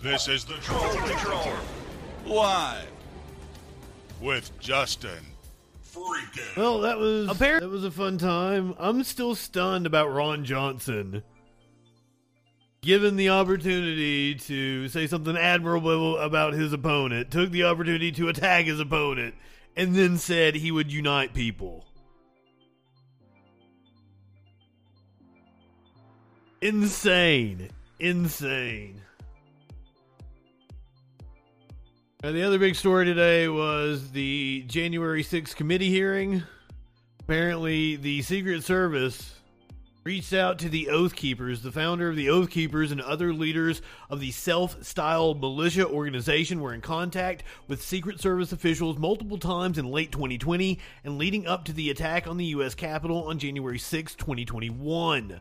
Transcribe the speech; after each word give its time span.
This 0.00 0.28
is 0.28 0.44
the 0.44 0.54
Troll 0.54 0.96
Patrol. 0.96 1.52
Live 2.24 2.86
with 4.20 4.56
Justin 4.60 5.18
Freaking. 5.92 6.56
Well, 6.56 6.80
that 6.82 6.98
was 6.98 7.36
that 7.36 7.68
was 7.68 7.82
a 7.82 7.90
fun 7.90 8.16
time. 8.16 8.76
I'm 8.78 9.02
still 9.02 9.34
stunned 9.34 9.86
about 9.86 10.12
Ron 10.12 10.44
Johnson. 10.44 11.24
Given 12.80 13.16
the 13.16 13.30
opportunity 13.30 14.36
to 14.36 14.88
say 14.88 15.08
something 15.08 15.36
admirable 15.36 16.16
about 16.18 16.52
his 16.52 16.72
opponent, 16.72 17.32
took 17.32 17.50
the 17.50 17.64
opportunity 17.64 18.12
to 18.12 18.28
attack 18.28 18.66
his 18.66 18.78
opponent, 18.78 19.34
and 19.76 19.96
then 19.96 20.16
said 20.16 20.54
he 20.54 20.70
would 20.70 20.92
unite 20.92 21.34
people. 21.34 21.84
Insane. 26.60 27.70
Insane. 27.98 29.02
And 32.20 32.34
the 32.34 32.42
other 32.42 32.58
big 32.58 32.74
story 32.74 33.04
today 33.04 33.46
was 33.46 34.10
the 34.10 34.64
January 34.66 35.22
6th 35.22 35.54
committee 35.54 35.88
hearing. 35.88 36.42
Apparently, 37.20 37.94
the 37.94 38.22
Secret 38.22 38.64
Service 38.64 39.36
reached 40.02 40.32
out 40.32 40.58
to 40.58 40.68
the 40.68 40.88
Oath 40.88 41.14
Keepers. 41.14 41.62
The 41.62 41.70
founder 41.70 42.08
of 42.08 42.16
the 42.16 42.28
Oath 42.28 42.50
Keepers 42.50 42.90
and 42.90 43.00
other 43.00 43.32
leaders 43.32 43.82
of 44.10 44.18
the 44.18 44.32
self 44.32 44.82
styled 44.82 45.40
militia 45.40 45.86
organization 45.86 46.60
were 46.60 46.74
in 46.74 46.80
contact 46.80 47.44
with 47.68 47.80
Secret 47.80 48.20
Service 48.20 48.50
officials 48.50 48.98
multiple 48.98 49.38
times 49.38 49.78
in 49.78 49.86
late 49.86 50.10
2020 50.10 50.80
and 51.04 51.18
leading 51.18 51.46
up 51.46 51.64
to 51.66 51.72
the 51.72 51.88
attack 51.88 52.26
on 52.26 52.36
the 52.36 52.46
U.S. 52.46 52.74
Capitol 52.74 53.28
on 53.28 53.38
January 53.38 53.78
6, 53.78 54.16
2021 54.16 55.40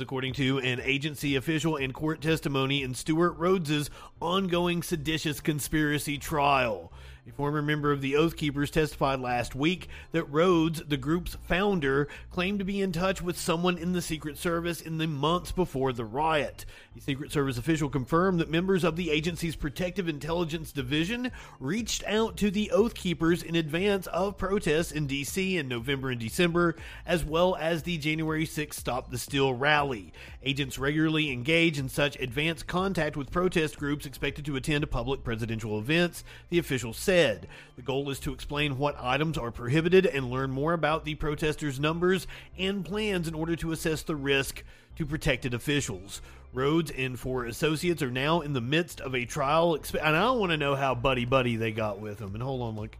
according 0.00 0.32
to 0.34 0.58
an 0.58 0.80
agency 0.82 1.36
official 1.36 1.76
and 1.76 1.94
court 1.94 2.20
testimony 2.20 2.82
in 2.82 2.94
Stewart 2.94 3.36
Rhodes's 3.36 3.90
ongoing 4.20 4.82
seditious 4.82 5.40
conspiracy 5.40 6.18
trial. 6.18 6.92
A 7.28 7.32
former 7.32 7.60
member 7.60 7.90
of 7.90 8.02
the 8.02 8.14
Oath 8.14 8.36
Keepers 8.36 8.70
testified 8.70 9.18
last 9.18 9.56
week 9.56 9.88
that 10.12 10.30
Rhodes, 10.30 10.84
the 10.86 10.96
group's 10.96 11.36
founder, 11.42 12.06
claimed 12.30 12.60
to 12.60 12.64
be 12.64 12.80
in 12.80 12.92
touch 12.92 13.20
with 13.20 13.36
someone 13.36 13.76
in 13.76 13.92
the 13.92 14.00
Secret 14.00 14.38
Service 14.38 14.80
in 14.80 14.98
the 14.98 15.08
months 15.08 15.50
before 15.50 15.92
the 15.92 16.04
riot. 16.04 16.64
A 16.96 17.00
Secret 17.00 17.32
Service 17.32 17.58
official 17.58 17.88
confirmed 17.88 18.38
that 18.38 18.48
members 18.48 18.84
of 18.84 18.94
the 18.94 19.10
agency's 19.10 19.56
Protective 19.56 20.08
Intelligence 20.08 20.70
Division 20.70 21.32
reached 21.58 22.04
out 22.06 22.36
to 22.36 22.48
the 22.48 22.70
Oath 22.70 22.94
Keepers 22.94 23.42
in 23.42 23.56
advance 23.56 24.06
of 24.06 24.38
protests 24.38 24.92
in 24.92 25.08
D.C. 25.08 25.58
in 25.58 25.66
November 25.66 26.10
and 26.10 26.20
December, 26.20 26.76
as 27.04 27.24
well 27.24 27.56
as 27.56 27.82
the 27.82 27.98
January 27.98 28.46
6 28.46 28.76
Stop 28.76 29.10
the 29.10 29.18
Steal 29.18 29.52
rally. 29.52 30.12
Agents 30.44 30.78
regularly 30.78 31.32
engage 31.32 31.76
in 31.76 31.88
such 31.88 32.14
advance 32.20 32.62
contact 32.62 33.16
with 33.16 33.32
protest 33.32 33.76
groups 33.76 34.06
expected 34.06 34.44
to 34.44 34.54
attend 34.54 34.88
public 34.92 35.24
presidential 35.24 35.76
events, 35.76 36.22
the 36.50 36.60
official 36.60 36.92
said 36.92 37.15
The 37.16 37.82
goal 37.82 38.10
is 38.10 38.20
to 38.20 38.34
explain 38.34 38.76
what 38.76 38.94
items 39.00 39.38
are 39.38 39.50
prohibited 39.50 40.04
and 40.04 40.30
learn 40.30 40.50
more 40.50 40.74
about 40.74 41.04
the 41.06 41.14
protesters' 41.14 41.80
numbers 41.80 42.26
and 42.58 42.84
plans 42.84 43.26
in 43.26 43.34
order 43.34 43.56
to 43.56 43.72
assess 43.72 44.02
the 44.02 44.14
risk 44.14 44.62
to 44.96 45.06
protected 45.06 45.54
officials. 45.54 46.20
Rhodes 46.52 46.90
and 46.90 47.18
four 47.18 47.46
associates 47.46 48.02
are 48.02 48.10
now 48.10 48.42
in 48.42 48.52
the 48.52 48.60
midst 48.60 49.00
of 49.00 49.14
a 49.14 49.24
trial, 49.24 49.74
and 49.74 50.16
I 50.16 50.30
want 50.32 50.52
to 50.52 50.58
know 50.58 50.74
how 50.74 50.94
buddy 50.94 51.24
buddy 51.24 51.56
they 51.56 51.72
got 51.72 52.00
with 52.00 52.18
them. 52.18 52.34
And 52.34 52.42
hold 52.42 52.60
on, 52.60 52.76
look, 52.76 52.96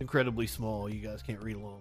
incredibly 0.00 0.48
small. 0.48 0.88
You 0.88 1.00
guys 1.00 1.22
can't 1.22 1.42
read 1.42 1.56
along. 1.56 1.80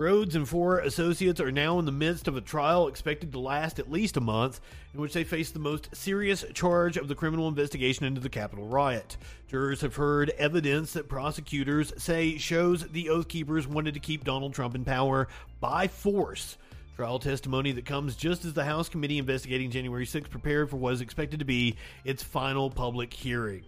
Rhodes 0.00 0.34
and 0.34 0.48
four 0.48 0.78
associates 0.78 1.42
are 1.42 1.52
now 1.52 1.78
in 1.78 1.84
the 1.84 1.92
midst 1.92 2.26
of 2.26 2.34
a 2.34 2.40
trial 2.40 2.88
expected 2.88 3.32
to 3.32 3.38
last 3.38 3.78
at 3.78 3.92
least 3.92 4.16
a 4.16 4.20
month, 4.22 4.58
in 4.94 5.00
which 5.02 5.12
they 5.12 5.24
face 5.24 5.50
the 5.50 5.58
most 5.58 5.94
serious 5.94 6.42
charge 6.54 6.96
of 6.96 7.06
the 7.06 7.14
criminal 7.14 7.48
investigation 7.48 8.06
into 8.06 8.22
the 8.22 8.30
Capitol 8.30 8.66
riot. 8.66 9.18
Jurors 9.46 9.82
have 9.82 9.96
heard 9.96 10.30
evidence 10.38 10.94
that 10.94 11.10
prosecutors 11.10 11.92
say 11.98 12.38
shows 12.38 12.88
the 12.88 13.10
Oath 13.10 13.28
Keepers 13.28 13.68
wanted 13.68 13.92
to 13.92 14.00
keep 14.00 14.24
Donald 14.24 14.54
Trump 14.54 14.74
in 14.74 14.86
power 14.86 15.28
by 15.60 15.86
force. 15.86 16.56
Trial 16.96 17.18
testimony 17.18 17.72
that 17.72 17.84
comes 17.84 18.16
just 18.16 18.46
as 18.46 18.54
the 18.54 18.64
House 18.64 18.88
committee 18.88 19.18
investigating 19.18 19.70
January 19.70 20.06
6 20.06 20.30
prepared 20.30 20.70
for 20.70 20.78
what 20.78 20.94
is 20.94 21.02
expected 21.02 21.40
to 21.40 21.44
be 21.44 21.76
its 22.06 22.22
final 22.22 22.70
public 22.70 23.12
hearing. 23.12 23.64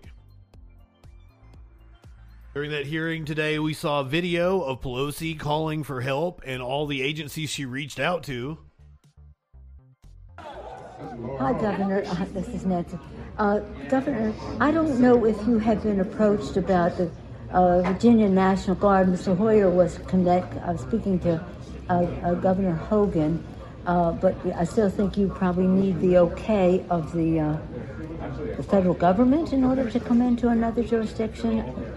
During 2.55 2.73
that 2.73 2.85
hearing 2.85 3.25
today, 3.25 3.59
we 3.59 3.73
saw 3.73 4.01
a 4.01 4.05
video 4.05 4.61
of 4.61 4.83
Pelosi 4.83 5.39
calling 5.39 5.83
for 5.83 6.03
help 6.03 6.43
and 6.45 6.61
all 6.61 6.85
the 6.87 7.01
agencies 7.01 7.49
she 7.49 7.65
reached 7.65 7.99
out 7.99 8.25
to. 8.25 8.59
Hi, 10.39 11.55
Governor. 11.55 12.03
Uh, 12.07 12.27
this 12.35 12.49
is 12.49 12.67
Nancy. 12.67 12.99
Uh, 13.39 13.61
Governor, 13.89 14.35
I 14.61 14.71
don't 14.71 15.01
know 15.01 15.25
if 15.25 15.39
you 15.47 15.59
have 15.61 15.83
been 15.83 16.01
approached 16.01 16.59
about 16.59 16.99
the 16.99 17.11
uh, 17.53 17.81
Virginia 17.91 18.29
National 18.29 18.77
Guard. 18.77 19.09
Mr. 19.09 19.35
Hoyer 19.35 19.71
was 19.71 19.97
connect, 20.07 20.55
uh, 20.57 20.77
speaking 20.77 21.19
to 21.21 21.43
uh, 21.89 21.95
uh, 21.95 22.35
Governor 22.35 22.75
Hogan, 22.75 23.43
but 23.87 24.37
I 24.55 24.65
still 24.65 24.91
think 24.91 25.17
you 25.17 25.29
probably 25.29 25.67
need 25.67 26.01
the 26.03 26.19
okay 26.19 26.85
of 26.91 27.13
the, 27.15 27.59
the 28.59 28.63
federal 28.63 28.95
government 28.95 29.55
in 29.55 29.65
order 29.65 29.91
to 29.91 29.99
come 29.99 30.21
into 30.21 30.49
another 30.49 30.85
jurisdiction. 30.85 31.92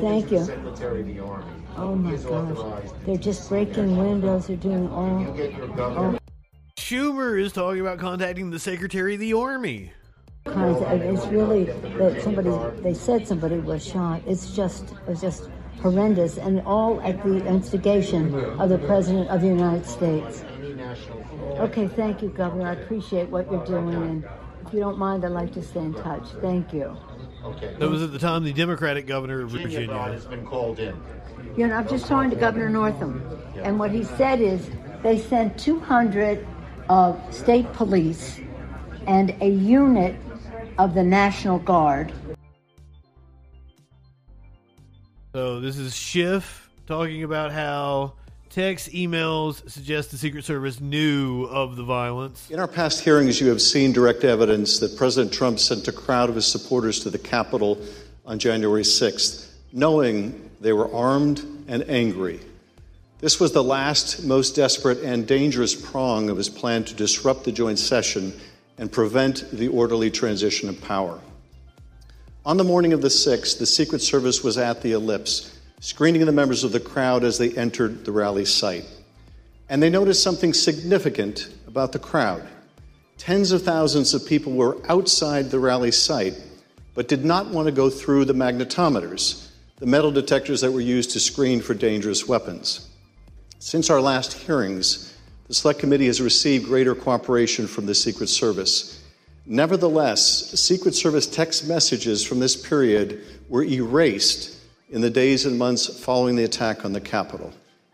Thank 0.00 0.30
you. 0.30 0.44
Secretary 0.44 1.00
of 1.00 1.06
the 1.06 1.18
Army. 1.20 1.44
Oh 1.76 1.94
my 1.94 2.16
gosh. 2.16 2.90
They're 3.04 3.16
just 3.16 3.48
breaking 3.48 3.96
windows. 3.96 4.46
They're 4.46 4.56
doing 4.56 4.88
all. 4.88 5.26
all 5.80 6.18
Schumer 6.78 7.40
is 7.40 7.52
talking 7.52 7.80
about 7.80 7.98
contacting 7.98 8.50
the 8.50 8.58
Secretary 8.58 9.14
of 9.14 9.20
the 9.20 9.32
Army. 9.32 9.92
It's 10.46 11.26
really 11.26 11.64
that 11.64 12.20
somebody. 12.22 12.50
They 12.82 12.94
said 12.94 13.26
somebody 13.26 13.58
was 13.58 13.84
shot. 13.84 14.22
It's 14.26 14.54
just. 14.54 14.94
It's 15.08 15.20
just 15.20 15.48
horrendous, 15.80 16.38
and 16.38 16.62
all 16.62 17.00
at 17.02 17.22
the 17.22 17.44
instigation 17.46 18.34
of 18.58 18.68
the 18.70 18.78
President 18.78 19.28
of 19.28 19.40
the 19.40 19.46
United 19.46 19.86
States. 19.86 20.42
Okay, 21.58 21.86
thank 21.88 22.22
you, 22.22 22.28
Governor. 22.30 22.68
I 22.68 22.72
appreciate 22.72 23.28
what 23.28 23.50
you're 23.50 23.64
doing, 23.64 23.94
and 23.94 24.28
if 24.66 24.72
you 24.72 24.80
don't 24.80 24.98
mind, 24.98 25.24
I'd 25.24 25.32
like 25.32 25.52
to 25.52 25.62
stay 25.62 25.80
in 25.80 25.94
touch. 25.94 26.28
Thank 26.40 26.72
you. 26.72 26.96
Okay. 27.46 27.74
That 27.78 27.88
was 27.88 28.02
at 28.02 28.12
the 28.12 28.18
time 28.18 28.42
the 28.42 28.52
Democratic 28.52 29.06
governor 29.06 29.42
of 29.42 29.50
Virginia, 29.50 29.86
Virginia 29.86 30.12
has 30.12 30.26
been 30.26 30.44
called 30.44 30.80
in. 30.80 31.00
You 31.56 31.68
know, 31.68 31.76
I'm 31.76 31.88
just 31.88 32.06
talking 32.06 32.30
to 32.30 32.36
Governor 32.36 32.68
Northam, 32.68 33.22
yeah. 33.54 33.62
and 33.62 33.78
what 33.78 33.92
he 33.92 34.02
said 34.02 34.40
is 34.40 34.68
they 35.02 35.18
sent 35.18 35.56
200 35.58 36.44
of 36.88 37.20
state 37.32 37.72
police 37.72 38.40
and 39.06 39.34
a 39.40 39.48
unit 39.48 40.16
of 40.78 40.94
the 40.94 41.04
National 41.04 41.60
Guard. 41.60 42.12
So 45.32 45.60
this 45.60 45.78
is 45.78 45.94
Schiff 45.94 46.68
talking 46.86 47.22
about 47.22 47.52
how 47.52 48.14
Texts, 48.56 48.88
emails 48.88 49.68
suggest 49.70 50.10
the 50.12 50.16
Secret 50.16 50.42
Service 50.42 50.80
knew 50.80 51.44
of 51.44 51.76
the 51.76 51.82
violence. 51.82 52.50
In 52.50 52.58
our 52.58 52.66
past 52.66 53.04
hearings, 53.04 53.38
you 53.38 53.48
have 53.48 53.60
seen 53.60 53.92
direct 53.92 54.24
evidence 54.24 54.78
that 54.78 54.96
President 54.96 55.30
Trump 55.30 55.58
sent 55.58 55.86
a 55.88 55.92
crowd 55.92 56.30
of 56.30 56.36
his 56.36 56.46
supporters 56.46 57.00
to 57.00 57.10
the 57.10 57.18
Capitol 57.18 57.78
on 58.24 58.38
January 58.38 58.80
6th, 58.80 59.50
knowing 59.74 60.48
they 60.58 60.72
were 60.72 60.90
armed 60.90 61.44
and 61.68 61.84
angry. 61.90 62.40
This 63.18 63.38
was 63.38 63.52
the 63.52 63.62
last, 63.62 64.24
most 64.24 64.56
desperate, 64.56 65.00
and 65.00 65.26
dangerous 65.26 65.74
prong 65.74 66.30
of 66.30 66.38
his 66.38 66.48
plan 66.48 66.82
to 66.84 66.94
disrupt 66.94 67.44
the 67.44 67.52
joint 67.52 67.78
session 67.78 68.32
and 68.78 68.90
prevent 68.90 69.50
the 69.52 69.68
orderly 69.68 70.10
transition 70.10 70.70
of 70.70 70.80
power. 70.80 71.20
On 72.46 72.56
the 72.56 72.64
morning 72.64 72.94
of 72.94 73.02
the 73.02 73.08
6th, 73.08 73.58
the 73.58 73.66
Secret 73.66 74.00
Service 74.00 74.42
was 74.42 74.56
at 74.56 74.80
the 74.80 74.92
ellipse 74.92 75.55
screening 75.80 76.24
the 76.24 76.32
members 76.32 76.64
of 76.64 76.72
the 76.72 76.80
crowd 76.80 77.24
as 77.24 77.38
they 77.38 77.50
entered 77.52 78.04
the 78.04 78.12
rally 78.12 78.44
site. 78.44 78.84
And 79.68 79.82
they 79.82 79.90
noticed 79.90 80.22
something 80.22 80.54
significant 80.54 81.50
about 81.66 81.92
the 81.92 81.98
crowd. 81.98 82.46
Tens 83.18 83.52
of 83.52 83.62
thousands 83.62 84.14
of 84.14 84.26
people 84.26 84.52
were 84.52 84.78
outside 84.88 85.50
the 85.50 85.58
rally 85.58 85.90
site, 85.90 86.34
but 86.94 87.08
did 87.08 87.24
not 87.24 87.48
want 87.48 87.66
to 87.66 87.72
go 87.72 87.90
through 87.90 88.24
the 88.24 88.34
magnetometers, 88.34 89.50
the 89.78 89.86
metal 89.86 90.10
detectors 90.10 90.60
that 90.60 90.72
were 90.72 90.80
used 90.80 91.10
to 91.10 91.20
screen 91.20 91.60
for 91.60 91.74
dangerous 91.74 92.26
weapons. 92.28 92.88
Since 93.58 93.90
our 93.90 94.00
last 94.00 94.32
hearings, 94.32 95.16
the 95.48 95.54
Select 95.54 95.78
Committee 95.78 96.06
has 96.06 96.20
received 96.20 96.66
greater 96.66 96.94
cooperation 96.94 97.66
from 97.66 97.86
the 97.86 97.94
Secret 97.94 98.28
Service. 98.28 99.02
Nevertheless, 99.46 100.50
Secret 100.60 100.94
Service 100.94 101.26
text 101.26 101.68
messages 101.68 102.24
from 102.24 102.40
this 102.40 102.56
period 102.56 103.22
were 103.48 103.62
erased 103.62 104.55
in 104.90 105.00
the 105.00 105.10
days 105.10 105.46
and 105.46 105.58
months 105.58 106.02
following 106.02 106.36
the 106.36 106.44
attack 106.44 106.84
on 106.84 106.92
the 106.92 107.00
Capitol, 107.00 107.52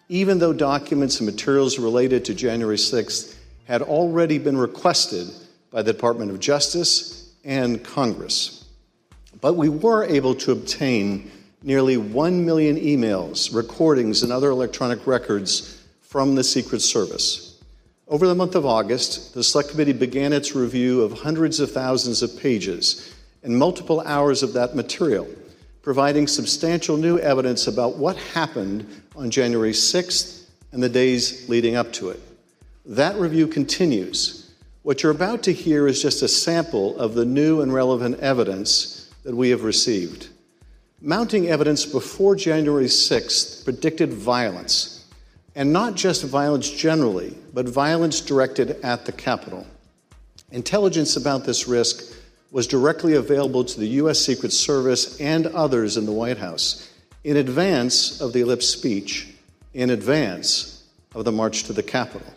even 0.09 0.39
though 0.39 0.53
documents 0.53 1.21
and 1.21 1.27
materials 1.27 1.79
related 1.79 2.25
to 2.25 2.35
January 2.35 2.77
6th 2.77 3.37
had 3.65 3.83
already 3.83 4.39
been 4.39 4.57
requested 4.57 5.29
by 5.71 5.83
the 5.83 5.93
Department 5.93 6.31
of 6.31 6.39
Justice 6.39 7.33
and 7.45 7.83
Congress. 7.83 8.67
But 9.41 9.55
we 9.55 9.69
were 9.69 10.05
able 10.05 10.35
to 10.37 10.53
obtain 10.53 11.31
nearly 11.63 11.97
1 11.97 12.45
million 12.45 12.77
emails, 12.77 13.55
recordings, 13.55 14.23
and 14.23 14.33
other 14.33 14.51
electronic 14.51 15.07
records 15.07 15.83
from 16.01 16.35
the 16.35 16.45
Secret 16.45 16.83
Service. 16.83 17.61
Over 18.09 18.27
the 18.27 18.35
month 18.35 18.55
of 18.55 18.67
August, 18.67 19.33
the 19.33 19.43
Select 19.43 19.71
Committee 19.71 19.95
began 19.95 20.33
its 20.33 20.55
review 20.55 21.01
of 21.01 21.21
hundreds 21.21 21.61
of 21.61 21.71
thousands 21.71 22.23
of 22.23 22.39
pages 22.39 23.15
and 23.43 23.57
multiple 23.57 24.03
hours 24.03 24.43
of 24.43 24.53
that 24.53 24.77
material, 24.77 25.27
providing 25.83 26.27
substantial 26.29 26.97
new 26.97 27.19
evidence 27.19 27.67
about 27.67 27.97
what 27.97 28.17
happened 28.17 29.03
on 29.17 29.31
January 29.31 29.73
6th 29.73 30.49
and 30.71 30.83
the 30.83 30.89
days 30.89 31.49
leading 31.49 31.75
up 31.75 31.93
to 31.93 32.11
it. 32.11 32.21
That 32.87 33.17
review 33.17 33.47
continues. 33.47 34.53
What 34.83 35.03
you're 35.03 35.13
about 35.13 35.43
to 35.45 35.53
hear 35.53 35.87
is 35.87 36.01
just 36.01 36.23
a 36.23 36.29
sample 36.29 36.99
of 36.99 37.15
the 37.15 37.25
new 37.25 37.61
and 37.61 37.73
relevant 37.73 38.21
evidence 38.21 39.11
that 39.25 39.35
we 39.35 39.51
have 39.51 39.65
received. 39.65 40.29
Mounting 41.01 41.49
evidence 41.49 41.85
before 41.85 42.37
January 42.37 42.87
6th 42.87 43.65
predicted 43.65 44.13
violence, 44.13 45.07
and 45.55 45.73
not 45.73 45.95
just 45.95 46.25
violence 46.25 46.71
generally, 46.71 47.37
but 47.53 47.69
violence 47.69 48.21
directed 48.21 48.81
at 48.83 49.05
the 49.05 49.13
Capitol. 49.13 49.67
Intelligence 50.53 51.17
about 51.17 51.45
this 51.45 51.67
risk 51.67 52.15
was 52.53 52.67
directly 52.67 53.15
available 53.15 53.65
to 53.65 53.81
the 53.81 53.89
U.S. 53.89 54.21
Secret 54.21 54.53
Service 54.53 55.19
and 55.19 55.47
others 55.49 55.97
in 55.97 56.05
the 56.05 56.13
White 56.13 56.37
House 56.37 56.91
in 57.25 57.39
advance 57.39 58.21
of 58.21 58.35
the 58.35 58.43
ellipse 58.43 58.69
speech, 58.69 59.29
in 59.73 59.89
advance 59.89 60.85
of 61.15 61.25
the 61.25 61.33
march 61.33 61.65
to 61.65 61.73
the 61.73 61.83
Capitol. 61.83 62.33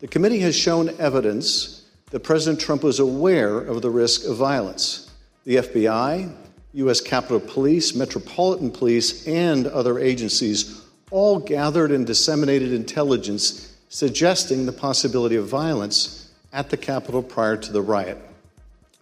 The 0.00 0.06
committee 0.06 0.40
has 0.40 0.54
shown 0.54 0.90
evidence 1.00 1.86
that 2.10 2.20
President 2.20 2.60
Trump 2.60 2.82
was 2.82 3.00
aware 3.00 3.58
of 3.58 3.80
the 3.80 3.90
risk 3.90 4.26
of 4.26 4.36
violence. 4.36 5.10
The 5.44 5.56
FBI, 5.56 6.30
U.S. 6.74 7.00
Capitol 7.00 7.40
Police, 7.40 7.94
Metropolitan 7.94 8.70
Police, 8.70 9.26
and 9.26 9.66
other 9.66 9.98
agencies 9.98 10.82
all 11.10 11.38
gathered 11.38 11.90
and 11.90 12.06
disseminated 12.06 12.72
intelligence 12.72 13.74
suggesting 13.88 14.66
the 14.66 14.72
possibility 14.72 15.36
of 15.36 15.46
violence 15.46 16.30
at 16.52 16.68
the 16.68 16.76
Capitol 16.76 17.22
prior 17.22 17.56
to 17.56 17.72
the 17.72 17.80
riot. 17.80 18.27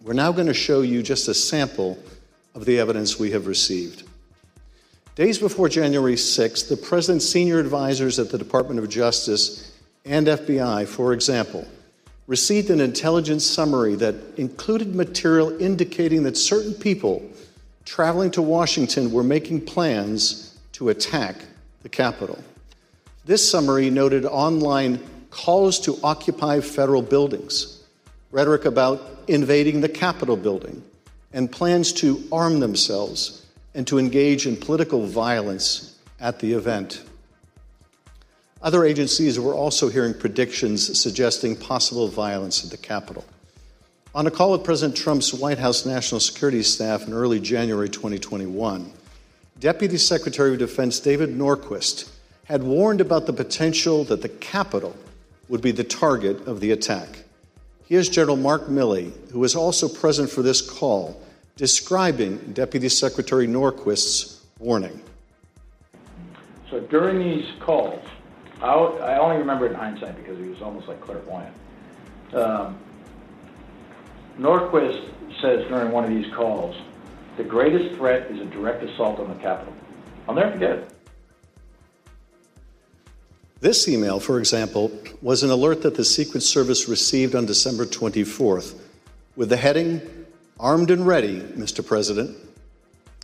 We're 0.03 0.13
now 0.13 0.31
going 0.31 0.47
to 0.47 0.53
show 0.53 0.81
you 0.81 1.01
just 1.01 1.27
a 1.27 1.33
sample 1.33 1.97
of 2.53 2.65
the 2.65 2.79
evidence 2.79 3.17
we 3.17 3.31
have 3.31 3.47
received. 3.47 4.03
Days 5.15 5.39
before 5.39 5.67
January 5.69 6.13
6th, 6.13 6.69
the 6.69 6.77
President's 6.77 7.27
senior 7.27 7.59
advisors 7.59 8.19
at 8.19 8.29
the 8.29 8.37
Department 8.37 8.79
of 8.79 8.87
Justice 8.87 9.75
and 10.05 10.27
FBI, 10.27 10.87
for 10.87 11.13
example, 11.13 11.67
received 12.27 12.69
an 12.69 12.79
intelligence 12.79 13.43
summary 13.43 13.95
that 13.95 14.13
included 14.37 14.93
material 14.93 15.59
indicating 15.59 16.21
that 16.23 16.37
certain 16.37 16.75
people 16.75 17.27
traveling 17.83 18.29
to 18.31 18.41
Washington 18.43 19.11
were 19.11 19.23
making 19.23 19.61
plans 19.61 20.59
to 20.73 20.89
attack 20.89 21.37
the 21.81 21.89
Capitol. 21.89 22.37
This 23.25 23.49
summary 23.49 23.89
noted 23.89 24.25
online 24.25 24.99
calls 25.31 25.79
to 25.81 25.97
occupy 26.03 26.59
federal 26.59 27.01
buildings, 27.01 27.83
rhetoric 28.31 28.65
about 28.65 29.16
invading 29.27 29.81
the 29.81 29.89
Capitol 29.89 30.37
building, 30.37 30.83
and 31.33 31.51
plans 31.51 31.93
to 31.93 32.23
arm 32.31 32.59
themselves 32.59 33.45
and 33.73 33.85
to 33.87 33.99
engage 33.99 34.47
in 34.47 34.55
political 34.55 35.05
violence 35.05 35.97
at 36.19 36.39
the 36.39 36.53
event. 36.53 37.03
Other 38.61 38.85
agencies 38.85 39.39
were 39.39 39.53
also 39.53 39.89
hearing 39.89 40.13
predictions 40.13 40.99
suggesting 40.99 41.55
possible 41.55 42.07
violence 42.07 42.63
at 42.63 42.71
the 42.71 42.77
Capitol. 42.77 43.23
On 44.15 44.25
a 44.25 44.31
call 44.31 44.51
with 44.51 44.63
President 44.63 44.97
Trump's 44.97 45.31
White 45.31 45.59
House 45.59 45.85
National 45.85 46.19
Security 46.19 46.63
Staff 46.63 47.05
in 47.05 47.13
early 47.13 47.39
January 47.39 47.87
2021, 47.87 48.91
Deputy 49.59 49.97
Secretary 49.97 50.53
of 50.53 50.59
Defense 50.59 50.99
David 50.99 51.37
Norquist 51.37 52.09
had 52.45 52.63
warned 52.63 53.01
about 53.01 53.27
the 53.27 53.33
potential 53.33 54.03
that 54.05 54.23
the 54.23 54.29
Capitol 54.29 54.95
would 55.49 55.61
be 55.61 55.71
the 55.71 55.83
target 55.83 56.47
of 56.47 56.61
the 56.61 56.71
attack. 56.71 57.25
Here's 57.87 58.09
General 58.09 58.35
Mark 58.35 58.67
Milley, 58.67 59.13
who 59.31 59.39
was 59.39 59.55
also 59.55 59.87
present 59.87 60.29
for 60.29 60.41
this 60.41 60.59
call, 60.59 61.21
describing 61.55 62.35
Deputy 62.51 62.89
Secretary 62.89 63.47
Norquist's 63.47 64.45
warning. 64.59 65.01
So 66.69 66.81
during 66.81 67.19
these 67.19 67.45
calls, 67.61 68.05
I, 68.61 69.17
only 69.17 69.37
remember 69.37 69.67
in 69.67 69.73
hindsight 69.73 70.17
because 70.17 70.37
he 70.37 70.49
was 70.49 70.61
almost 70.61 70.89
like 70.89 70.99
clairvoyant. 70.99 71.55
Um, 72.33 72.77
Norquist 74.37 75.09
says 75.39 75.65
during 75.69 75.93
one 75.93 76.03
of 76.03 76.09
these 76.09 76.33
calls, 76.33 76.75
the 77.37 77.43
greatest 77.45 77.95
threat 77.95 78.29
is 78.29 78.41
a 78.41 78.45
direct 78.45 78.83
assault 78.83 79.17
on 79.21 79.29
the 79.29 79.35
Capitol. 79.35 79.73
I'll 80.27 80.35
never 80.35 80.51
forget 80.51 80.71
it. 80.71 80.96
This 83.59 83.87
email, 83.87 84.19
for 84.19 84.37
example, 84.37 84.91
was 85.23 85.41
an 85.41 85.49
alert 85.49 85.81
that 85.81 85.95
the 85.95 86.05
Secret 86.05 86.41
Service 86.41 86.87
received 86.87 87.33
on 87.33 87.47
December 87.47 87.87
24th 87.87 88.75
with 89.35 89.49
the 89.49 89.57
heading, 89.57 89.99
Armed 90.59 90.91
and 90.91 91.07
Ready, 91.07 91.39
Mr. 91.39 91.83
President. 91.83 92.37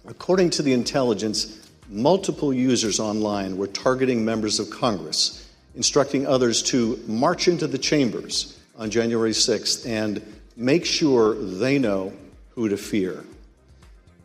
According 0.08 0.50
to 0.52 0.64
the 0.64 0.74
intelligence, 0.74 1.70
multiple 1.88 2.52
users 2.52 3.00
online 3.00 3.58
were 3.58 3.68
targeting 3.68 4.26
members 4.26 4.60
of 4.60 4.72
Congress, 4.72 5.52
instructing 5.76 6.26
others 6.26 6.64
to 6.64 7.00
march 7.06 7.48
into 7.48 7.68
the 7.68 7.78
chambers 7.78 8.60
on 8.76 8.90
January 8.90 9.32
6th 9.34 9.88
and 9.88 10.20
make 10.58 10.84
sure 10.84 11.36
they 11.36 11.78
know 11.78 12.12
who 12.56 12.70
to 12.70 12.78
fear. 12.78 13.24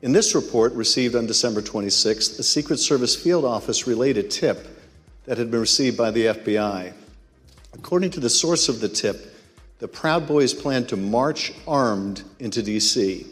In 0.00 0.12
this 0.12 0.34
report, 0.34 0.72
received 0.72 1.14
on 1.14 1.26
December 1.26 1.60
26th, 1.60 2.38
the 2.38 2.42
Secret 2.42 2.78
Service 2.78 3.14
field 3.14 3.44
office 3.44 3.86
relayed 3.86 4.16
a 4.16 4.22
tip 4.22 4.77
that 5.28 5.36
had 5.36 5.50
been 5.50 5.60
received 5.60 5.98
by 5.98 6.10
the 6.10 6.24
FBI. 6.24 6.90
According 7.74 8.12
to 8.12 8.20
the 8.20 8.30
source 8.30 8.70
of 8.70 8.80
the 8.80 8.88
tip, 8.88 9.34
the 9.78 9.86
Proud 9.86 10.26
Boys 10.26 10.54
plan 10.54 10.86
to 10.86 10.96
march 10.96 11.52
armed 11.66 12.22
into 12.38 12.62
D.C. 12.62 13.26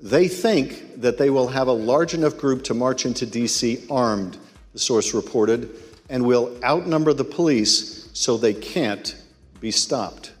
They 0.00 0.28
think 0.28 1.00
that 1.00 1.18
they 1.18 1.30
will 1.30 1.48
have 1.48 1.66
a 1.66 1.72
large 1.72 2.14
enough 2.14 2.38
group 2.38 2.62
to 2.64 2.74
march 2.74 3.04
into 3.04 3.26
D.C. 3.26 3.86
armed, 3.90 4.38
the 4.72 4.78
source 4.78 5.14
reported, 5.14 5.74
and 6.08 6.24
will 6.24 6.56
outnumber 6.62 7.12
the 7.12 7.24
police 7.24 8.08
so 8.12 8.36
they 8.36 8.54
can't 8.54 9.16
be 9.58 9.72
stopped. 9.72 10.32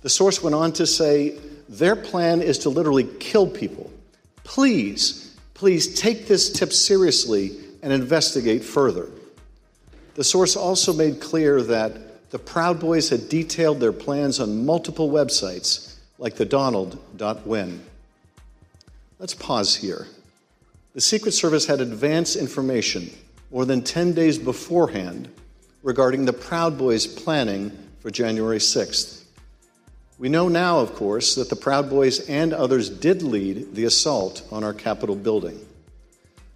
The 0.00 0.08
source 0.08 0.42
went 0.42 0.54
on 0.54 0.72
to 0.72 0.86
say 0.86 1.38
their 1.68 1.96
plan 1.96 2.40
is 2.40 2.60
to 2.60 2.70
literally 2.70 3.04
kill 3.20 3.46
people. 3.46 3.92
Please, 4.42 5.36
please 5.52 6.00
take 6.00 6.28
this 6.28 6.50
tip 6.50 6.72
seriously 6.72 7.58
and 7.82 7.92
investigate 7.92 8.64
further. 8.64 9.10
The 10.18 10.24
source 10.24 10.56
also 10.56 10.92
made 10.92 11.20
clear 11.20 11.62
that 11.62 12.32
the 12.32 12.40
Proud 12.40 12.80
Boys 12.80 13.08
had 13.08 13.28
detailed 13.28 13.78
their 13.78 13.92
plans 13.92 14.40
on 14.40 14.66
multiple 14.66 15.10
websites 15.10 15.94
like 16.18 16.34
the 16.34 16.44
Donald.win. 16.44 17.80
Let's 19.20 19.34
pause 19.34 19.76
here. 19.76 20.08
The 20.94 21.00
Secret 21.00 21.30
Service 21.30 21.66
had 21.66 21.80
advance 21.80 22.34
information 22.34 23.12
more 23.52 23.64
than 23.64 23.80
10 23.80 24.12
days 24.12 24.38
beforehand 24.38 25.28
regarding 25.84 26.24
the 26.24 26.32
Proud 26.32 26.76
Boys 26.76 27.06
planning 27.06 27.70
for 28.00 28.10
January 28.10 28.58
6th. 28.58 29.22
We 30.18 30.28
know 30.28 30.48
now, 30.48 30.80
of 30.80 30.96
course, 30.96 31.36
that 31.36 31.48
the 31.48 31.54
Proud 31.54 31.88
Boys 31.88 32.28
and 32.28 32.52
others 32.52 32.90
did 32.90 33.22
lead 33.22 33.76
the 33.76 33.84
assault 33.84 34.42
on 34.50 34.64
our 34.64 34.74
Capitol 34.74 35.14
building. 35.14 35.64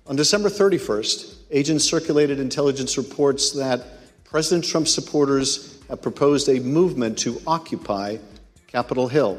On 0.09 0.17
December 0.17 0.49
31st, 0.49 1.37
agents 1.53 1.85
circulated 1.85 2.41
intelligence 2.41 2.97
reports 2.97 3.53
that 3.53 3.85
President 4.25 4.65
Trump's 4.65 4.93
supporters 4.93 5.79
have 5.89 6.01
proposed 6.01 6.49
a 6.49 6.59
movement 6.59 7.19
to 7.19 7.41
occupy 7.47 8.17
Capitol 8.67 9.07
Hill. 9.07 9.39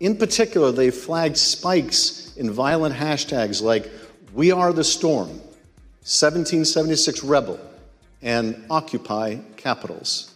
In 0.00 0.16
particular, 0.16 0.72
they 0.72 0.90
flagged 0.90 1.36
spikes 1.36 2.36
in 2.36 2.50
violent 2.50 2.94
hashtags 2.94 3.62
like 3.62 3.88
We 4.32 4.50
Are 4.50 4.72
the 4.72 4.84
Storm, 4.84 5.28
1776 5.28 7.22
Rebel, 7.22 7.60
and 8.20 8.64
Occupy 8.68 9.36
Capitals. 9.56 10.34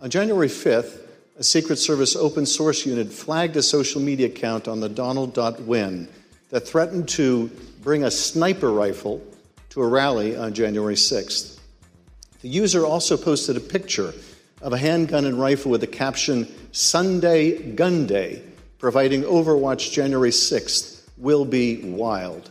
On 0.00 0.08
January 0.08 0.48
5th, 0.48 1.00
a 1.38 1.44
Secret 1.44 1.76
Service 1.76 2.16
open 2.16 2.46
source 2.46 2.86
unit 2.86 3.12
flagged 3.12 3.56
a 3.56 3.62
social 3.62 4.00
media 4.00 4.26
account 4.26 4.66
on 4.66 4.80
the 4.80 4.88
Donald.win 4.88 6.08
that 6.50 6.66
threatened 6.66 7.08
to 7.10 7.50
bring 7.82 8.04
a 8.04 8.10
sniper 8.10 8.70
rifle 8.70 9.22
to 9.70 9.82
a 9.82 9.86
rally 9.86 10.36
on 10.36 10.54
January 10.54 10.94
6th. 10.94 11.58
The 12.42 12.48
user 12.48 12.84
also 12.84 13.16
posted 13.16 13.56
a 13.56 13.60
picture 13.60 14.12
of 14.60 14.72
a 14.72 14.78
handgun 14.78 15.24
and 15.24 15.40
rifle 15.40 15.70
with 15.70 15.80
the 15.80 15.86
caption 15.86 16.52
Sunday 16.72 17.72
Gun 17.72 18.06
Day, 18.06 18.42
providing 18.78 19.22
Overwatch 19.22 19.92
January 19.92 20.30
6th 20.30 21.02
will 21.16 21.44
be 21.44 21.82
wild. 21.82 22.50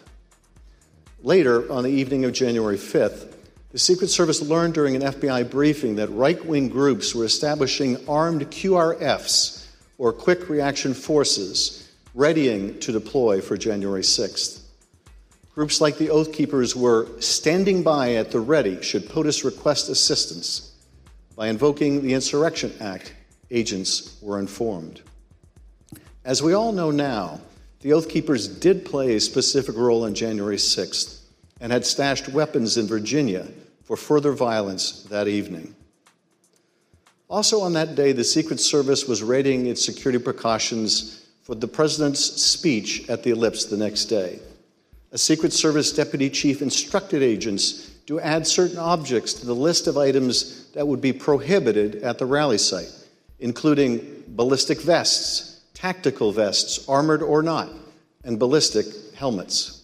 Later, 1.21 1.71
on 1.71 1.83
the 1.83 1.89
evening 1.89 2.25
of 2.25 2.33
January 2.33 2.77
5th, 2.77 3.33
the 3.71 3.79
Secret 3.79 4.09
Service 4.09 4.41
learned 4.41 4.73
during 4.73 4.95
an 4.95 5.01
FBI 5.01 5.49
briefing 5.49 5.95
that 5.95 6.07
right 6.09 6.43
wing 6.45 6.69
groups 6.69 7.13
were 7.13 7.25
establishing 7.25 7.97
armed 8.07 8.49
QRFs, 8.49 9.65
or 9.97 10.13
quick 10.13 10.47
reaction 10.49 10.93
forces, 10.93 11.91
readying 12.13 12.79
to 12.79 12.91
deploy 12.91 13.41
for 13.41 13.57
January 13.57 14.01
6th. 14.01 14.61
Groups 15.57 15.81
like 15.81 15.97
the 15.97 16.11
Oath 16.11 16.33
Keepers 16.33 16.75
were 16.75 17.07
standing 17.19 17.81
by 17.81 18.13
at 18.13 18.29
the 18.29 18.39
ready 18.39 18.79
should 18.83 19.09
POTUS 19.09 19.43
request 19.43 19.89
assistance. 19.89 20.73
by 21.35 21.47
invoking 21.47 22.03
the 22.03 22.13
Insurrection 22.13 22.71
Act, 22.79 23.15
agents 23.49 24.19
were 24.21 24.37
informed. 24.37 25.01
As 26.23 26.43
we 26.43 26.53
all 26.53 26.71
know 26.71 26.91
now, 26.91 27.41
the 27.79 27.91
Oath 27.93 28.07
Keepers 28.07 28.47
did 28.47 28.85
play 28.85 29.15
a 29.15 29.19
specific 29.19 29.75
role 29.75 30.03
on 30.03 30.13
January 30.13 30.57
6th 30.57 31.21
and 31.59 31.71
had 31.71 31.87
stashed 31.87 32.29
weapons 32.29 32.77
in 32.77 32.85
Virginia 32.85 33.47
for 33.81 33.97
further 33.97 34.33
violence 34.33 35.05
that 35.05 35.27
evening. 35.27 35.75
Also, 37.29 37.61
on 37.61 37.73
that 37.73 37.95
day, 37.95 38.11
the 38.11 38.23
Secret 38.23 38.59
Service 38.59 39.07
was 39.07 39.23
rating 39.23 39.65
its 39.65 39.83
security 39.83 40.23
precautions 40.23 41.25
for 41.41 41.55
the 41.55 41.67
President's 41.67 42.19
speech 42.43 43.09
at 43.09 43.23
the 43.23 43.31
Ellipse 43.31 43.65
the 43.65 43.75
next 43.75 44.05
day. 44.05 44.39
A 45.11 45.17
Secret 45.17 45.53
Service 45.53 45.91
deputy 45.93 46.29
chief 46.29 46.61
instructed 46.61 47.23
agents 47.23 47.91
to 48.07 48.19
add 48.19 48.45
certain 48.45 48.77
objects 48.77 49.33
to 49.33 49.45
the 49.45 49.55
list 49.55 49.87
of 49.87 49.97
items 49.97 50.69
that 50.73 50.87
would 50.87 51.01
be 51.01 51.13
prohibited 51.13 51.97
at 52.03 52.17
the 52.17 52.25
rally 52.25 52.57
site, 52.57 52.91
including 53.39 54.23
ballistic 54.27 54.81
vests, 54.81 55.61
tactical 55.73 56.31
vests, 56.31 56.87
armored 56.89 57.21
or 57.21 57.41
not, 57.41 57.69
and 58.23 58.37
ballistic 58.37 58.85
helmets. 59.15 59.83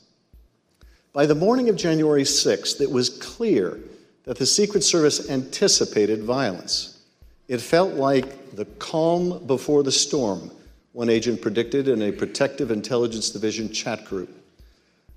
By 1.13 1.25
the 1.25 1.35
morning 1.35 1.69
of 1.69 1.77
January 1.77 2.23
6th, 2.23 2.81
it 2.81 2.91
was 2.91 3.09
clear 3.09 3.79
that 4.25 4.37
the 4.37 4.45
Secret 4.45 4.83
Service 4.83 5.29
anticipated 5.29 6.23
violence. 6.23 7.01
It 7.47 7.61
felt 7.61 7.93
like 7.93 8.55
the 8.55 8.65
calm 8.65 9.45
before 9.45 9.83
the 9.83 9.91
storm, 9.91 10.51
one 10.91 11.09
agent 11.09 11.41
predicted 11.41 11.87
in 11.87 12.01
a 12.01 12.11
Protective 12.11 12.71
Intelligence 12.71 13.29
Division 13.29 13.71
chat 13.71 14.05
group. 14.05 14.42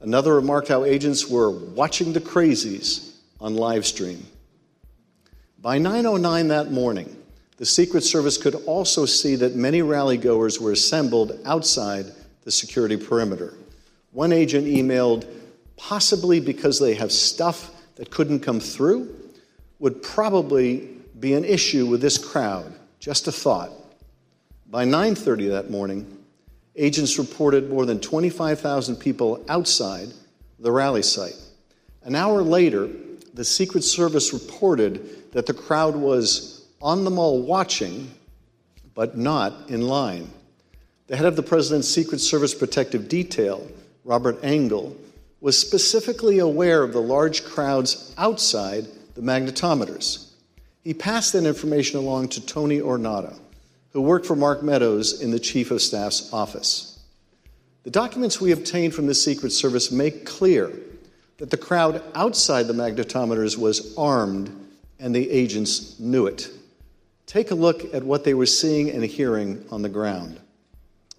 Another 0.01 0.35
remarked 0.35 0.69
how 0.69 0.85
agents 0.85 1.27
were 1.27 1.51
watching 1.51 2.13
the 2.13 2.21
crazies 2.21 3.15
on 3.41 3.55
live 3.55 3.87
stream. 3.87 4.27
By 5.61 5.79
9:09 5.79 6.49
that 6.49 6.71
morning, 6.71 7.17
the 7.57 7.67
Secret 7.67 8.05
Service 8.05 8.37
could 8.37 8.55
also 8.67 9.07
see 9.07 9.37
that 9.37 9.57
many 9.57 9.83
rally 9.83 10.17
goers 10.19 10.61
were 10.61 10.73
assembled 10.73 11.39
outside 11.45 12.13
the 12.43 12.51
security 12.51 12.97
perimeter. 12.97 13.55
One 14.13 14.33
agent 14.33 14.67
emailed, 14.67 15.27
possibly 15.77 16.41
because 16.41 16.79
they 16.79 16.95
have 16.95 17.11
stuff 17.11 17.71
that 17.97 18.11
couldn't 18.11 18.41
come 18.41 18.61
through, 18.61 19.09
would 19.79 20.03
probably 20.03 20.89
be 21.19 21.33
an 21.33 21.45
issue 21.45 21.87
with 21.87 22.01
this 22.03 22.19
crowd. 22.19 22.73
Just 23.01 23.27
a 23.27 23.33
thought. 23.33 23.73
By 24.71 24.85
9:30 24.85 25.49
that 25.49 25.71
morning, 25.71 26.16
agents 26.77 27.19
reported 27.19 27.71
more 27.71 27.87
than 27.87 28.01
25,000 28.01 28.97
people 28.97 29.45
outside 29.49 30.09
the 30.59 30.71
rally 30.71 31.03
site. 31.03 31.37
An 32.03 32.15
hour 32.15 32.43
later, 32.43 32.89
the 33.35 33.45
Secret 33.45 33.83
Service 33.83 34.33
reported 34.33 35.33
that 35.33 35.47
the 35.47 35.55
crowd 35.55 35.97
was 35.97 36.67
on 36.81 37.05
the 37.05 37.11
mall 37.11 37.43
watching, 37.43 38.11
but 38.95 39.17
not 39.17 39.69
in 39.69 39.83
line. 39.83 40.31
The 41.07 41.17
head 41.17 41.27
of 41.27 41.37
the 41.37 41.43
President's 41.43 41.89
Secret 41.89 42.19
Service 42.19 42.55
Protective 42.55 43.09
Detail, 43.09 43.67
Robert 44.05 44.39
Engel, 44.43 44.97
was 45.41 45.59
specifically 45.59 46.39
aware 46.39 46.83
of 46.83 46.93
the 46.93 47.01
large 47.01 47.45
crowds 47.45 48.15
outside 48.17 48.87
the 49.15 49.21
magnetometers. 49.21 50.31
He 50.83 50.95
passed 50.95 51.33
that 51.33 51.45
information 51.45 51.99
along 51.99 52.29
to 52.31 52.45
Tony 52.45 52.81
Ornato, 52.81 53.39
who 53.97 54.03
worked 54.03 54.27
for 54.27 54.37
Mark 54.37 54.63
Meadows 54.63 55.23
in 55.23 55.31
the 55.31 55.39
Chief 55.39 55.71
of 55.71 55.81
Staff's 55.81 56.31
office. 56.31 56.99
The 57.85 57.91
documents 57.91 58.39
we 58.39 58.53
obtained 58.53 58.93
from 58.93 59.07
the 59.07 59.15
Secret 59.15 59.53
Service 59.53 59.91
make 59.91 60.27
clear 60.27 60.71
that 61.39 61.49
the 61.49 61.57
crowd 61.57 62.03
outside 62.15 62.67
the 62.67 62.75
magnetometers 62.75 63.57
was 63.57 63.97
armed 63.97 64.55
and 64.99 65.15
the 65.15 65.31
agents 65.31 65.99
knew 65.99 66.27
it. 66.27 66.51
Take 67.25 67.53
a 67.53 67.55
look 67.55 67.95
at 67.95 68.05
what 68.05 68.23
they 68.23 68.35
were 68.35 68.45
seeing 68.45 68.91
and 68.91 69.03
hearing 69.03 69.65
on 69.71 69.81
the 69.81 69.89
ground. 69.89 70.41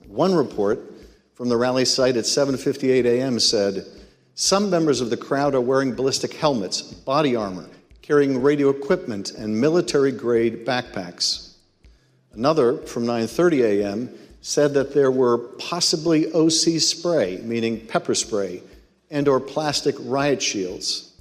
One 0.05 0.35
report 0.35 0.79
from 1.33 1.49
the 1.49 1.57
rally 1.57 1.83
site 1.83 2.15
at 2.15 2.25
7:58 2.25 3.07
a.m. 3.07 3.39
said, 3.39 3.87
"Some 4.35 4.69
members 4.69 5.01
of 5.01 5.09
the 5.09 5.17
crowd 5.17 5.55
are 5.55 5.61
wearing 5.61 5.95
ballistic 5.95 6.33
helmets, 6.33 6.83
body 6.83 7.35
armor, 7.35 7.65
carrying 8.03 8.39
radio 8.39 8.69
equipment 8.69 9.31
and 9.31 9.59
military-grade 9.59 10.63
backpacks." 10.63 11.46
Another 12.37 12.77
from 12.77 13.05
9:30 13.05 13.63
a.m. 13.63 14.09
said 14.41 14.75
that 14.75 14.93
there 14.93 15.11
were 15.11 15.37
possibly 15.37 16.31
OC 16.31 16.79
spray, 16.79 17.41
meaning 17.43 17.85
pepper 17.87 18.15
spray, 18.15 18.61
and 19.09 19.27
or 19.27 19.39
plastic 19.39 19.95
riot 19.99 20.41
shields. 20.41 21.11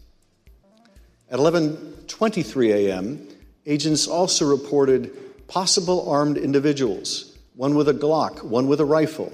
At 1.30 1.40
11:23 1.40 2.72
a.m., 2.72 3.26
Agents 3.68 4.06
also 4.06 4.46
reported 4.46 5.48
possible 5.48 6.08
armed 6.08 6.38
individuals, 6.38 7.36
one 7.56 7.74
with 7.74 7.88
a 7.88 7.94
Glock, 7.94 8.44
one 8.44 8.68
with 8.68 8.80
a 8.80 8.84
rifle. 8.84 9.32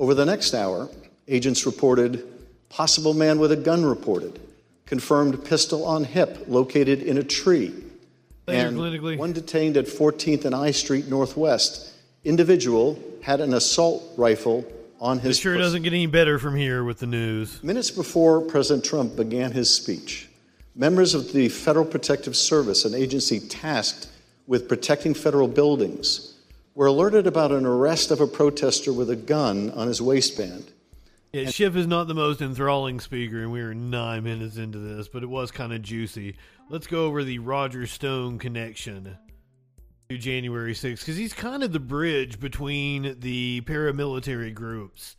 Over 0.00 0.14
the 0.14 0.26
next 0.26 0.52
hour, 0.52 0.88
agents 1.28 1.64
reported 1.64 2.26
possible 2.70 3.14
man 3.14 3.38
with 3.38 3.52
a 3.52 3.56
gun 3.56 3.84
reported, 3.84 4.40
confirmed 4.84 5.44
pistol 5.44 5.84
on 5.84 6.02
hip 6.02 6.46
located 6.48 7.02
in 7.02 7.18
a 7.18 7.22
tree, 7.22 7.72
and 8.50 9.18
one 9.18 9.32
detained 9.32 9.76
at 9.76 9.86
14th 9.86 10.44
and 10.44 10.54
I 10.54 10.70
Street 10.70 11.08
Northwest. 11.08 11.92
Individual 12.24 12.98
had 13.22 13.40
an 13.40 13.54
assault 13.54 14.02
rifle 14.16 14.64
on 15.00 15.18
his. 15.18 15.38
It 15.38 15.40
sure 15.40 15.52
person. 15.54 15.62
doesn't 15.62 15.82
get 15.82 15.92
any 15.92 16.06
better 16.06 16.38
from 16.38 16.56
here 16.56 16.84
with 16.84 16.98
the 16.98 17.06
news. 17.06 17.62
Minutes 17.62 17.90
before 17.90 18.40
President 18.40 18.84
Trump 18.84 19.16
began 19.16 19.52
his 19.52 19.74
speech, 19.74 20.28
Members 20.74 21.14
of 21.14 21.32
the 21.32 21.48
Federal 21.48 21.84
Protective 21.84 22.36
Service, 22.36 22.84
an 22.84 22.94
agency 22.94 23.40
tasked 23.40 24.08
with 24.46 24.68
protecting 24.68 25.14
federal 25.14 25.48
buildings, 25.48 26.34
were 26.74 26.86
alerted 26.86 27.26
about 27.26 27.50
an 27.50 27.66
arrest 27.66 28.10
of 28.10 28.20
a 28.20 28.26
protester 28.26 28.92
with 28.92 29.10
a 29.10 29.16
gun 29.16 29.70
on 29.72 29.88
his 29.88 30.00
waistband. 30.00 30.70
Yeah, 31.32 31.48
Schiff 31.48 31.76
is 31.76 31.86
not 31.86 32.08
the 32.08 32.14
most 32.14 32.42
enthralling 32.42 32.98
speaker, 32.98 33.40
and 33.40 33.52
we 33.52 33.60
are 33.60 33.72
nine 33.72 34.24
minutes 34.24 34.56
into 34.56 34.78
this, 34.78 35.06
but 35.06 35.22
it 35.22 35.28
was 35.28 35.52
kind 35.52 35.72
of 35.72 35.80
juicy. 35.80 36.36
Let's 36.68 36.88
go 36.88 37.04
over 37.04 37.22
the 37.22 37.38
Roger 37.38 37.86
Stone 37.86 38.40
connection 38.40 39.16
to 40.08 40.18
January 40.18 40.74
6th, 40.74 40.98
because 40.98 41.16
he's 41.16 41.32
kind 41.32 41.62
of 41.62 41.72
the 41.72 41.78
bridge 41.78 42.40
between 42.40 43.16
the 43.20 43.60
paramilitary 43.60 44.52
groups 44.52 45.14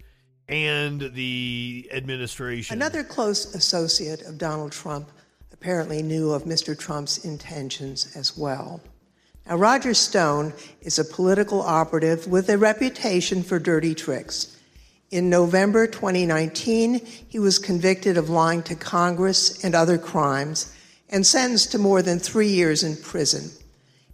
and 0.49 1.13
the 1.13 1.89
administration. 1.93 2.75
Another 2.75 3.05
close 3.05 3.55
associate 3.55 4.21
of 4.23 4.37
Donald 4.37 4.73
Trump 4.73 5.09
apparently 5.53 6.03
knew 6.03 6.31
of 6.31 6.43
Mr. 6.43 6.77
Trump's 6.77 7.23
intentions 7.23 8.11
as 8.17 8.37
well. 8.37 8.81
Now, 9.47 9.55
Roger 9.55 9.93
Stone 9.93 10.51
is 10.81 10.99
a 10.99 11.05
political 11.05 11.61
operative 11.61 12.27
with 12.27 12.49
a 12.49 12.57
reputation 12.57 13.43
for 13.43 13.59
dirty 13.59 13.95
tricks. 13.95 14.57
In 15.11 15.29
November 15.29 15.87
2019, 15.87 17.05
he 17.27 17.37
was 17.37 17.59
convicted 17.59 18.15
of 18.15 18.29
lying 18.29 18.63
to 18.63 18.75
Congress 18.75 19.61
and 19.61 19.75
other 19.75 19.97
crimes 19.97 20.73
and 21.09 21.27
sentenced 21.27 21.73
to 21.73 21.77
more 21.77 22.01
than 22.01 22.17
three 22.17 22.47
years 22.47 22.81
in 22.81 22.95
prison. 22.95 23.51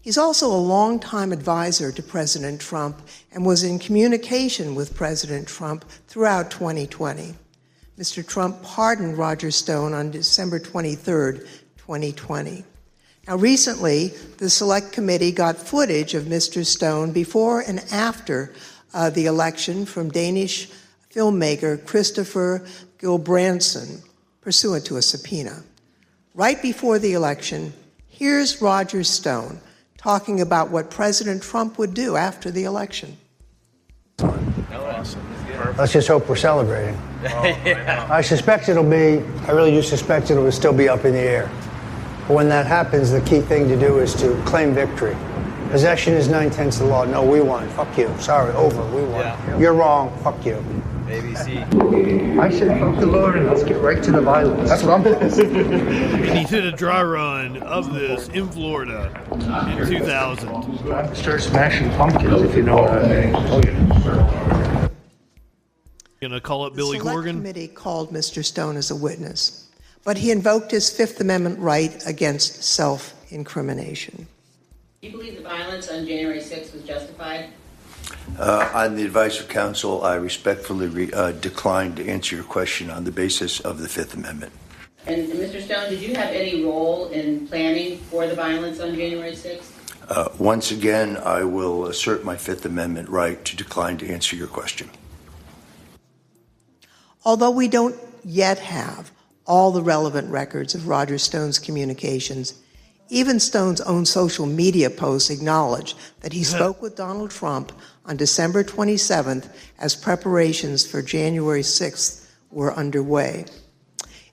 He's 0.02 0.18
also 0.18 0.48
a 0.48 0.58
longtime 0.58 1.32
advisor 1.32 1.92
to 1.92 2.02
President 2.02 2.60
Trump 2.60 3.00
and 3.32 3.46
was 3.46 3.64
in 3.64 3.78
communication 3.78 4.74
with 4.74 4.96
President 4.96 5.48
Trump 5.48 5.86
throughout 6.08 6.50
2020. 6.50 7.36
Mr. 8.00 8.26
Trump 8.26 8.64
pardoned 8.64 9.20
Roger 9.20 9.52
Stone 9.52 9.94
on 9.94 10.10
December 10.10 10.58
23, 10.58 11.40
2020. 11.78 12.64
Now, 13.28 13.36
recently, 13.36 14.08
the 14.38 14.50
Select 14.50 14.94
Committee 14.94 15.32
got 15.32 15.58
footage 15.58 16.16
of 16.16 16.24
Mr. 16.24 16.66
Stone 16.66 17.12
before 17.12 17.62
and 17.62 17.86
after 17.92 18.52
uh, 18.96 19.12
the 19.12 19.28
election 19.28 19.86
from 19.86 20.10
Danish 20.10 20.72
filmmaker 21.18 21.80
Christoffer 21.80 22.68
Guldbrandsen 23.00 24.04
pursuant 24.42 24.86
to 24.86 24.98
a 24.98 25.02
subpoena. 25.02 25.64
Right 26.36 26.62
before 26.62 27.00
the 27.00 27.14
election, 27.14 27.74
here's 28.08 28.62
Roger 28.62 29.04
Stone 29.04 29.60
talking 29.98 30.42
about 30.42 30.70
what 30.70 30.92
President 30.92 31.42
Trump 31.42 31.80
would 31.80 31.96
do 31.96 32.16
after 32.16 32.52
the 32.52 32.66
election. 32.66 33.18
Awesome. 34.20 35.22
Let's 35.78 35.94
just 35.94 36.08
hope 36.08 36.30
we're 36.30 36.36
celebrating. 36.36 36.94
yeah. 37.24 38.08
I 38.12 38.22
suspect 38.22 38.70
it'll 38.70 38.84
be, 38.84 39.24
I 39.48 39.52
really 39.52 39.72
do 39.72 39.82
suspect 39.82 40.30
it'll 40.30 40.52
still 40.52 40.74
be 40.74 40.88
up 40.88 41.04
in 41.04 41.14
the 41.14 41.20
air. 41.20 41.50
But 42.28 42.36
when 42.36 42.50
that 42.50 42.68
happens, 42.68 43.10
the 43.10 43.22
key 43.22 43.42
thing 43.42 43.68
to 43.70 43.80
do 43.80 44.00
is 44.00 44.14
to 44.16 44.40
claim 44.46 44.74
victory. 44.74 45.18
Possession 45.72 46.14
is 46.14 46.28
nine 46.28 46.52
tenths 46.52 46.80
of 46.80 46.88
the 46.88 46.94
law. 46.94 47.06
No, 47.06 47.24
we 47.26 47.42
won. 47.42 47.68
Fuck 47.70 47.98
you. 47.98 48.14
Sorry, 48.20 48.54
over. 48.54 48.86
We 48.96 49.02
won. 49.04 49.22
Yeah. 49.22 49.58
You're 49.58 49.74
wrong. 49.74 50.16
Fuck 50.24 50.46
you. 50.46 50.64
ABC. 51.08 52.40
I 52.40 52.50
said, 52.50 52.80
fuck 52.80 53.00
the 53.00 53.06
Lord, 53.06 53.38
and 53.38 53.48
let's 53.48 53.64
get 53.64 53.82
right 53.82 54.02
to 54.04 54.12
the 54.12 54.22
violence. 54.22 54.70
That's 54.70 54.84
what 54.84 55.00
I'm 55.00 55.08
and 55.08 56.38
he 56.38 56.46
did 56.46 56.66
a 56.66 56.72
dry 56.72 57.02
run 57.02 57.58
of 57.64 57.94
this 57.94 58.28
in 58.30 58.50
Florida 58.50 59.12
in 59.32 59.88
2000. 59.88 61.16
Start 61.16 61.42
smashing 61.42 61.90
pumpkins, 61.92 62.42
if 62.42 62.56
you 62.56 62.64
know 62.64 62.78
what 62.78 62.92
I 62.92 63.26
mean. 63.26 63.36
Oh, 63.36 63.62
yeah. 63.64 64.88
Gonna 66.22 66.42
call 66.42 66.66
it 66.66 66.76
Billy 66.76 66.98
the 66.98 67.04
Corgan? 67.06 67.36
committee 67.36 67.68
called 67.68 68.12
Mr. 68.12 68.44
Stone 68.44 68.76
as 68.76 68.90
a 68.90 68.96
witness, 68.96 69.70
but 70.04 70.18
he 70.18 70.32
invoked 70.32 70.72
his 70.72 70.90
Fifth 70.90 71.22
Amendment 71.22 71.60
right 71.60 72.04
against 72.08 72.64
self 72.64 73.14
incrimination. 73.32 74.28
Do 75.02 75.08
you 75.08 75.12
believe 75.12 75.38
the 75.38 75.44
violence 75.44 75.90
on 75.90 76.08
January 76.08 76.40
6th 76.40 76.74
was 76.74 76.84
justified? 76.84 77.50
Uh, 78.38 78.70
on 78.74 78.96
the 78.96 79.04
advice 79.04 79.40
of 79.40 79.48
counsel, 79.48 80.04
I 80.04 80.16
respectfully 80.16 80.88
re- 80.88 81.12
uh, 81.12 81.32
decline 81.32 81.96
to 81.96 82.08
answer 82.08 82.36
your 82.36 82.46
question 82.46 82.90
on 82.90 83.04
the 83.04 83.12
basis 83.12 83.60
of 83.60 83.80
the 83.80 83.88
Fifth 83.88 84.14
Amendment. 84.14 84.54
And, 85.08 85.22
and 85.32 85.40
Mr. 85.40 85.62
Stone, 85.62 85.90
did 85.90 86.02
you 86.02 86.16
have 86.16 86.30
any 86.30 86.64
role 86.64 87.08
in 87.10 87.48
planning 87.48 87.98
for 87.98 88.28
the 88.28 88.36
violence 88.36 88.80
on 88.80 88.94
January 88.96 89.32
6th? 89.32 89.72
Uh, 90.10 90.30
once 90.38 90.72
again, 90.72 91.18
I 91.18 91.44
will 91.44 91.88
assert 91.88 92.24
my 92.24 92.38
Fifth 92.38 92.66
Amendment 92.66 93.10
right 93.10 93.44
to 93.46 93.56
decline 93.56 93.98
to 93.98 94.08
answer 94.08 94.36
your 94.36 94.48
question. 94.48 94.90
Although 97.26 97.52
we 97.52 97.68
don't 97.68 97.96
yet 98.24 98.60
have 98.60 99.12
all 99.46 99.72
the 99.72 99.82
relevant 99.82 100.30
records 100.30 100.76
of 100.76 100.88
Roger 100.88 101.18
Stone's 101.18 101.60
communications, 101.60 102.54
even 103.10 103.40
Stone's 103.40 103.82
own 103.82 104.06
social 104.06 104.46
media 104.46 104.90
posts 104.90 105.30
acknowledge 105.30 105.96
that 106.22 106.34
he 106.34 106.44
spoke 106.44 106.82
with 106.82 106.96
Donald 106.96 107.32
Trump 107.32 107.72
on 108.06 108.18
December 108.18 108.64
27th 108.64 109.50
as 109.80 109.96
preparations 109.96 110.86
for 110.86 111.02
January 111.02 111.62
6th 111.62 112.28
were 112.52 112.74
underway. 112.74 113.46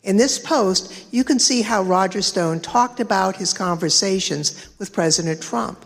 In 0.03 0.17
this 0.17 0.39
post, 0.39 1.07
you 1.13 1.25
can 1.25 1.39
see 1.39 1.63
how 1.63 1.83
Roger 1.83 2.21
Stone 2.21 2.61
talked 2.61 3.01
about 3.01 3.37
his 3.37 3.53
conversations 3.53 4.69
with 4.79 4.93
President 4.93 5.41
Trump. 5.41 5.85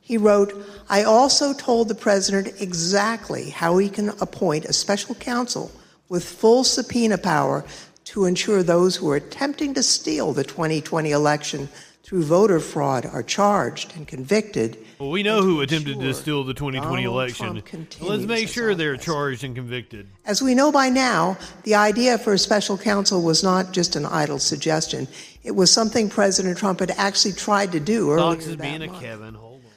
He 0.00 0.18
wrote, 0.18 0.52
I 0.88 1.04
also 1.04 1.52
told 1.52 1.86
the 1.88 1.94
president 1.94 2.60
exactly 2.60 3.50
how 3.50 3.78
he 3.78 3.88
can 3.88 4.08
appoint 4.20 4.64
a 4.64 4.72
special 4.72 5.14
counsel 5.14 5.70
with 6.08 6.24
full 6.24 6.64
subpoena 6.64 7.16
power 7.16 7.64
to 8.06 8.24
ensure 8.24 8.64
those 8.64 8.96
who 8.96 9.08
are 9.10 9.16
attempting 9.16 9.72
to 9.74 9.84
steal 9.84 10.32
the 10.32 10.42
2020 10.42 11.12
election 11.12 11.68
through 12.10 12.24
voter 12.24 12.58
fraud 12.58 13.06
are 13.06 13.22
charged 13.22 13.94
and 13.94 14.04
convicted. 14.08 14.76
Well, 14.98 15.10
we 15.10 15.22
know 15.22 15.42
who 15.42 15.60
attempted 15.60 16.00
to 16.00 16.12
steal 16.12 16.42
the 16.42 16.52
2020 16.52 17.04
election. 17.04 17.62
Let's 18.00 18.24
make 18.24 18.48
sure 18.48 18.74
they're 18.74 18.96
charged 18.96 19.44
and 19.44 19.54
convicted. 19.54 20.08
As 20.24 20.42
we 20.42 20.56
know 20.56 20.72
by 20.72 20.88
now, 20.88 21.38
the 21.62 21.76
idea 21.76 22.18
for 22.18 22.32
a 22.32 22.38
special 22.38 22.76
counsel 22.76 23.22
was 23.22 23.44
not 23.44 23.70
just 23.70 23.94
an 23.94 24.06
idle 24.06 24.40
suggestion. 24.40 25.06
It 25.44 25.52
was 25.52 25.70
something 25.70 26.08
President 26.08 26.58
Trump 26.58 26.80
had 26.80 26.90
actually 26.96 27.34
tried 27.34 27.70
to 27.70 27.78
do 27.78 28.10
earlier 28.10 28.34
Fox 28.34 28.46
is 28.46 28.56
that 28.56 28.60
being 28.60 28.82
a. 28.82 29.00
Kevin. 29.00 29.34
Hold 29.34 29.60
on. 29.64 29.70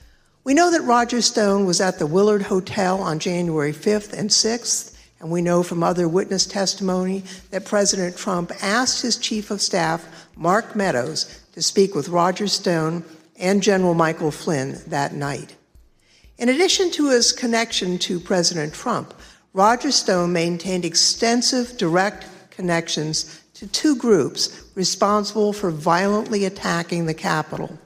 We 0.44 0.56
know 0.56 0.72
that 0.72 0.82
Roger 0.82 1.22
Stone 1.22 1.68
was 1.68 1.82
at 1.82 2.00
the 2.00 2.08
Willard 2.08 2.42
Hotel 2.42 3.00
on 3.00 3.20
January 3.20 3.74
5th 3.74 4.12
and 4.12 4.32
6th, 4.32 4.98
and 5.20 5.30
we 5.30 5.44
know 5.44 5.62
from 5.62 5.84
other 5.84 6.08
witness 6.08 6.48
testimony 6.48 7.26
that 7.52 7.64
President 7.64 8.18
Trump 8.18 8.52
asked 8.60 9.04
his 9.04 9.18
chief 9.18 9.52
of 9.52 9.62
staff, 9.62 10.28
Mark 10.36 10.76
Meadows, 10.76 11.43
to 11.54 11.62
speak 11.62 11.96
with 11.96 12.10
Roger 12.10 12.48
Stone 12.48 13.04
and 13.38 13.64
General 13.64 13.94
Michael 13.94 14.32
Flynn 14.32 14.80
that 14.88 15.14
night. 15.14 15.56
In 16.38 16.50
addition 16.50 16.92
to 16.92 17.10
his 17.10 17.32
connection 17.32 17.98
to 18.00 18.20
President 18.20 18.74
Trump, 18.74 19.14
Roger 19.54 19.92
Stone 19.92 20.34
maintained 20.34 20.84
extensive 20.84 21.78
direct 21.78 22.28
connections 22.50 23.42
to 23.54 23.68
two 23.68 23.96
groups 23.96 24.68
responsible 24.76 25.54
for 25.54 25.72
violently 25.72 26.46
attacking 26.46 27.06
the 27.06 27.14
Capitol 27.14 27.80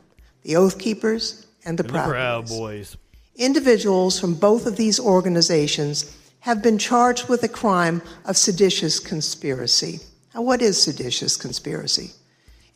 the 0.43 0.55
Oath 0.55 0.79
Keepers 0.79 1.45
and 1.65 1.77
the 1.77 1.83
And 1.83 1.89
the 1.89 1.93
Proud, 1.93 2.09
Proud 2.09 2.47
Boys. 2.47 2.95
Boys. 2.95 2.97
Individuals 3.35 4.17
from 4.17 4.33
both 4.33 4.65
of 4.65 4.77
these 4.77 4.97
organizations 4.97 6.17
have 6.39 6.63
been 6.63 6.77
charged 6.77 7.27
with 7.27 7.41
the 7.41 7.49
crime 7.49 8.01
of 8.23 8.37
seditious 8.37 8.99
conspiracy. 8.99 9.99
Now, 10.33 10.43
what 10.43 10.61
is 10.61 10.81
seditious 10.81 11.35
conspiracy? 11.35 12.11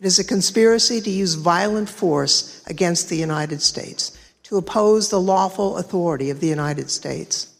It 0.01 0.07
is 0.07 0.17
a 0.17 0.23
conspiracy 0.23 0.99
to 0.99 1.11
use 1.11 1.35
violent 1.35 1.87
force 1.87 2.63
against 2.65 3.07
the 3.07 3.17
United 3.17 3.61
States, 3.61 4.17
to 4.41 4.57
oppose 4.57 5.09
the 5.09 5.19
lawful 5.19 5.77
authority 5.77 6.31
of 6.31 6.39
the 6.39 6.47
United 6.47 6.89
States. 6.89 7.55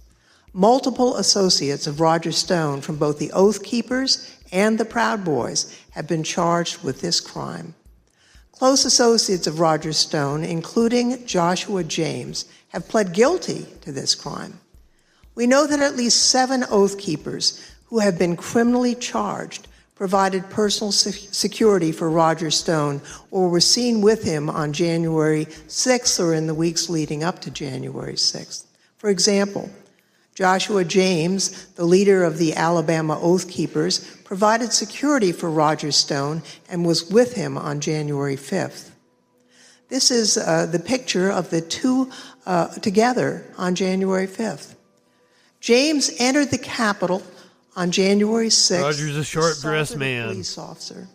Multiple 0.52 1.18
associates 1.18 1.86
of 1.86 2.02
Roger 2.02 2.32
Stone 2.32 2.82
from 2.82 2.96
both 2.96 3.20
the 3.20 3.32
Oath 3.32 3.62
Keepers 3.62 4.36
and 4.52 4.80
the 4.80 4.86
Proud 4.86 5.24
Boys 5.24 5.78
have 5.92 6.08
been 6.08 6.24
charged 6.24 6.82
with 6.84 7.00
this 7.00 7.20
crime. 7.20 7.76
Close 8.54 8.86
associates 8.86 9.46
of 9.46 9.60
Roger 9.60 9.94
Stone, 9.94 10.44
including 10.44 11.24
Joshua 11.28 11.84
James, 11.84 12.46
have 12.70 12.90
pled 12.90 13.14
guilty 13.14 13.68
to 13.82 13.92
this 13.92 14.16
crime. 14.16 14.60
We 15.36 15.46
know 15.46 15.68
that 15.68 15.80
at 15.80 15.96
least 15.96 16.32
seven 16.32 16.66
Oath 16.72 16.98
Keepers 16.98 17.64
who 17.86 18.00
have 18.00 18.18
been 18.18 18.36
criminally 18.36 18.96
charged 18.96 19.68
provided 20.02 20.50
personal 20.50 20.92
se- 20.92 21.28
security 21.32 21.92
for 21.92 22.10
Roger 22.10 22.50
Stone 22.50 23.00
or 23.30 23.50
were 23.50 23.62
seen 23.62 24.02
with 24.02 24.24
him 24.24 24.50
on 24.50 24.74
January 24.74 25.46
6th 25.46 26.20
or 26.20 26.34
in 26.34 26.48
the 26.48 26.56
weeks 26.56 26.90
leading 26.90 27.24
up 27.24 27.38
to 27.38 27.52
January 27.52 28.16
6th. 28.16 28.66
For 28.98 29.12
example, 29.12 29.70
Joshua 30.34 30.84
James, 30.84 31.68
the 31.76 31.86
leader 31.86 32.24
of 32.24 32.40
the 32.40 32.56
Alabama 32.56 33.20
Oath 33.22 33.48
Keepers, 33.48 34.00
provided 34.24 34.74
security 34.74 35.32
for 35.32 35.52
Roger 35.52 35.92
Stone 35.92 36.42
and 36.68 36.84
was 36.84 37.12
with 37.12 37.36
him 37.36 37.56
on 37.56 37.80
January 37.80 38.38
5th. 38.38 38.90
This 39.90 40.10
is 40.10 40.36
uh, 40.36 40.66
the 40.66 40.80
picture 40.80 41.30
of 41.30 41.52
the 41.52 41.62
two 41.62 42.10
uh, 42.48 42.70
together 42.80 43.46
on 43.56 43.76
January 43.76 44.26
5th. 44.26 44.74
James 45.60 46.10
entered 46.18 46.50
the 46.50 46.58
Capitol 46.58 47.22
on 47.76 47.92
January 47.92 48.50
6th. 48.50 48.82
Roger's 48.82 49.18
a 49.18 49.24
short-dressed 49.24 49.92
assaulted 49.92 50.00
man. 50.00 50.28
police 50.30 50.58
officer. 50.58 51.08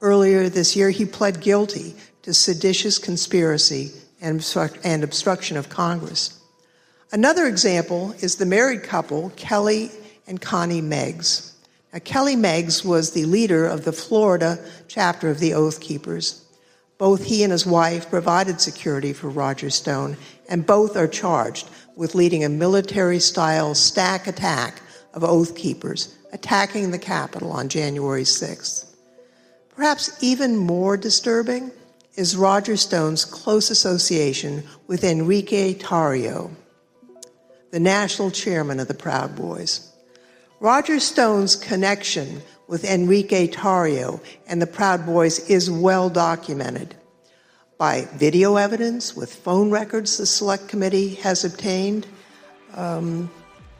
Earlier 0.00 0.48
this 0.48 0.76
year, 0.76 0.90
he 0.90 1.04
pled 1.06 1.40
guilty 1.40 1.96
to 2.22 2.34
seditious 2.34 2.98
conspiracy 2.98 3.92
and, 4.20 4.36
obstruct- 4.36 4.78
and 4.84 5.02
obstruction 5.02 5.56
of 5.56 5.68
Congress. 5.68 6.38
Another 7.12 7.46
example 7.46 8.14
is 8.20 8.36
the 8.36 8.46
married 8.46 8.82
couple, 8.82 9.30
Kelly 9.36 9.90
and 10.26 10.40
Connie 10.40 10.80
Meggs. 10.80 11.54
Now, 11.92 12.00
Kelly 12.00 12.36
Meggs 12.36 12.84
was 12.84 13.12
the 13.12 13.24
leader 13.24 13.66
of 13.66 13.84
the 13.84 13.92
Florida 13.92 14.58
chapter 14.88 15.30
of 15.30 15.38
the 15.38 15.54
Oath 15.54 15.80
Keepers. 15.80 16.44
Both 16.98 17.24
he 17.24 17.42
and 17.42 17.52
his 17.52 17.64
wife 17.66 18.10
provided 18.10 18.60
security 18.60 19.12
for 19.12 19.28
Roger 19.28 19.70
Stone, 19.70 20.16
and 20.48 20.66
both 20.66 20.96
are 20.96 21.08
charged 21.08 21.68
with 21.94 22.14
leading 22.14 22.44
a 22.44 22.48
military 22.48 23.20
style 23.20 23.74
stack 23.74 24.26
attack 24.26 24.80
of 25.16 25.24
Oath 25.24 25.56
Keepers, 25.56 26.14
attacking 26.32 26.90
the 26.90 26.98
Capitol 26.98 27.50
on 27.50 27.70
January 27.70 28.22
6th. 28.22 28.94
Perhaps 29.74 30.22
even 30.22 30.56
more 30.58 30.98
disturbing 30.98 31.72
is 32.16 32.36
Roger 32.36 32.76
Stone's 32.76 33.24
close 33.24 33.70
association 33.70 34.62
with 34.86 35.02
Enrique 35.02 35.74
Tarrio, 35.74 36.50
the 37.70 37.80
national 37.80 38.30
chairman 38.30 38.78
of 38.78 38.88
the 38.88 38.94
Proud 38.94 39.34
Boys. 39.34 39.90
Roger 40.60 41.00
Stone's 41.00 41.56
connection 41.56 42.42
with 42.68 42.84
Enrique 42.84 43.48
Tarrio 43.48 44.20
and 44.46 44.60
the 44.60 44.66
Proud 44.66 45.06
Boys 45.06 45.48
is 45.50 45.70
well 45.70 46.10
documented 46.10 46.94
by 47.78 48.06
video 48.14 48.56
evidence 48.56 49.16
with 49.16 49.34
phone 49.34 49.70
records 49.70 50.18
the 50.18 50.26
Select 50.26 50.68
Committee 50.68 51.14
has 51.16 51.44
obtained. 51.44 52.06
Um, 52.74 53.30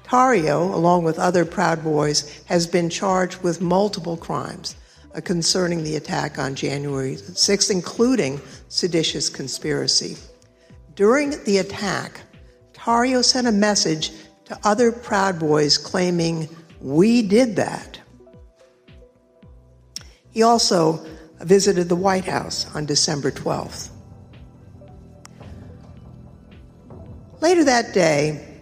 Tarrio, 0.07 0.73
along 0.73 1.03
with 1.03 1.19
other 1.19 1.45
Proud 1.45 1.83
Boys, 1.83 2.43
has 2.45 2.67
been 2.67 2.89
charged 2.89 3.43
with 3.43 3.61
multiple 3.61 4.17
crimes 4.17 4.77
uh, 5.15 5.21
concerning 5.21 5.83
the 5.83 5.97
attack 5.97 6.39
on 6.39 6.55
January 6.55 7.17
6th, 7.17 7.71
including 7.73 8.41
seditious 8.69 9.29
conspiracy. 9.29 10.17
During 10.95 11.31
the 11.45 11.59
attack, 11.59 12.21
Tarrio 12.73 13.25
sent 13.25 13.49
a 13.49 13.53
message 13.53 14.13
to 14.45 14.57
other 14.63 14.93
Proud 14.93 15.41
Boys 15.41 15.77
claiming, 15.77 16.49
We 16.81 17.23
did 17.23 17.57
that. 17.57 17.99
He 20.31 20.45
also 20.45 21.05
visited 21.41 21.89
the 21.89 21.97
White 21.97 22.27
House 22.27 22.73
on 22.77 22.87
December 22.87 23.33
12th. 23.33 23.91
Later 27.41 27.65
that 27.65 27.93
day, 27.93 28.56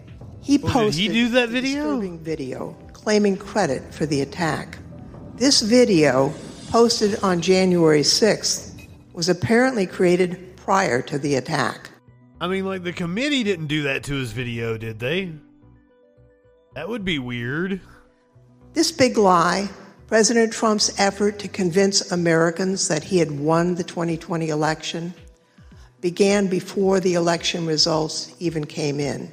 he 0.45 0.59
posted 0.59 0.95
he 0.95 1.09
do 1.09 1.29
that 1.31 1.49
a 1.49 1.53
video? 1.53 1.83
disturbing 1.83 2.19
video 2.19 2.77
claiming 2.93 3.37
credit 3.37 3.93
for 3.93 4.07
the 4.07 4.23
attack. 4.23 4.79
This 5.37 5.61
video, 5.61 6.33
posted 6.71 7.23
on 7.23 7.43
January 7.43 8.01
6th, 8.01 8.89
was 9.13 9.29
apparently 9.29 9.87
created 9.87 10.57
prior 10.57 11.03
to 11.03 11.19
the 11.19 11.35
attack. 11.35 11.91
I 12.41 12.49
mean, 12.49 12.65
like 12.65 12.83
the 12.83 12.95
committee 12.95 13.43
didn't 13.43 13.67
do 13.67 13.83
that 13.83 14.05
to 14.05 14.15
his 14.15 14.33
video, 14.33 14.79
did 14.79 14.99
they? 14.99 15.33
That 16.75 16.89
would 16.89 17.05
be 17.05 17.19
weird. 17.19 17.81
This 18.73 18.91
big 18.91 19.19
lie, 19.19 19.69
President 20.07 20.53
Trump's 20.53 20.99
effort 20.99 21.39
to 21.41 21.49
convince 21.49 22.11
Americans 22.11 22.89
that 22.89 23.05
he 23.05 23.19
had 23.19 23.31
won 23.39 23.75
the 23.75 23.85
2020 23.85 24.49
election, 24.49 25.15
began 26.01 26.47
before 26.47 27.01
the 27.01 27.15
election 27.15 27.67
results 27.67 28.35
even 28.39 28.65
came 28.65 28.99
in. 28.99 29.31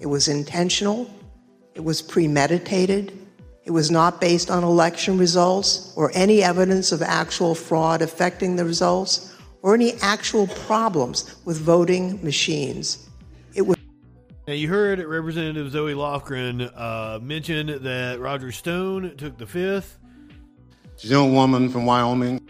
It 0.00 0.06
was 0.06 0.28
intentional, 0.28 1.10
it 1.74 1.82
was 1.82 2.02
premeditated, 2.02 3.12
it 3.64 3.72
was 3.72 3.90
not 3.90 4.20
based 4.20 4.50
on 4.50 4.64
election 4.64 5.18
results 5.18 5.92
or 5.94 6.10
any 6.14 6.42
evidence 6.42 6.90
of 6.90 7.02
actual 7.02 7.54
fraud 7.54 8.00
affecting 8.00 8.56
the 8.56 8.64
results 8.64 9.36
or 9.60 9.74
any 9.74 9.92
actual 10.00 10.46
problems 10.46 11.36
with 11.44 11.60
voting 11.60 12.22
machines. 12.24 13.08
It 13.54 13.62
was. 13.62 13.76
Now, 14.46 14.54
you 14.54 14.68
heard 14.68 15.00
Representative 15.00 15.70
Zoe 15.70 15.92
Lofgren 15.92 16.70
uh, 16.74 17.18
mention 17.20 17.82
that 17.82 18.18
Roger 18.20 18.52
Stone 18.52 19.16
took 19.16 19.36
the 19.36 19.46
fifth. 19.46 19.98
She's 20.96 21.10
a 21.10 21.14
young 21.14 21.34
woman 21.34 21.68
from 21.68 21.84
Wyoming. 21.84 22.48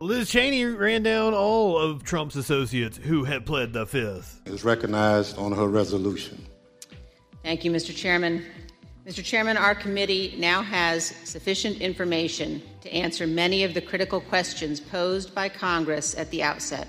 Liz 0.00 0.30
Cheney 0.30 0.64
ran 0.64 1.02
down 1.02 1.34
all 1.34 1.76
of 1.76 2.04
Trump's 2.04 2.36
associates 2.36 2.96
who 2.96 3.24
had 3.24 3.44
pled 3.44 3.72
the 3.72 3.84
fifth. 3.84 4.40
Is 4.46 4.64
recognized 4.64 5.36
on 5.36 5.52
her 5.52 5.66
resolution. 5.66 6.46
Thank 7.42 7.64
you, 7.64 7.70
Mr. 7.70 7.94
Chairman. 7.94 8.44
Mr. 9.06 9.24
Chairman, 9.24 9.56
our 9.56 9.74
committee 9.74 10.34
now 10.36 10.60
has 10.60 11.06
sufficient 11.24 11.80
information 11.80 12.60
to 12.82 12.92
answer 12.92 13.26
many 13.26 13.64
of 13.64 13.72
the 13.72 13.80
critical 13.80 14.20
questions 14.20 14.80
posed 14.80 15.34
by 15.34 15.48
Congress 15.48 16.14
at 16.18 16.30
the 16.30 16.42
outset. 16.42 16.88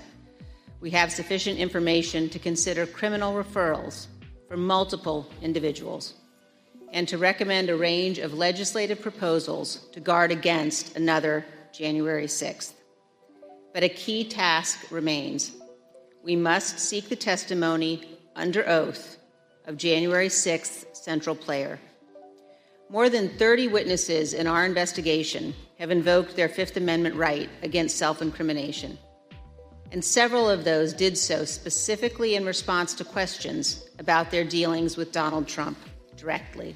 We 0.80 0.90
have 0.90 1.12
sufficient 1.12 1.58
information 1.58 2.28
to 2.30 2.38
consider 2.38 2.84
criminal 2.84 3.32
referrals 3.32 4.08
for 4.48 4.56
multiple 4.56 5.30
individuals 5.40 6.14
and 6.92 7.06
to 7.08 7.16
recommend 7.16 7.70
a 7.70 7.76
range 7.76 8.18
of 8.18 8.34
legislative 8.34 9.00
proposals 9.00 9.86
to 9.92 10.00
guard 10.00 10.32
against 10.32 10.96
another 10.96 11.44
January 11.72 12.26
6th. 12.26 12.72
But 13.72 13.84
a 13.84 13.88
key 13.88 14.24
task 14.24 14.90
remains. 14.90 15.52
We 16.22 16.34
must 16.34 16.80
seek 16.80 17.08
the 17.08 17.16
testimony 17.16 18.18
under 18.34 18.68
oath 18.68 19.19
of 19.70 19.76
January 19.76 20.26
6th 20.26 20.96
central 20.96 21.36
player. 21.36 21.78
More 22.88 23.08
than 23.08 23.28
30 23.38 23.68
witnesses 23.68 24.34
in 24.34 24.48
our 24.48 24.66
investigation 24.66 25.54
have 25.78 25.92
invoked 25.92 26.34
their 26.34 26.48
Fifth 26.48 26.76
Amendment 26.76 27.14
right 27.14 27.48
against 27.62 27.96
self 27.96 28.20
incrimination. 28.20 28.98
And 29.92 30.04
several 30.04 30.50
of 30.50 30.64
those 30.64 30.92
did 30.92 31.16
so 31.16 31.44
specifically 31.44 32.34
in 32.34 32.44
response 32.44 32.94
to 32.94 33.04
questions 33.04 33.84
about 34.00 34.32
their 34.32 34.42
dealings 34.42 34.96
with 34.96 35.12
Donald 35.12 35.46
Trump 35.46 35.78
directly. 36.16 36.74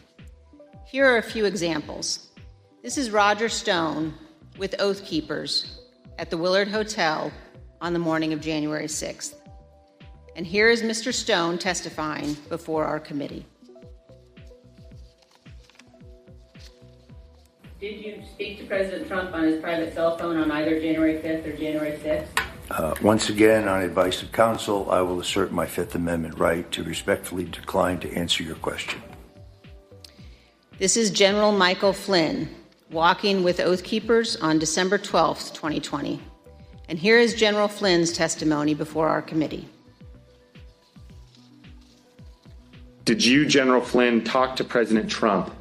Here 0.87 1.05
are 1.05 1.19
a 1.19 1.23
few 1.23 1.47
examples. 1.47 2.29
This 2.85 2.97
is 2.97 3.11
Roger 3.11 3.49
Stone 3.49 4.15
with 4.57 4.77
Oath 4.79 5.05
Keepers 5.05 5.81
at 6.21 6.31
the 6.31 6.37
Willard 6.37 6.69
Hotel 6.69 7.33
on 7.81 7.93
the 7.93 7.99
morning 7.99 8.33
of 8.33 8.41
January 8.41 8.87
6th. 8.87 9.35
And 10.37 10.47
here 10.47 10.68
is 10.68 10.83
Mr. 10.83 11.12
Stone 11.12 11.59
testifying 11.59 12.35
before 12.49 12.85
our 12.85 12.99
committee. 12.99 13.47
Did 17.81 18.05
you 18.05 18.23
speak 18.33 18.59
to 18.61 18.64
President 18.66 19.07
Trump 19.07 19.35
on 19.35 19.44
his 19.44 19.61
private 19.61 19.94
cell 19.94 20.16
phone 20.16 20.37
on 20.37 20.51
either 20.51 20.81
January 20.81 21.14
5th 21.18 21.47
or 21.47 21.57
January 21.57 21.99
6th? 21.99 22.27
Uh, 22.70 22.94
once 23.03 23.29
again, 23.29 23.68
on 23.68 23.83
advice 23.83 24.23
of 24.23 24.33
counsel, 24.33 24.90
I 24.90 25.03
will 25.03 25.20
assert 25.20 25.53
my 25.53 25.66
Fifth 25.66 25.94
Amendment 25.94 26.38
right 26.38 26.70
to 26.73 26.83
respectfully 26.83 27.44
decline 27.44 28.01
to 28.01 28.12
answer 28.12 28.42
your 28.42 28.57
question. 28.57 29.03
This 30.79 30.97
is 30.97 31.11
General 31.11 31.53
Michael 31.53 31.92
Flynn 31.92 32.49
walking 32.90 33.44
with 33.44 33.61
Oath 33.61 33.85
Keepers 33.85 34.37
on 34.37 34.59
December 34.59 34.99
12th, 34.99 35.53
2020. 35.53 36.20
And 36.88 36.99
here 36.99 37.18
is 37.18 37.35
General 37.35 37.68
Flynn's 37.68 38.12
testimony 38.12 38.73
before 38.75 39.09
our 39.09 39.23
committee. 39.23 39.68
Did 43.05 43.23
you, 43.23 43.45
General 43.45 43.83
Flynn, 43.83 44.25
talk 44.25 44.57
to 44.57 44.64
President 44.64 45.11
Trump 45.11 45.55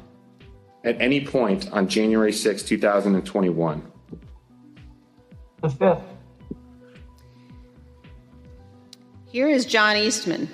at 0.82 0.98
any 0.98 1.26
point 1.26 1.70
on 1.72 1.88
January 1.88 2.32
6, 2.32 2.62
2021? 2.62 3.92
The 5.60 5.68
5th. 5.68 6.02
Here 9.26 9.48
is 9.48 9.66
John 9.66 9.96
Eastman 9.96 10.48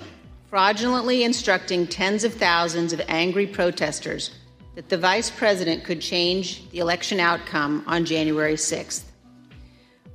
fraudulently 0.49 1.23
instructing 1.23 1.87
tens 1.87 2.25
of 2.25 2.33
thousands 2.33 2.91
of 2.91 3.01
angry 3.07 3.47
protesters 3.47 4.31
that 4.75 4.89
the 4.89 4.97
vice 4.97 5.29
president 5.29 5.85
could 5.85 6.01
change 6.01 6.69
the 6.71 6.79
election 6.79 7.21
outcome 7.21 7.85
on 7.87 8.03
January 8.03 8.55
6th. 8.55 9.03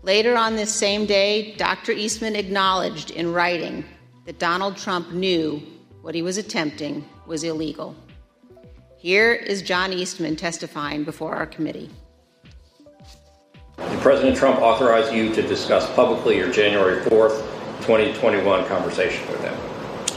Later 0.02 0.36
on 0.36 0.56
this 0.56 0.72
same 0.72 1.06
day, 1.06 1.54
Dr. 1.56 1.92
Eastman 1.92 2.36
acknowledged 2.36 3.12
in 3.12 3.32
writing 3.32 3.82
that 4.26 4.38
Donald 4.38 4.76
Trump 4.76 5.10
knew 5.12 5.62
what 6.06 6.14
he 6.14 6.22
was 6.22 6.38
attempting 6.38 7.04
was 7.26 7.42
illegal. 7.42 7.92
Here 8.96 9.32
is 9.32 9.60
John 9.60 9.92
Eastman 9.92 10.36
testifying 10.36 11.02
before 11.02 11.34
our 11.34 11.46
committee. 11.46 11.90
Did 13.76 14.00
President 14.02 14.36
Trump 14.36 14.60
authorize 14.60 15.12
you 15.12 15.34
to 15.34 15.42
discuss 15.42 15.92
publicly 15.94 16.36
your 16.36 16.52
January 16.52 17.00
4th, 17.06 17.40
2021 17.80 18.66
conversation 18.66 19.26
with 19.32 19.42
him? 19.42 19.58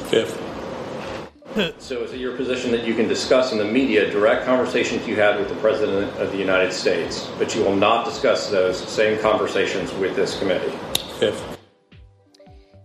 Fifth. 0.10 1.75
so 1.82 2.04
is 2.04 2.13
it 2.13 2.19
your 2.19 2.38
position 2.38 2.69
that 2.69 2.86
you 2.86 2.93
can 2.93 3.08
discuss 3.08 3.52
in 3.52 3.58
the 3.58 3.65
media 3.65 4.12
direct 4.12 4.45
conversations 4.45 5.08
you 5.08 5.15
had 5.15 5.39
with 5.39 5.49
the 5.49 5.56
President 5.56 6.15
of 6.17 6.32
the 6.32 6.38
United 6.38 6.71
States, 6.71 7.28
but 7.39 7.56
you 7.56 7.63
will 7.63 7.75
not 7.75 8.06
discuss 8.06 8.52
those 8.52 8.78
same 8.78 9.19
conversations 9.21 9.91
with 9.95 10.15
this 10.15 10.38
committee? 10.38 10.71
Fifth. 11.17 11.58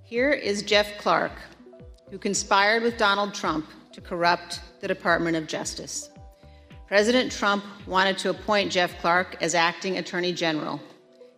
Here 0.04 0.30
is 0.30 0.62
Jeff 0.62 0.96
Clark, 0.96 1.32
who 2.14 2.18
conspired 2.18 2.85
with 2.85 2.96
Donald 2.96 3.35
Trump 3.35 3.68
to 3.90 4.00
corrupt 4.00 4.61
the 4.81 4.87
Department 4.87 5.37
of 5.37 5.48
Justice. 5.48 6.11
President 6.87 7.33
Trump 7.33 7.64
wanted 7.88 8.16
to 8.18 8.31
appoint 8.31 8.70
Jeff 8.70 8.96
Clark 9.00 9.37
as 9.40 9.53
acting 9.53 9.98
Attorney 9.98 10.33
General. 10.33 10.81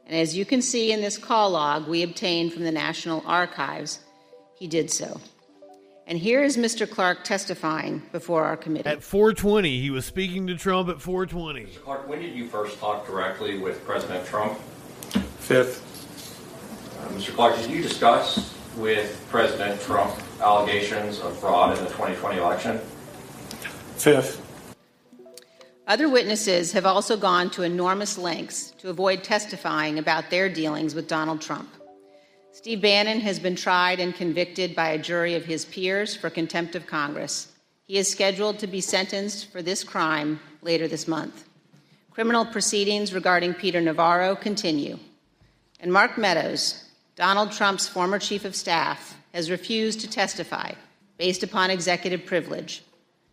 And 0.05 0.15
as 0.15 0.37
you 0.37 0.45
can 0.45 0.61
see 0.61 0.93
in 0.93 1.01
this 1.01 1.17
call 1.17 1.53
log 1.53 1.89
we 1.89 2.03
obtained 2.03 2.53
from 2.53 2.65
the 2.65 2.71
National 2.71 3.23
Archives, 3.25 4.01
he 4.55 4.67
did 4.67 4.91
so. 4.91 5.19
And 6.07 6.19
here 6.19 6.45
is 6.45 6.59
Mr. 6.59 6.89
Clark 6.89 7.25
testifying 7.25 8.03
before 8.13 8.45
our 8.45 8.59
committee. 8.59 8.87
At 8.87 9.03
420, 9.03 9.81
he 9.81 9.89
was 9.89 10.05
speaking 10.05 10.47
to 10.49 10.57
Trump 10.57 10.91
at 10.91 11.01
420. 11.01 11.65
Mr. 11.65 11.83
Clark, 11.83 12.07
when 12.07 12.21
did 12.21 12.35
you 12.35 12.49
first 12.49 12.79
talk 12.79 13.07
directly 13.07 13.59
with 13.59 13.83
President 13.87 14.27
Trump? 14.27 14.59
Fifth. 15.39 15.81
Uh, 17.01 17.09
Mr. 17.13 17.35
Clark, 17.35 17.57
did 17.57 17.71
you 17.71 17.81
discuss 17.81 18.56
with 18.77 19.25
President 19.31 19.81
Trump 19.81 20.15
allegations 20.41 21.21
of 21.21 21.39
fraud 21.39 21.77
in 21.77 21.85
the 21.85 21.91
2020 21.91 22.39
election? 22.39 22.79
Fifth. 23.97 24.43
Other 25.87 26.09
witnesses 26.09 26.73
have 26.73 26.85
also 26.85 27.17
gone 27.17 27.49
to 27.51 27.63
enormous 27.63 28.19
lengths 28.19 28.73
to 28.79 28.91
avoid 28.91 29.23
testifying 29.23 29.99
about 29.99 30.31
their 30.31 30.49
dealings 30.49 30.95
with 30.95 31.07
Donald 31.07 31.41
Trump. 31.41 31.71
Steve 32.53 32.81
Bannon 32.81 33.21
has 33.21 33.39
been 33.39 33.55
tried 33.55 34.01
and 34.01 34.15
convicted 34.15 34.75
by 34.75 34.89
a 34.89 34.99
jury 34.99 35.35
of 35.35 35.45
his 35.45 35.65
peers 35.65 36.17
for 36.17 36.29
contempt 36.29 36.75
of 36.75 36.87
Congress. 36.87 37.53
He 37.85 37.99
is 37.99 38.11
scheduled 38.11 38.59
to 38.59 38.67
be 38.67 38.81
sentenced 38.81 39.53
for 39.53 39.63
this 39.63 39.85
crime 39.85 40.41
later 40.63 40.89
this 40.89 41.07
month. 41.07 41.45
Criminal 42.11 42.45
proceedings 42.45 43.15
regarding 43.15 43.55
Peter 43.55 43.81
Navarro 43.81 44.35
continue. 44.35 44.99
And 45.79 45.93
Mark 45.93 46.19
Meadows, 46.19 46.86
Donald 47.17 47.51
Trump's 47.51 47.89
former 47.89 48.19
chief 48.19 48.45
of 48.45 48.55
staff, 48.55 49.17
has 49.33 49.51
refused 49.51 50.01
to 50.01 50.09
testify 50.09 50.73
based 51.19 51.43
upon 51.43 51.71
executive 51.71 52.25
privilege. 52.25 52.83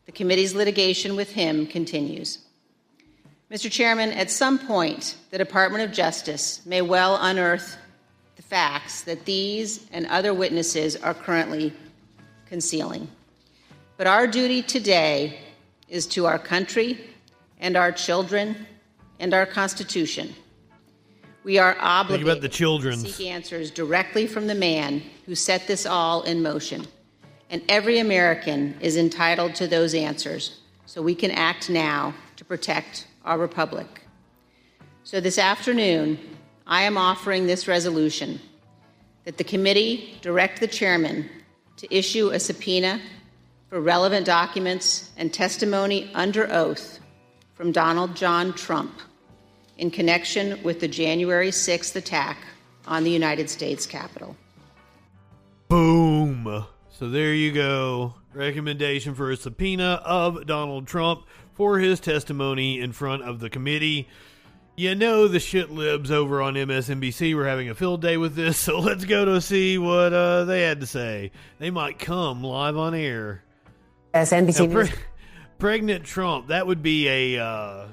The 0.06 0.12
committee's 0.12 0.56
litigation 0.56 1.16
with 1.16 1.32
him 1.32 1.68
continues. 1.68 2.40
Mr. 3.52 3.70
Chairman, 3.70 4.12
at 4.14 4.32
some 4.32 4.58
point, 4.58 5.16
the 5.32 5.38
Department 5.38 5.84
of 5.84 5.92
Justice 5.92 6.66
may 6.66 6.82
well 6.82 7.18
unearth 7.22 7.78
the 8.36 8.42
facts 8.42 9.02
that 9.02 9.26
these 9.26 9.86
and 9.92 10.08
other 10.08 10.34
witnesses 10.34 10.96
are 10.96 11.14
currently 11.14 11.74
concealing. 12.48 13.08
But 13.98 14.08
our 14.08 14.28
duty 14.28 14.62
today 14.62 15.40
is 15.88 16.08
to 16.08 16.26
our 16.26 16.40
country 16.40 17.00
and 17.60 17.78
our 17.78 17.92
children 17.92 18.66
and 19.20 19.34
our 19.34 19.46
Constitution. 19.46 20.34
We 21.44 21.58
are 21.58 21.76
obligated 21.78 22.26
about 22.26 22.42
the 22.42 22.48
children. 22.48 23.04
to 23.04 23.12
seek 23.12 23.28
answers 23.28 23.70
directly 23.70 24.28
from 24.28 24.48
the 24.48 24.56
man 24.56 25.04
who 25.26 25.36
set 25.36 25.68
this 25.68 25.86
all 25.86 26.24
in 26.24 26.42
motion. 26.42 26.88
And 27.50 27.62
every 27.68 28.00
American 28.00 28.78
is 28.80 28.96
entitled 28.96 29.54
to 29.56 29.68
those 29.68 29.94
answers 29.94 30.62
so 30.86 31.02
we 31.02 31.16
can 31.16 31.32
act 31.32 31.70
now 31.70 32.14
to 32.38 32.46
protect 32.46 33.08
our 33.26 33.38
republic. 33.38 34.06
So 35.04 35.20
this 35.20 35.38
afternoon, 35.38 36.18
I 36.66 36.84
am 36.84 36.98
offering 36.98 37.46
this 37.46 37.68
resolution 37.68 38.40
that 39.26 39.38
the 39.38 39.44
committee 39.44 40.18
direct 40.22 40.62
the 40.62 40.68
chairman 40.68 41.30
to 41.76 41.94
issue 41.94 42.30
a 42.30 42.40
subpoena 42.40 43.02
for 43.70 43.82
relevant 43.82 44.26
documents 44.26 45.12
and 45.18 45.34
testimony 45.34 46.10
under 46.14 46.50
oath 46.52 47.00
from 47.54 47.74
Donald 47.74 48.16
John 48.16 48.54
Trump 48.54 48.94
in 49.78 49.92
connection 49.92 50.62
with 50.64 50.80
the 50.80 50.88
January 50.88 51.50
6th 51.50 51.96
attack 51.96 52.38
on 52.88 53.04
the 53.04 53.12
United 53.12 53.50
States 53.50 53.86
Capitol. 53.86 54.36
Boom. 55.68 56.66
So 56.92 57.10
there 57.10 57.34
you 57.34 57.52
go. 57.52 58.16
Recommendation 58.34 59.16
for 59.16 59.32
a 59.32 59.38
subpoena 59.38 60.02
of 60.06 60.46
Donald 60.46 60.88
Trump 60.88 61.26
for 61.54 61.80
his 61.80 62.00
testimony 62.00 62.80
in 62.80 62.92
front 62.92 63.24
of 63.24 63.40
the 63.40 63.50
committee. 63.50 64.08
You 64.76 64.96
know 64.96 65.28
the 65.28 65.40
shit 65.40 65.70
libs 65.70 66.10
over 66.10 66.42
on 66.42 66.56
MSNBC 66.56 67.36
were 67.36 67.48
having 67.48 67.70
a 67.70 67.76
field 67.76 68.02
day 68.02 68.18
with 68.18 68.36
this, 68.36 68.58
so 68.60 68.80
let's 68.80 69.06
go 69.06 69.26
to 69.26 69.40
see 69.40 69.78
what 69.78 70.14
uh, 70.14 70.46
they 70.46 70.62
had 70.64 70.82
to 70.82 70.88
say. 70.88 71.32
They 71.60 71.70
might 71.70 72.00
come 72.00 72.44
live 72.44 72.76
on 72.78 72.96
air. 72.96 73.44
As 74.14 74.32
NBC 74.32 74.68
Now, 74.68 74.74
pre- 74.74 75.00
pregnant 75.60 76.06
Trump. 76.06 76.48
That 76.48 76.68
would 76.68 76.82
be 76.82 77.08
a 77.08 77.44
uh, 77.44 77.88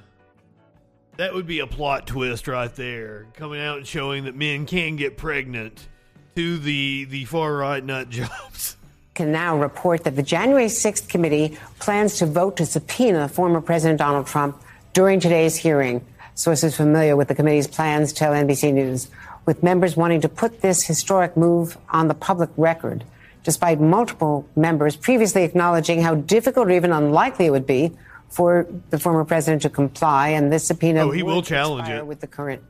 that 1.16 1.34
would 1.34 1.46
be 1.46 1.60
a 1.60 1.66
plot 1.66 2.06
twist 2.06 2.48
right 2.48 2.74
there, 2.74 3.26
coming 3.34 3.60
out 3.60 3.78
and 3.78 3.86
showing 3.86 4.24
that 4.24 4.34
men 4.34 4.66
can 4.66 4.96
get 4.96 5.16
pregnant 5.16 5.88
to 6.36 6.58
the 6.58 7.04
the 7.04 7.24
far 7.26 7.54
right 7.54 7.84
nut 7.84 8.08
jobs. 8.10 8.76
can 9.14 9.32
now 9.32 9.58
report 9.58 10.04
that 10.04 10.16
the 10.16 10.22
January 10.22 10.66
6th 10.66 11.08
committee 11.08 11.58
plans 11.78 12.18
to 12.18 12.26
vote 12.26 12.56
to 12.56 12.66
subpoena 12.66 13.28
former 13.28 13.60
President 13.60 13.98
Donald 13.98 14.26
Trump 14.26 14.60
during 14.92 15.20
today's 15.20 15.56
hearing. 15.56 16.04
Sources 16.34 16.76
familiar 16.76 17.16
with 17.16 17.28
the 17.28 17.34
committee's 17.34 17.66
plans 17.66 18.12
tell 18.12 18.32
NBC 18.32 18.72
News, 18.72 19.10
with 19.44 19.62
members 19.62 19.96
wanting 19.96 20.22
to 20.22 20.28
put 20.28 20.62
this 20.62 20.86
historic 20.86 21.36
move 21.36 21.76
on 21.90 22.08
the 22.08 22.14
public 22.14 22.48
record, 22.56 23.04
despite 23.44 23.80
multiple 23.80 24.48
members 24.56 24.96
previously 24.96 25.42
acknowledging 25.44 26.00
how 26.00 26.14
difficult 26.14 26.68
or 26.68 26.70
even 26.70 26.92
unlikely 26.92 27.46
it 27.46 27.50
would 27.50 27.66
be 27.66 27.92
for 28.30 28.66
the 28.90 28.98
former 28.98 29.24
president 29.24 29.62
to 29.62 29.70
comply. 29.70 30.28
And 30.30 30.52
this 30.52 30.66
subpoena 30.66 31.06
Oh, 31.06 31.10
he 31.10 31.22
will 31.22 31.42
challenge 31.42 31.88
it. 31.88 32.06
with 32.06 32.20
the 32.20 32.26
current 32.26 32.62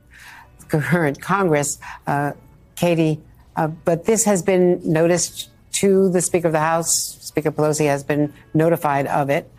current 0.67 1.21
Congress, 1.21 1.79
uh, 2.07 2.31
Katie. 2.75 3.21
Uh, 3.55 3.67
but 3.67 4.05
this 4.05 4.23
has 4.25 4.41
been 4.41 4.79
noticed 4.83 5.49
to 5.73 6.09
the 6.09 6.21
Speaker 6.21 6.47
of 6.47 6.53
the 6.53 6.59
House. 6.59 7.17
Speaker 7.21 7.51
Pelosi 7.51 7.85
has 7.87 8.03
been 8.03 8.33
notified 8.53 9.07
of 9.07 9.29
it. 9.29 9.49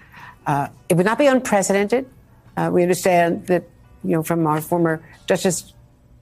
Uh, 0.47 0.69
it 0.89 0.95
would 0.95 1.07
not 1.07 1.19
be 1.19 1.27
unprecedented. 1.27 2.07
Uh, 2.57 2.71
we 2.73 2.83
understand 2.83 3.47
that, 3.47 3.65
you 4.05 4.11
know, 4.17 4.23
from 4.23 4.47
our 4.47 4.61
former 4.61 5.03
Justice 5.27 5.73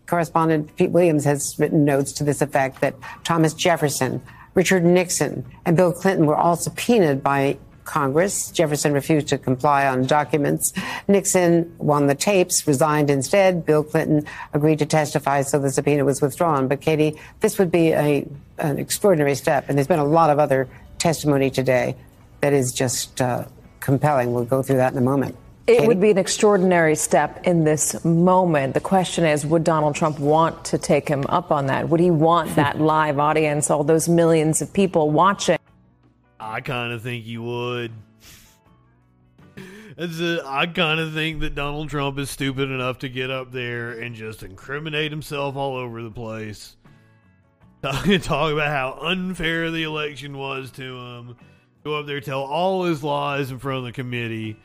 correspondent 0.07 0.75
Pete 0.77 0.91
Williams 0.91 1.25
has 1.25 1.57
written 1.59 1.85
notes 1.85 2.13
to 2.13 2.25
this 2.25 2.43
effect 2.43 2.81
that 2.81 2.95
Thomas 3.25 3.55
Jefferson, 3.55 4.21
Richard 4.55 4.85
Nixon, 4.85 5.45
and 5.65 5.77
Bill 5.77 5.93
Clinton 5.93 6.27
were 6.27 6.37
all 6.37 6.57
subpoenaed 6.57 7.23
by 7.23 7.59
Congress. 7.85 8.51
Jefferson 8.51 8.93
refused 8.93 9.29
to 9.29 9.39
comply 9.39 9.87
on 9.87 10.07
documents. 10.07 10.73
Nixon 11.09 11.75
won 11.79 12.07
the 12.07 12.15
tapes, 12.15 12.67
resigned 12.67 13.11
instead. 13.11 13.67
Bill 13.67 13.83
Clinton 13.83 14.25
agreed 14.53 14.79
to 14.79 14.87
testify, 14.87 15.43
so 15.43 15.59
the 15.59 15.71
subpoena 15.71 16.05
was 16.05 16.21
withdrawn. 16.21 16.69
But 16.69 16.81
Katie, 16.81 17.19
this 17.41 17.59
would 17.59 17.71
be 17.71 17.93
a, 17.93 18.27
an 18.59 18.79
extraordinary 18.79 19.35
step, 19.35 19.69
and 19.69 19.77
there's 19.77 19.89
been 19.89 19.99
a 19.99 20.05
lot 20.05 20.31
of 20.31 20.39
other 20.39 20.69
testimony 20.99 21.51
today 21.51 21.97
that 22.41 22.53
is 22.53 22.73
just 22.73 23.21
uh, 23.21 23.45
compelling. 23.81 24.33
We'll 24.33 24.45
go 24.45 24.63
through 24.63 24.77
that 24.77 24.93
in 24.93 24.99
a 24.99 25.03
moment. 25.03 25.37
It 25.67 25.87
would 25.87 26.01
be 26.01 26.11
an 26.11 26.19
extraordinary 26.19 26.97
step 26.97 27.47
in 27.47 27.63
this 27.63 28.05
moment. 28.05 28.75
The 28.75 28.81
question 28.81 29.25
is 29.25 29.47
would 29.47 29.63
Donald 29.63 29.95
Trump 29.95 30.19
want 30.19 30.65
to 30.67 30.79
take 30.79 31.09
him 31.09 31.25
up 31.29 31.53
on 31.53 31.67
that? 31.67 31.89
Would 31.89 32.01
he 32.01 32.11
want 32.11 32.57
that 32.57 32.81
live 32.81 33.21
audience, 33.21 33.71
all 33.71 33.85
those 33.85 34.09
millions 34.09 34.61
of 34.63 34.73
people 34.73 35.11
watching? 35.11 35.60
I 36.41 36.63
kind 36.63 36.93
of 36.93 37.03
think 37.03 37.27
you 37.27 37.43
would. 37.43 37.93
A, 39.99 40.43
I 40.47 40.67
kind 40.67 40.99
of 40.99 41.13
think 41.13 41.41
that 41.41 41.55
Donald 41.55 41.91
Trump 41.91 42.19
is 42.19 42.31
stupid 42.31 42.71
enough 42.71 43.01
to 43.01 43.11
get 43.11 43.31
up 43.31 43.53
there 43.53 43.91
and 43.91 44.15
just 44.15 44.43
incriminate 44.43 45.11
himself 45.11 45.57
all 45.57 45.77
over 45.77 46.03
the 46.03 46.11
place. 46.11 46.77
Talk, 47.83 48.05
talk 48.23 48.53
about 48.53 48.69
how 48.69 48.99
unfair 49.01 49.71
the 49.71 49.85
election 49.85 50.37
was 50.37 50.71
to 50.73 50.99
him. 50.99 51.37
Go 51.83 51.99
up 51.99 52.07
there, 52.07 52.21
tell 52.21 52.43
all 52.43 52.85
his 52.85 53.03
lies 53.03 53.51
in 53.51 53.59
front 53.59 53.79
of 53.79 53.85
the 53.85 53.93
committee. 53.93 54.59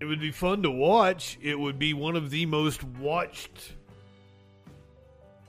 It 0.00 0.04
would 0.04 0.20
be 0.20 0.30
fun 0.30 0.62
to 0.62 0.70
watch. 0.70 1.36
It 1.42 1.58
would 1.58 1.80
be 1.80 1.94
one 1.94 2.14
of 2.14 2.30
the 2.30 2.46
most 2.46 2.84
watched 2.84 3.74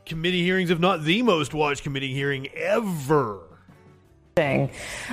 committee 0.05 0.43
hearings, 0.43 0.69
if 0.69 0.79
not 0.79 1.03
the 1.03 1.21
most 1.21 1.53
watched 1.53 1.83
committee 1.83 2.13
hearing 2.13 2.47
ever. 2.55 3.41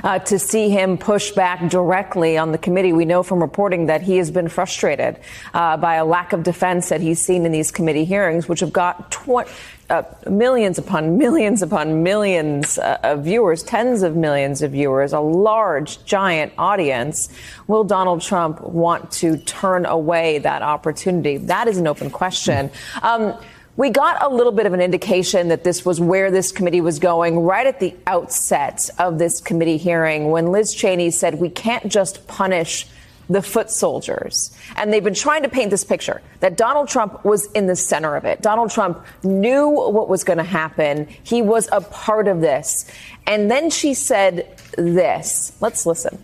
Uh, 0.02 0.18
to 0.18 0.38
see 0.38 0.70
him 0.70 0.96
push 0.96 1.32
back 1.32 1.68
directly 1.68 2.38
on 2.38 2.52
the 2.52 2.58
committee. 2.58 2.94
We 2.94 3.04
know 3.04 3.22
from 3.22 3.40
reporting 3.42 3.84
that 3.86 4.00
he 4.00 4.16
has 4.16 4.30
been 4.30 4.48
frustrated 4.48 5.18
uh, 5.52 5.76
by 5.76 5.96
a 5.96 6.06
lack 6.06 6.32
of 6.32 6.42
defense 6.42 6.88
that 6.88 7.02
he's 7.02 7.20
seen 7.20 7.44
in 7.44 7.52
these 7.52 7.70
committee 7.70 8.06
hearings, 8.06 8.48
which 8.48 8.60
have 8.60 8.72
got 8.72 9.12
tw- 9.12 9.46
uh, 9.90 10.04
millions 10.26 10.78
upon 10.78 11.18
millions 11.18 11.60
upon 11.60 12.02
millions 12.02 12.78
uh, 12.78 12.96
of 13.02 13.24
viewers, 13.24 13.62
tens 13.62 14.02
of 14.02 14.16
millions 14.16 14.62
of 14.62 14.72
viewers, 14.72 15.12
a 15.12 15.20
large, 15.20 16.02
giant 16.06 16.54
audience. 16.56 17.28
Will 17.66 17.84
Donald 17.84 18.22
Trump 18.22 18.62
want 18.62 19.10
to 19.12 19.36
turn 19.36 19.84
away 19.84 20.38
that 20.38 20.62
opportunity? 20.62 21.36
That 21.36 21.68
is 21.68 21.76
an 21.76 21.86
open 21.86 22.08
question. 22.08 22.70
Um, 23.02 23.38
we 23.80 23.88
got 23.88 24.22
a 24.22 24.28
little 24.28 24.52
bit 24.52 24.66
of 24.66 24.74
an 24.74 24.80
indication 24.82 25.48
that 25.48 25.64
this 25.64 25.86
was 25.86 25.98
where 25.98 26.30
this 26.30 26.52
committee 26.52 26.82
was 26.82 26.98
going 26.98 27.38
right 27.38 27.66
at 27.66 27.80
the 27.80 27.96
outset 28.06 28.90
of 28.98 29.18
this 29.18 29.40
committee 29.40 29.78
hearing 29.78 30.30
when 30.30 30.52
Liz 30.52 30.74
Cheney 30.74 31.10
said 31.10 31.36
we 31.36 31.48
can't 31.48 31.90
just 31.90 32.26
punish 32.28 32.86
the 33.30 33.40
foot 33.40 33.70
soldiers. 33.70 34.54
And 34.76 34.92
they've 34.92 35.02
been 35.02 35.14
trying 35.14 35.44
to 35.44 35.48
paint 35.48 35.70
this 35.70 35.82
picture 35.82 36.20
that 36.40 36.58
Donald 36.58 36.88
Trump 36.88 37.24
was 37.24 37.50
in 37.52 37.68
the 37.68 37.74
center 37.74 38.16
of 38.16 38.26
it. 38.26 38.42
Donald 38.42 38.70
Trump 38.70 39.02
knew 39.24 39.70
what 39.70 40.10
was 40.10 40.24
going 40.24 40.36
to 40.36 40.44
happen. 40.44 41.08
He 41.22 41.40
was 41.40 41.66
a 41.72 41.80
part 41.80 42.28
of 42.28 42.42
this. 42.42 42.84
And 43.26 43.50
then 43.50 43.70
she 43.70 43.94
said 43.94 44.58
this. 44.76 45.56
Let's 45.62 45.86
listen. 45.86 46.22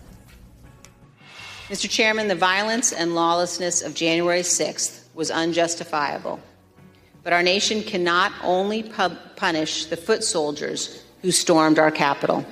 Mr. 1.68 1.88
Chairman, 1.88 2.28
the 2.28 2.34
violence 2.34 2.92
and 2.92 3.14
lawlessness 3.14 3.80
of 3.80 3.94
January 3.94 4.42
6th 4.42 5.04
was 5.14 5.30
unjustifiable. 5.30 6.38
But 7.26 7.32
our 7.32 7.42
nation 7.42 7.82
cannot 7.82 8.30
only 8.44 8.84
pub- 8.84 9.18
punish 9.34 9.86
the 9.86 9.96
foot 9.96 10.22
soldiers 10.22 11.02
who 11.22 11.32
stormed 11.32 11.76
our 11.76 11.90
Capitol. 11.90 12.46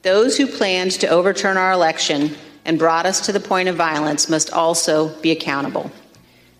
Those 0.00 0.38
who 0.38 0.46
planned 0.46 0.92
to 0.92 1.08
overturn 1.08 1.58
our 1.58 1.72
election 1.72 2.36
and 2.64 2.78
brought 2.78 3.04
us 3.04 3.20
to 3.26 3.32
the 3.32 3.38
point 3.38 3.68
of 3.68 3.76
violence 3.76 4.30
must 4.30 4.50
also 4.50 5.10
be 5.20 5.30
accountable. 5.30 5.90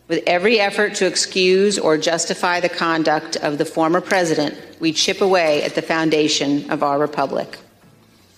With 0.09 0.24
every 0.26 0.61
effort 0.61 0.94
to 0.96 1.07
excuse 1.07 1.79
or 1.79 1.96
justify 1.96 2.61
the 2.61 2.68
conduct 2.68 3.37
of 3.37 3.57
the 3.57 3.64
former 3.64 4.02
president, 4.02 4.55
we 4.79 4.92
chip 4.92 5.22
away 5.22 5.62
at 5.62 5.74
the 5.74 5.81
foundation 5.81 6.70
of 6.70 6.83
our 6.83 6.98
republic. 6.98 7.57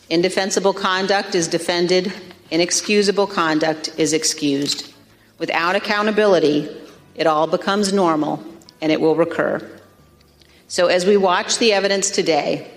Indefensible 0.08 0.72
conduct 0.72 1.34
is 1.34 1.48
defended, 1.48 2.12
inexcusable 2.52 3.26
conduct 3.26 3.92
is 3.98 4.12
excused. 4.12 4.94
Without 5.38 5.74
accountability, 5.74 6.68
it 7.16 7.26
all 7.26 7.48
becomes 7.48 7.92
normal 7.92 8.40
and 8.80 8.92
it 8.92 9.00
will 9.00 9.16
recur. 9.16 9.60
So, 10.68 10.86
as 10.86 11.06
we 11.06 11.16
watch 11.16 11.58
the 11.58 11.72
evidence 11.72 12.10
today, 12.10 12.70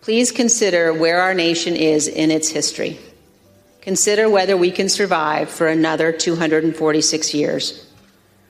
please 0.00 0.32
consider 0.32 0.92
where 0.92 1.20
our 1.20 1.34
nation 1.34 1.76
is 1.76 2.08
in 2.08 2.30
its 2.30 2.48
history. 2.48 2.98
Consider 3.80 4.28
whether 4.28 4.56
we 4.56 4.70
can 4.70 4.88
survive 4.88 5.48
for 5.48 5.68
another 5.68 6.12
246 6.12 7.34
years. 7.34 7.86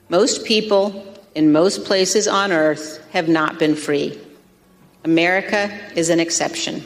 Most 0.09 0.45
people 0.45 1.15
in 1.35 1.51
most 1.51 1.85
places 1.85 2.27
on 2.27 2.51
earth 2.51 3.05
have 3.11 3.29
not 3.29 3.59
been 3.59 3.75
free. 3.75 4.19
America 5.03 5.71
is 5.95 6.09
an 6.09 6.19
exception. 6.19 6.83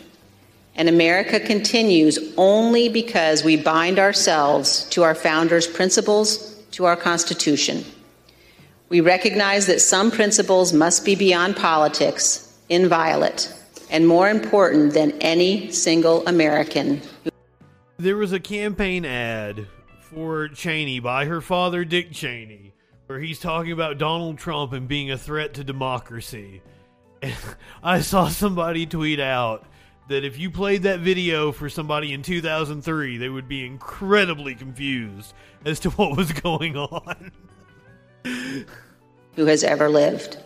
And 0.75 0.89
America 0.89 1.39
continues 1.39 2.19
only 2.37 2.89
because 2.89 3.43
we 3.43 3.55
bind 3.55 3.97
ourselves 3.97 4.83
to 4.89 5.03
our 5.03 5.15
founders' 5.15 5.67
principles, 5.67 6.53
to 6.71 6.85
our 6.85 6.97
Constitution. 6.97 7.85
We 8.89 9.01
recognize 9.01 9.65
that 9.65 9.81
some 9.81 10.11
principles 10.11 10.71
must 10.71 11.03
be 11.03 11.15
beyond 11.15 11.55
politics, 11.55 12.55
inviolate, 12.69 13.51
and 13.89 14.07
more 14.07 14.29
important 14.29 14.93
than 14.93 15.11
any 15.21 15.71
single 15.71 16.25
American. 16.27 17.01
There 17.97 18.17
was 18.17 18.31
a 18.31 18.39
campaign 18.39 19.03
ad 19.03 19.67
for 19.99 20.49
Cheney 20.49 20.99
by 20.99 21.25
her 21.25 21.41
father, 21.41 21.83
Dick 21.83 22.11
Cheney, 22.11 22.73
where 23.07 23.19
he's 23.19 23.39
talking 23.39 23.71
about 23.71 23.97
Donald 23.97 24.37
Trump 24.37 24.73
and 24.73 24.87
being 24.87 25.09
a 25.09 25.17
threat 25.17 25.55
to 25.55 25.63
democracy. 25.63 26.61
And 27.23 27.35
I 27.83 28.01
saw 28.01 28.27
somebody 28.27 28.85
tweet 28.85 29.19
out 29.19 29.65
that 30.09 30.23
if 30.23 30.37
you 30.37 30.51
played 30.51 30.83
that 30.83 30.99
video 30.99 31.51
for 31.51 31.69
somebody 31.69 32.13
in 32.13 32.21
2003, 32.21 33.17
they 33.17 33.29
would 33.29 33.47
be 33.47 33.65
incredibly 33.65 34.53
confused 34.53 35.33
as 35.65 35.79
to 35.79 35.89
what 35.91 36.15
was 36.15 36.31
going 36.43 36.77
on. 36.77 37.31
Who 39.35 39.45
has 39.45 39.63
ever 39.63 39.89
lived. 39.89 40.37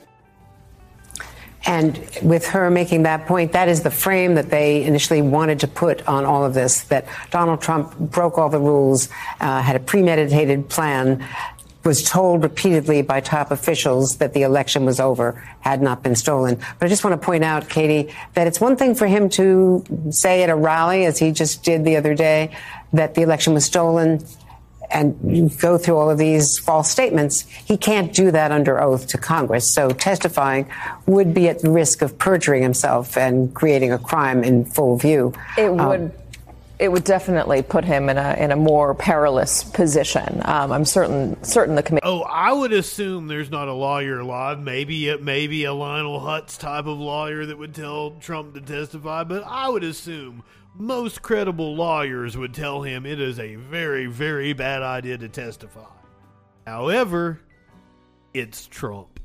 And 1.65 1.99
with 2.23 2.47
her 2.47 2.71
making 2.71 3.03
that 3.03 3.27
point, 3.27 3.51
that 3.51 3.67
is 3.67 3.83
the 3.83 3.91
frame 3.91 4.35
that 4.35 4.49
they 4.49 4.83
initially 4.83 5.21
wanted 5.21 5.59
to 5.59 5.67
put 5.67 6.07
on 6.07 6.25
all 6.25 6.43
of 6.43 6.53
this 6.53 6.81
that 6.83 7.05
Donald 7.31 7.61
Trump 7.61 7.97
broke 7.99 8.37
all 8.37 8.49
the 8.49 8.59
rules, 8.59 9.09
uh, 9.39 9.61
had 9.61 9.75
a 9.75 9.79
premeditated 9.79 10.69
plan, 10.69 11.23
was 11.83 12.03
told 12.03 12.43
repeatedly 12.43 13.01
by 13.01 13.21
top 13.21 13.51
officials 13.51 14.17
that 14.17 14.33
the 14.33 14.41
election 14.41 14.85
was 14.85 14.99
over, 14.99 15.41
had 15.61 15.81
not 15.81 16.03
been 16.03 16.15
stolen. 16.15 16.55
But 16.77 16.85
I 16.85 16.89
just 16.89 17.03
want 17.03 17.19
to 17.19 17.25
point 17.25 17.43
out, 17.43 17.69
Katie, 17.69 18.13
that 18.33 18.47
it's 18.47 18.59
one 18.59 18.75
thing 18.75 18.95
for 18.95 19.07
him 19.07 19.29
to 19.29 19.83
say 20.09 20.43
at 20.43 20.49
a 20.49 20.55
rally, 20.55 21.05
as 21.05 21.19
he 21.19 21.31
just 21.31 21.63
did 21.63 21.85
the 21.85 21.95
other 21.95 22.15
day, 22.15 22.55
that 22.93 23.15
the 23.15 23.21
election 23.21 23.53
was 23.53 23.65
stolen. 23.65 24.25
And 24.91 25.17
you 25.23 25.49
go 25.49 25.77
through 25.77 25.97
all 25.97 26.09
of 26.09 26.17
these 26.17 26.57
false 26.59 26.89
statements, 26.89 27.41
he 27.41 27.77
can't 27.77 28.13
do 28.13 28.31
that 28.31 28.51
under 28.51 28.81
oath 28.81 29.07
to 29.07 29.17
Congress. 29.17 29.73
So 29.73 29.91
testifying 29.91 30.67
would 31.05 31.33
be 31.33 31.47
at 31.49 31.61
the 31.61 31.69
risk 31.69 32.01
of 32.01 32.17
perjuring 32.17 32.63
himself 32.63 33.17
and 33.17 33.53
creating 33.53 33.91
a 33.91 33.99
crime 33.99 34.43
in 34.43 34.65
full 34.65 34.97
view. 34.97 35.33
It 35.57 35.71
would. 35.71 35.79
Um, 35.79 36.11
it 36.79 36.89
would 36.89 37.03
definitely 37.03 37.61
put 37.61 37.83
him 37.83 38.07
in 38.07 38.17
a 38.17 38.33
in 38.39 38.51
a 38.51 38.55
more 38.55 38.95
perilous 38.95 39.65
position. 39.65 40.41
Um, 40.45 40.71
I'm 40.71 40.85
certain 40.85 41.41
certain 41.43 41.75
the 41.75 41.83
committee. 41.83 42.07
Oh, 42.07 42.21
I 42.21 42.53
would 42.53 42.71
assume 42.71 43.27
there's 43.27 43.51
not 43.51 43.67
a 43.67 43.73
lawyer 43.73 44.19
alive. 44.19 44.59
Maybe 44.59 45.09
it 45.09 45.21
maybe 45.21 45.65
a 45.65 45.73
Lionel 45.73 46.21
Hutz 46.21 46.57
type 46.57 46.85
of 46.85 46.97
lawyer 46.97 47.45
that 47.45 47.57
would 47.57 47.75
tell 47.75 48.11
Trump 48.21 48.53
to 48.53 48.61
testify, 48.61 49.25
but 49.25 49.43
I 49.45 49.67
would 49.67 49.83
assume 49.83 50.43
most 50.75 51.21
credible 51.21 51.75
lawyers 51.75 52.37
would 52.37 52.53
tell 52.53 52.81
him 52.81 53.05
it 53.05 53.19
is 53.19 53.39
a 53.39 53.55
very 53.55 54.05
very 54.05 54.53
bad 54.53 54.81
idea 54.81 55.17
to 55.17 55.29
testify. 55.29 55.85
However, 56.65 57.41
it's 58.33 58.67
Trump 58.67 59.19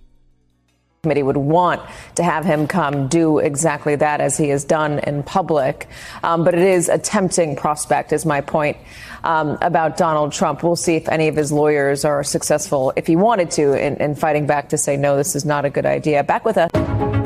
committee 1.05 1.23
would 1.23 1.37
want 1.37 1.83
to 2.15 2.23
have 2.23 2.47
him 2.47 2.67
come 2.67 3.09
do 3.09 3.39
exactly 3.39 3.95
that 3.95 4.23
as 4.23 4.39
he 4.39 4.49
has 4.49 4.65
done 4.65 4.99
in 5.01 5.23
public. 5.23 5.87
Um, 6.23 6.45
but 6.45 6.55
it 6.55 6.63
is 6.63 6.89
a 6.89 6.97
tempting 6.97 7.57
prospect, 7.57 8.13
is 8.13 8.25
my 8.25 8.41
point 8.41 8.79
um, 9.23 9.59
about 9.61 9.99
Donald 9.99 10.33
Trump. 10.33 10.63
We'll 10.63 10.77
see 10.77 10.97
if 10.97 11.07
any 11.11 11.29
of 11.29 11.37
his 11.37 11.53
lawyers 11.53 12.07
are 12.07 12.25
successful, 12.25 12.93
if 12.97 13.07
he 13.07 13.17
wanted 13.17 13.51
to, 13.53 13.75
in, 13.79 13.97
in 13.99 14.15
fighting 14.15 14.47
back 14.47 14.71
to 14.71 14.79
say, 14.79 14.97
no, 14.97 15.17
this 15.17 15.37
is 15.37 15.45
not 15.45 15.67
a 15.67 15.71
good 15.71 15.87
idea. 15.87 16.25
Back 16.25 16.47
with 16.47 16.57
us. 16.57 17.24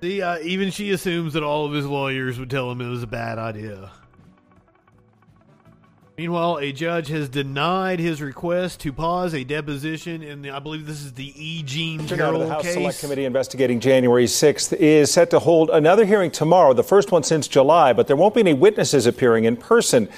See, 0.00 0.22
uh, 0.22 0.38
even 0.40 0.70
she 0.70 0.90
assumes 0.90 1.32
that 1.32 1.42
all 1.42 1.66
of 1.66 1.72
his 1.72 1.86
lawyers 1.86 2.38
would 2.38 2.50
tell 2.50 2.70
him 2.70 2.80
it 2.80 2.88
was 2.88 3.02
a 3.02 3.06
bad 3.08 3.38
idea. 3.38 3.90
Meanwhile, 6.16 6.58
a 6.58 6.72
judge 6.72 7.08
has 7.08 7.28
denied 7.28 8.00
his 8.00 8.20
request 8.20 8.80
to 8.80 8.92
pause 8.92 9.34
a 9.34 9.44
deposition 9.44 10.20
in 10.22 10.42
the, 10.42 10.50
I 10.50 10.58
believe 10.58 10.84
this 10.84 11.00
is 11.00 11.12
the 11.12 11.32
E. 11.36 11.62
Jean 11.62 12.06
Carroll 12.08 12.40
the 12.40 12.48
House 12.48 12.62
case. 12.62 12.74
Select 12.74 12.98
Committee 12.98 13.24
investigating 13.24 13.78
January 13.78 14.24
6th 14.24 14.72
is 14.72 15.12
set 15.12 15.30
to 15.30 15.38
hold 15.38 15.70
another 15.70 16.04
hearing 16.04 16.32
tomorrow, 16.32 16.72
the 16.72 16.82
first 16.82 17.12
one 17.12 17.22
since 17.22 17.46
July, 17.46 17.92
but 17.92 18.08
there 18.08 18.16
won't 18.16 18.34
be 18.34 18.40
any 18.40 18.52
witnesses 18.52 19.06
appearing 19.06 19.44
in 19.44 19.56
person. 19.56 20.08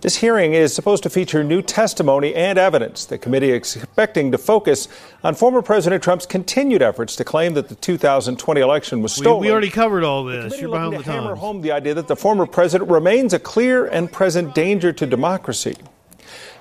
This 0.00 0.16
hearing 0.16 0.54
is 0.54 0.74
supposed 0.74 1.02
to 1.02 1.10
feature 1.10 1.44
new 1.44 1.60
testimony 1.60 2.34
and 2.34 2.58
evidence. 2.58 3.04
The 3.04 3.18
committee 3.18 3.50
is 3.50 3.76
expecting 3.76 4.32
to 4.32 4.38
focus 4.38 4.88
on 5.22 5.34
former 5.34 5.60
President 5.60 6.02
Trump's 6.02 6.24
continued 6.24 6.80
efforts 6.80 7.16
to 7.16 7.24
claim 7.24 7.52
that 7.52 7.68
the 7.68 7.74
2020 7.74 8.60
election 8.62 9.02
was 9.02 9.12
stolen. 9.12 9.42
We, 9.42 9.48
we 9.48 9.52
already 9.52 9.68
covered 9.68 10.02
all 10.02 10.24
this. 10.24 10.54
The 10.54 10.60
You're 10.62 10.70
behind 10.70 10.92
to 10.92 10.98
the 10.98 11.04
hammer 11.04 11.28
times. 11.28 11.40
home 11.40 11.60
the 11.60 11.72
idea 11.72 11.92
that 11.92 12.08
the 12.08 12.16
former 12.16 12.46
president 12.46 12.90
remains 12.90 13.34
a 13.34 13.38
clear 13.38 13.86
and 13.88 14.10
present 14.10 14.54
danger 14.54 14.90
to 14.90 15.04
democracy. 15.04 15.76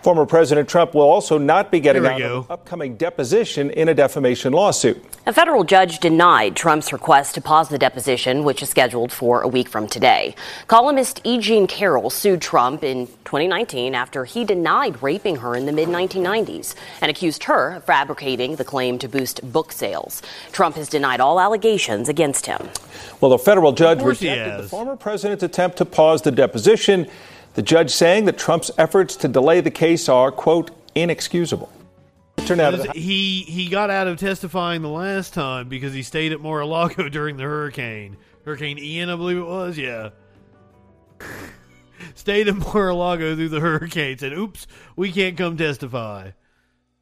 Former 0.01 0.25
President 0.25 0.69
Trump 0.69 0.93
will 0.93 1.01
also 1.01 1.37
not 1.37 1.71
be 1.71 1.81
getting 1.81 2.05
out 2.05 2.21
of 2.21 2.45
an 2.45 2.51
upcoming 2.51 2.95
deposition 2.95 3.69
in 3.71 3.89
a 3.89 3.93
defamation 3.93 4.53
lawsuit. 4.53 5.03
A 5.25 5.33
federal 5.33 5.65
judge 5.65 5.99
denied 5.99 6.55
Trump's 6.55 6.93
request 6.93 7.35
to 7.35 7.41
pause 7.41 7.67
the 7.67 7.77
deposition, 7.77 8.45
which 8.45 8.63
is 8.63 8.69
scheduled 8.69 9.11
for 9.11 9.41
a 9.41 9.47
week 9.47 9.67
from 9.67 9.87
today. 9.87 10.35
Columnist 10.67 11.19
E. 11.25 11.37
Jean 11.37 11.67
Carroll 11.67 12.09
sued 12.09 12.41
Trump 12.41 12.81
in 12.81 13.07
2019 13.25 13.93
after 13.93 14.23
he 14.23 14.45
denied 14.45 15.03
raping 15.03 15.35
her 15.35 15.53
in 15.53 15.65
the 15.65 15.73
mid 15.73 15.89
1990s 15.89 16.75
and 17.01 17.11
accused 17.11 17.43
her 17.43 17.75
of 17.75 17.83
fabricating 17.83 18.55
the 18.55 18.63
claim 18.63 18.97
to 18.99 19.09
boost 19.09 19.41
book 19.51 19.73
sales. 19.73 20.21
Trump 20.53 20.77
has 20.77 20.87
denied 20.87 21.19
all 21.19 21.41
allegations 21.41 22.07
against 22.07 22.45
him. 22.45 22.69
Well, 23.19 23.33
a 23.33 23.37
federal 23.37 23.73
judge 23.73 24.01
rejected 24.01 24.63
the 24.63 24.69
former 24.69 24.95
president's 24.95 25.43
attempt 25.43 25.77
to 25.77 25.85
pause 25.85 26.21
the 26.21 26.31
deposition. 26.31 27.09
The 27.55 27.61
judge 27.61 27.91
saying 27.91 28.25
that 28.25 28.37
Trump's 28.37 28.71
efforts 28.77 29.15
to 29.17 29.27
delay 29.27 29.61
the 29.61 29.71
case 29.71 30.07
are, 30.07 30.31
quote, 30.31 30.71
inexcusable. 30.95 31.71
Out, 32.49 32.95
he 32.95 33.41
he 33.43 33.69
got 33.69 33.91
out 33.91 34.07
of 34.07 34.17
testifying 34.17 34.81
the 34.81 34.89
last 34.89 35.35
time 35.35 35.69
because 35.69 35.93
he 35.93 36.01
stayed 36.01 36.31
at 36.31 36.41
Mar-a-Lago 36.41 37.07
during 37.09 37.37
the 37.37 37.43
hurricane. 37.43 38.17
Hurricane 38.43 38.79
Ian, 38.79 39.09
I 39.09 39.15
believe 39.15 39.37
it 39.37 39.45
was. 39.45 39.77
Yeah. 39.77 40.09
stayed 42.15 42.47
at 42.47 42.55
Mar-a-Lago 42.55 43.35
through 43.35 43.49
the 43.49 43.59
hurricane. 43.59 44.17
Said, 44.17 44.33
"Oops, 44.33 44.65
we 44.95 45.11
can't 45.11 45.37
come 45.37 45.57
testify." 45.57 46.31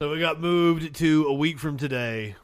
So 0.02 0.12
it 0.12 0.20
got 0.20 0.42
moved 0.42 0.96
to 0.96 1.28
a 1.28 1.34
week 1.34 1.60
from 1.60 1.78
today. 1.78 2.36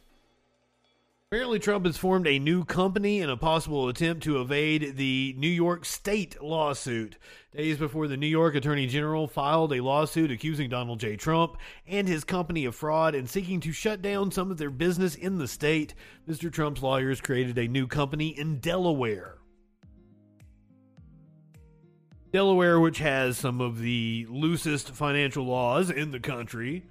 Apparently, 1.34 1.58
Trump 1.58 1.88
has 1.88 1.98
formed 1.98 2.28
a 2.28 2.38
new 2.38 2.63
company 2.63 3.19
in 3.19 3.28
a 3.28 3.36
possible 3.36 3.89
attempt 3.89 4.22
to 4.22 4.39
evade 4.39 4.98
the 4.98 5.34
New 5.36 5.48
York 5.48 5.84
State 5.84 6.39
lawsuit. 6.43 7.17
Days 7.52 7.80
before 7.80 8.08
the 8.08 8.17
New 8.17 8.28
York 8.28 8.54
Attorney 8.54 8.86
General 8.86 9.26
filed 9.26 9.74
a 9.74 9.82
lawsuit 9.82 10.30
accusing 10.30 10.69
Donald 10.69 11.00
J. 11.00 11.15
Trump 11.15 11.58
and 11.88 12.08
his 12.08 12.24
company 12.24 12.65
of 12.65 12.76
fraud 12.76 13.15
and 13.15 13.28
seeking 13.28 13.60
to 13.62 13.72
shut 13.72 14.04
down 14.04 14.30
some 14.30 14.52
of 14.52 14.60
their 14.60 14.69
business 14.69 15.15
in 15.15 15.39
the 15.39 15.48
state, 15.48 15.96
Mr. 16.30 16.54
Trump's 16.54 16.84
lawyers 16.84 17.19
created 17.19 17.58
a 17.58 17.67
new 17.67 17.88
company 17.88 18.28
in 18.28 18.60
Delaware. 18.60 19.39
Delaware, 22.32 22.80
which 22.80 23.00
has 23.00 23.39
some 23.39 23.60
of 23.60 23.80
the 23.80 24.28
loosest 24.30 24.91
financial 24.91 25.46
laws 25.46 25.89
in 25.89 26.12
the 26.12 26.19
country 26.19 26.86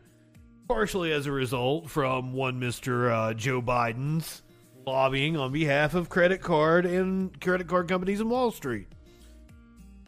partially 0.69 1.13
as 1.13 1.27
a 1.27 1.33
result 1.33 1.91
from 1.91 2.33
one 2.33 2.61
Mr. 2.61 3.11
Uh, 3.11 3.35
Joe 3.35 3.63
Biden's 3.63 4.43
lobbying 4.87 5.37
on 5.37 5.53
behalf 5.53 5.95
of 5.95 6.09
credit 6.09 6.41
card 6.41 6.87
and 6.87 7.41
credit 7.41 7.69
card 7.69 7.89
companies 7.89 8.21
in 8.21 8.29
Wall 8.29 8.51
Street. 8.51 8.89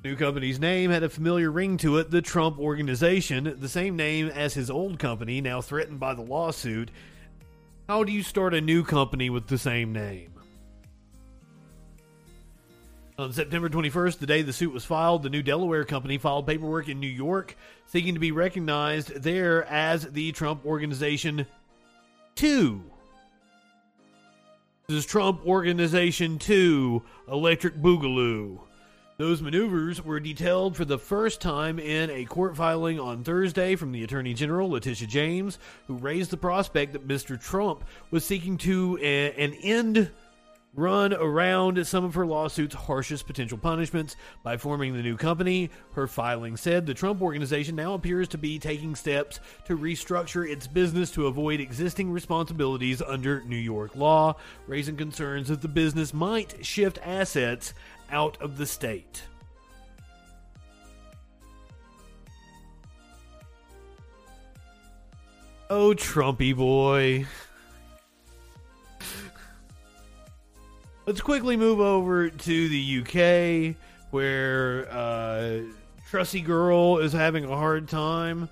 New 0.04 0.16
company's 0.16 0.60
name 0.60 0.90
had 0.90 1.02
a 1.02 1.08
familiar 1.08 1.50
ring 1.50 1.78
to 1.78 1.96
it, 1.96 2.10
the 2.10 2.20
Trump 2.20 2.58
Organization, 2.58 3.56
the 3.58 3.68
same 3.68 3.96
name 3.96 4.28
as 4.28 4.52
his 4.52 4.70
old 4.70 4.98
company, 4.98 5.40
now 5.40 5.62
threatened 5.62 5.98
by 5.98 6.12
the 6.12 6.22
lawsuit. 6.22 6.90
How 7.88 8.04
do 8.04 8.12
you 8.12 8.22
start 8.22 8.52
a 8.52 8.60
new 8.60 8.84
company 8.84 9.30
with 9.30 9.46
the 9.46 9.56
same 9.56 9.92
name? 9.92 10.33
On 13.16 13.32
September 13.32 13.68
21st, 13.68 14.18
the 14.18 14.26
day 14.26 14.42
the 14.42 14.52
suit 14.52 14.72
was 14.72 14.84
filed, 14.84 15.22
the 15.22 15.30
new 15.30 15.42
Delaware 15.42 15.84
company 15.84 16.18
filed 16.18 16.48
paperwork 16.48 16.88
in 16.88 16.98
New 16.98 17.06
York 17.06 17.56
seeking 17.86 18.14
to 18.14 18.20
be 18.20 18.32
recognized 18.32 19.22
there 19.22 19.64
as 19.66 20.10
the 20.10 20.32
Trump 20.32 20.66
Organization 20.66 21.46
2. 22.34 22.82
This 24.88 24.96
is 24.98 25.06
Trump 25.06 25.46
Organization 25.46 26.40
2 26.40 27.02
Electric 27.28 27.76
Boogaloo. 27.76 28.58
Those 29.16 29.40
maneuvers 29.40 30.04
were 30.04 30.18
detailed 30.18 30.76
for 30.76 30.84
the 30.84 30.98
first 30.98 31.40
time 31.40 31.78
in 31.78 32.10
a 32.10 32.24
court 32.24 32.56
filing 32.56 32.98
on 32.98 33.22
Thursday 33.22 33.76
from 33.76 33.92
the 33.92 34.02
Attorney 34.02 34.34
General, 34.34 34.70
Letitia 34.70 35.06
James, 35.06 35.60
who 35.86 35.94
raised 35.94 36.30
the 36.32 36.36
prospect 36.36 36.94
that 36.94 37.06
Mr. 37.06 37.40
Trump 37.40 37.84
was 38.10 38.24
seeking 38.24 38.58
to 38.58 38.98
a- 39.00 39.32
an 39.40 39.54
end 39.62 40.10
run 40.76 41.12
around 41.12 41.86
some 41.86 42.04
of 42.04 42.14
her 42.14 42.26
lawsuit's 42.26 42.74
harshest 42.74 43.26
potential 43.26 43.58
punishments 43.58 44.16
by 44.42 44.56
forming 44.56 44.94
the 44.94 45.02
new 45.02 45.16
company. 45.16 45.70
Her 45.92 46.06
filing 46.06 46.56
said 46.56 46.86
the 46.86 46.94
Trump 46.94 47.22
organization 47.22 47.76
now 47.76 47.94
appears 47.94 48.28
to 48.28 48.38
be 48.38 48.58
taking 48.58 48.94
steps 48.94 49.40
to 49.66 49.78
restructure 49.78 50.48
its 50.48 50.66
business 50.66 51.10
to 51.12 51.26
avoid 51.26 51.60
existing 51.60 52.10
responsibilities 52.10 53.00
under 53.02 53.42
New 53.42 53.56
York 53.56 53.94
law, 53.94 54.36
raising 54.66 54.96
concerns 54.96 55.48
that 55.48 55.62
the 55.62 55.68
business 55.68 56.12
might 56.12 56.64
shift 56.64 56.98
assets 57.04 57.74
out 58.10 58.40
of 58.40 58.56
the 58.56 58.66
state. 58.66 59.22
Oh, 65.70 65.94
Trumpy 65.94 66.54
boy. 66.54 67.26
Let's 71.06 71.20
quickly 71.20 71.58
move 71.58 71.80
over 71.80 72.30
to 72.30 72.68
the 72.68 73.00
UK, 73.00 73.76
where 74.10 74.90
uh, 74.90 75.60
Trussy 76.10 76.42
Girl 76.42 76.96
is 76.96 77.12
having 77.12 77.44
a 77.44 77.54
hard 77.54 77.88
time. 77.88 78.48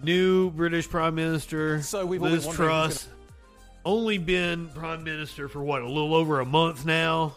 New 0.00 0.50
British 0.50 0.88
Prime 0.88 1.16
Minister 1.16 1.82
So 1.82 2.06
we've 2.06 2.22
Liz 2.22 2.46
Truss, 2.46 3.08
only 3.84 4.18
been 4.18 4.68
Prime 4.68 5.02
Minister 5.02 5.48
for 5.48 5.62
what, 5.64 5.82
a 5.82 5.88
little 5.88 6.14
over 6.14 6.38
a 6.38 6.44
month 6.44 6.84
now? 6.84 7.34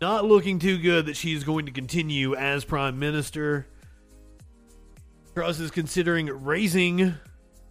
Not 0.00 0.26
looking 0.26 0.60
too 0.60 0.78
good 0.78 1.06
that 1.06 1.16
she's 1.16 1.42
going 1.42 1.66
to 1.66 1.72
continue 1.72 2.36
as 2.36 2.64
Prime 2.64 3.00
Minister. 3.00 3.66
Truss 5.34 5.58
is 5.58 5.72
considering 5.72 6.44
raising 6.44 7.14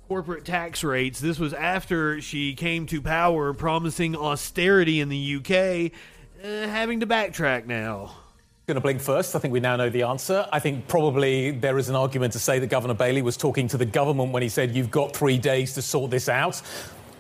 corporate 0.08 0.45
tax 0.45 0.84
rates. 0.84 1.20
This 1.20 1.39
was 1.39 1.54
after 1.54 2.22
she 2.22 2.56
came 2.56 2.86
to 2.88 3.01
power 3.01 3.54
promising 3.54 4.16
austerity 4.16 4.99
in 4.99 5.10
the 5.10 5.36
UK, 5.38 5.91
uh, 6.43 6.68
having 6.68 6.99
to 6.99 7.08
backtrack 7.08 7.66
now. 7.66 8.16
Going 8.66 8.76
to 8.76 8.82
blink 8.82 9.01
first. 9.01 9.36
I 9.36 9.39
think 9.39 9.51
we 9.51 9.60
now 9.60 9.76
know 9.76 9.89
the 9.89 10.04
answer. 10.04 10.47
I 10.51 10.60
think 10.60 10.88
probably 10.88 11.51
there 11.51 11.78
is 11.78 11.89
an 11.89 11.95
argument 11.95 12.32
to 12.34 12.39
say 12.39 12.60
that 12.60 12.68
Governor 12.68 12.93
Bailey 12.93 13.22
was 13.22 13.36
talking 13.36 13.68
to 13.68 13.78
the 13.78 13.86
government 13.86 14.32
when 14.32 14.41
he 14.41 14.47
said, 14.47 14.74
You've 14.74 14.91
got 14.91 15.14
three 15.14 15.38
days 15.38 15.74
to 15.74 15.82
sort 15.82 16.12
this 16.12 16.30
out. 16.30 16.62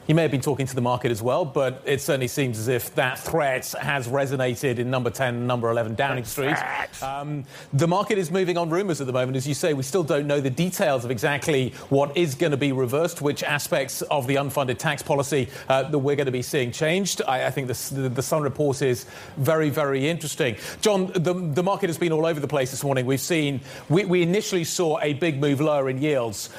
He 0.05 0.13
may 0.13 0.23
have 0.23 0.31
been 0.31 0.41
talking 0.41 0.65
to 0.65 0.75
the 0.75 0.81
market 0.81 1.11
as 1.11 1.21
well, 1.21 1.45
but 1.45 1.81
it 1.85 2.01
certainly 2.01 2.27
seems 2.27 2.59
as 2.59 2.67
if 2.67 2.93
that 2.95 3.17
threat 3.17 3.73
has 3.79 4.09
resonated 4.09 4.77
in 4.77 4.89
number 4.89 5.09
10 5.09 5.47
number 5.47 5.69
11 5.71 5.95
Downing 5.95 6.25
Street. 6.25 6.57
Um, 7.01 7.45
the 7.71 7.87
market 7.87 8.17
is 8.17 8.29
moving 8.29 8.57
on 8.57 8.69
rumours 8.69 8.99
at 8.99 9.07
the 9.07 9.13
moment. 9.13 9.37
As 9.37 9.47
you 9.47 9.53
say, 9.53 9.73
we 9.73 9.83
still 9.83 10.03
don't 10.03 10.27
know 10.27 10.41
the 10.41 10.49
details 10.49 11.05
of 11.05 11.11
exactly 11.11 11.69
what 11.87 12.17
is 12.17 12.35
going 12.35 12.51
to 12.51 12.57
be 12.57 12.73
reversed, 12.73 13.21
which 13.21 13.43
aspects 13.43 14.01
of 14.03 14.27
the 14.27 14.35
unfunded 14.35 14.77
tax 14.77 15.01
policy 15.01 15.47
uh, 15.69 15.83
that 15.83 15.99
we're 15.99 16.17
going 16.17 16.25
to 16.25 16.33
be 16.33 16.41
seeing 16.41 16.71
changed. 16.71 17.21
I, 17.25 17.45
I 17.45 17.49
think 17.49 17.67
the, 17.67 18.09
the, 18.09 18.23
Sun 18.23 18.41
report 18.41 18.81
is 18.81 19.05
very, 19.37 19.69
very 19.69 20.09
interesting. 20.09 20.57
John, 20.81 21.11
the, 21.13 21.33
the 21.33 21.63
market 21.63 21.87
has 21.87 21.97
been 21.97 22.11
all 22.11 22.25
over 22.25 22.39
the 22.39 22.47
place 22.47 22.71
this 22.71 22.83
morning. 22.83 23.05
We've 23.05 23.19
seen, 23.21 23.61
we, 23.87 24.03
we 24.05 24.21
initially 24.21 24.63
saw 24.65 24.99
a 25.01 25.13
big 25.13 25.39
move 25.39 25.61
lower 25.61 25.89
in 25.89 26.01
yields. 26.01 26.49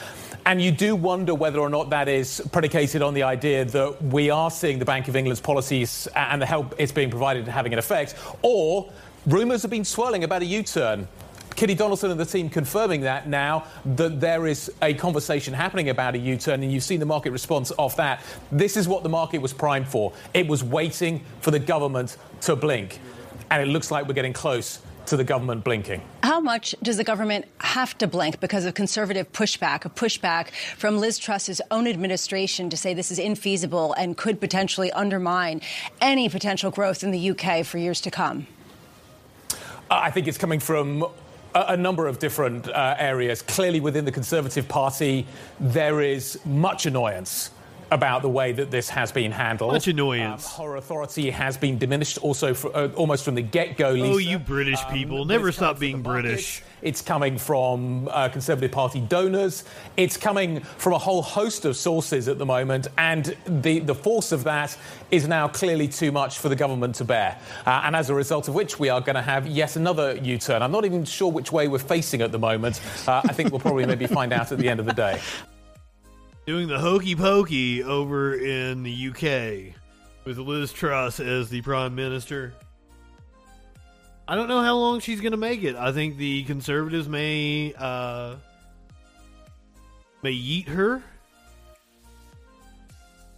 And 0.47 0.61
you 0.61 0.70
do 0.70 0.95
wonder 0.95 1.35
whether 1.35 1.59
or 1.59 1.68
not 1.68 1.91
that 1.91 2.09
is 2.09 2.43
predicated 2.53 3.03
on 3.03 3.14
the 3.14 3.22
idea 3.22 3.64
that 3.64 4.03
we 4.03 4.30
are 4.30 4.51
seeing 4.51 4.78
the 4.78 4.85
Bank 4.85 5.09
of 5.09 5.16
England's 5.16 5.41
policies 5.41 6.09
and 6.14 6.41
the 6.41 6.47
help 6.47 6.74
it's 6.78 6.93
being 6.93 7.11
provided 7.11 7.49
having 7.49 7.72
an 7.72 7.78
effect, 7.78 8.14
or 8.43 8.93
rumours 9.26 9.62
have 9.62 9.70
been 9.70 9.85
swirling 9.85 10.24
about 10.24 10.43
a 10.43 10.47
U 10.47 10.62
turn. 10.62 11.09
Kitty 11.57 11.74
Donaldson 11.74 12.11
and 12.11 12.18
the 12.18 12.24
team 12.24 12.51
confirming 12.51 13.03
that 13.03 13.28
now 13.28 13.64
that 13.85 14.20
there 14.20 14.47
is 14.49 14.72
a 14.82 14.93
conversation 14.93 15.55
happening 15.55 15.89
about 15.89 16.14
a 16.14 16.18
U 16.18 16.37
turn, 16.37 16.62
and 16.62 16.72
you've 16.72 16.82
seen 16.82 17.01
the 17.01 17.07
market 17.07 17.30
response 17.30 17.70
off 17.78 17.97
that. 17.97 18.22
This 18.51 18.76
is 18.76 18.89
what 18.89 19.05
the 19.05 19.09
market 19.09 19.41
was 19.41 19.53
primed 19.53 19.87
for. 19.87 20.12
It 20.35 20.49
was 20.49 20.64
waiting 20.64 21.24
for 21.41 21.53
the 21.53 21.61
government 21.61 22.16
to 22.43 22.57
blink. 22.57 22.99
And 23.51 23.62
it 23.62 23.66
looks 23.66 23.91
like 23.91 24.09
we're 24.09 24.14
getting 24.14 24.32
close 24.32 24.80
to 25.07 25.17
the 25.17 25.25
government 25.25 25.65
blinking. 25.65 26.03
How 26.23 26.41
much 26.41 26.75
does 26.83 26.97
the 26.97 27.05
government 27.05 27.47
have 27.59 27.97
to 27.99 28.07
blink 28.07 28.41
because 28.41 28.65
of 28.65 28.75
conservative 28.75 29.31
pushback, 29.33 29.85
a 29.85 29.91
pushback 29.91 30.51
from 30.77 30.99
Liz 30.99 31.19
Truss's 31.19 31.61
own 31.71 31.87
administration 31.87 32.71
to 32.71 32.77
say 32.77 32.95
this 32.95 33.11
is 33.11 33.19
infeasible 33.19 33.95
and 33.97 34.17
could 34.17 34.41
potentially 34.41 34.91
undermine 34.93 35.61
any 36.01 36.29
potential 36.29 36.71
growth 36.71 37.03
in 37.03 37.11
the 37.11 37.31
UK 37.31 37.65
for 37.65 37.79
years 37.79 38.01
to 38.03 38.11
come? 38.11 38.47
I 39.91 40.11
think 40.11 40.27
it's 40.27 40.39
coming 40.39 40.61
from 40.61 41.05
a, 41.55 41.77
number 41.77 42.07
of 42.07 42.19
different 42.19 42.69
uh, 42.69 42.97
areas. 42.99 43.43
Clearly, 43.43 43.81
within 43.81 44.05
the 44.05 44.13
Conservative 44.13 44.67
Party, 44.67 45.27
there 45.61 46.01
is 46.01 46.39
much 46.45 46.87
annoyance 46.87 47.51
about 47.95 48.22
the 48.22 48.28
way 48.28 48.51
that 48.51 48.72
this 48.72 48.88
has 48.88 49.12
been 49.12 49.30
handled. 49.30 49.72
Much 49.72 49.86
annoyance. 49.86 50.45
Um, 50.47 50.53
horror 50.53 50.76
authority 50.76 51.30
has 51.30 51.57
been 51.57 51.78
diminished 51.78 52.18
also 52.18 52.53
for, 52.53 52.76
uh, 52.76 52.88
almost 52.95 53.24
from 53.24 53.36
the 53.36 53.42
get 53.42 53.76
go. 53.76 53.90
Oh, 53.90 54.18
you 54.18 54.40
British 54.40 54.82
um, 54.84 54.92
people. 54.92 55.24
Never 55.24 55.53
stop 55.53 55.78
being 55.78 56.03
British. 56.03 56.61
It's 56.82 57.01
coming 57.01 57.38
from 57.38 58.09
uh, 58.09 58.28
Conservative 58.30 58.72
Party 58.72 59.01
donors. 59.01 59.62
It's 59.97 60.16
coming 60.16 60.61
from 60.61 60.92
a 60.92 60.99
whole 60.99 61.22
host 61.22 61.64
of 61.64 61.76
sources 61.76 62.26
at 62.26 62.36
the 62.36 62.45
moment. 62.45 62.88
And 62.99 63.36
the, 63.47 63.78
the 63.78 63.95
force 63.95 64.32
of 64.32 64.42
that 64.45 64.76
is 65.12 65.28
now 65.28 65.47
clearly 65.47 65.86
too 65.86 66.11
much 66.11 66.38
for 66.40 66.49
the 66.49 66.57
government 66.57 66.97
to 66.97 67.05
bear. 67.05 67.38
Uh, 67.64 67.82
and 67.84 67.95
as 67.95 68.11
a 68.11 68.14
result 68.14 68.49
of 68.49 68.57
which, 68.57 68.80
we 68.80 68.88
are 68.88 69.01
going 69.01 69.14
to 69.14 69.22
have 69.22 69.47
yet 69.47 69.76
another 69.76 70.16
U 70.16 70.36
turn. 70.36 70.62
I'm 70.62 70.72
not 70.72 70.84
even 70.84 71.05
sure 71.05 71.30
which 71.30 71.53
way 71.53 71.68
we're 71.68 71.78
facing 71.78 72.22
at 72.22 72.32
the 72.32 72.40
moment. 72.40 72.80
Uh, 73.07 73.22
I 73.24 73.32
think 73.32 73.53
we'll 73.53 73.61
probably 73.61 73.86
maybe 73.86 74.09
find 74.09 74.32
out 74.32 74.51
at 74.51 74.59
the 74.59 74.68
end 74.68 74.80
of 74.80 74.86
the 74.86 74.92
day 74.92 75.20
doing 76.47 76.68
the 76.68 76.78
hokey 76.78 77.16
pokey 77.16 77.82
over 77.82 78.34
in 78.34 78.82
the 78.82 79.09
UK 79.09 79.74
with 80.24 80.38
Liz 80.38 80.72
Truss 80.72 81.20
as 81.20 81.49
the 81.49 81.62
Prime 81.62 81.95
Minister. 81.95 82.55
I 84.26 84.34
don't 84.34 84.49
know 84.49 84.62
how 84.62 84.76
long 84.76 85.01
she's 85.01 85.20
going 85.20 85.32
to 85.32 85.38
make 85.38 85.62
it. 85.62 85.76
I 85.76 85.92
think 85.92 86.16
the 86.16 86.45
Conservatives 86.45 87.09
may 87.09 87.74
uh, 87.76 88.36
may 90.22 90.32
yeet 90.32 90.68
her. 90.68 91.03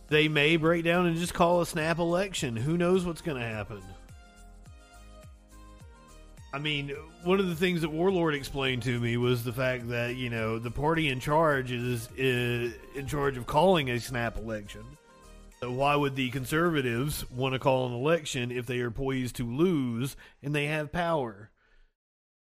They 0.08 0.28
may 0.28 0.56
break 0.56 0.84
down 0.84 1.06
and 1.06 1.16
just 1.16 1.34
call 1.34 1.60
a 1.60 1.66
snap 1.66 1.98
election. 1.98 2.56
Who 2.56 2.76
knows 2.76 3.04
what's 3.04 3.20
going 3.20 3.40
to 3.40 3.46
happen? 3.46 3.82
I 6.56 6.58
mean, 6.58 6.88
one 7.22 7.38
of 7.38 7.48
the 7.48 7.54
things 7.54 7.82
that 7.82 7.90
Warlord 7.90 8.34
explained 8.34 8.82
to 8.84 8.98
me 8.98 9.18
was 9.18 9.44
the 9.44 9.52
fact 9.52 9.90
that 9.90 10.16
you 10.16 10.30
know 10.30 10.58
the 10.58 10.70
party 10.70 11.10
in 11.10 11.20
charge 11.20 11.70
is, 11.70 12.08
is 12.16 12.72
in 12.94 13.06
charge 13.06 13.36
of 13.36 13.46
calling 13.46 13.90
a 13.90 14.00
snap 14.00 14.38
election. 14.38 14.80
So 15.60 15.70
why 15.70 15.94
would 15.96 16.16
the 16.16 16.30
conservatives 16.30 17.30
want 17.30 17.52
to 17.52 17.58
call 17.58 17.88
an 17.88 17.92
election 17.92 18.50
if 18.50 18.64
they 18.64 18.78
are 18.78 18.90
poised 18.90 19.36
to 19.36 19.44
lose 19.44 20.16
and 20.42 20.54
they 20.54 20.64
have 20.64 20.90
power? 20.90 21.50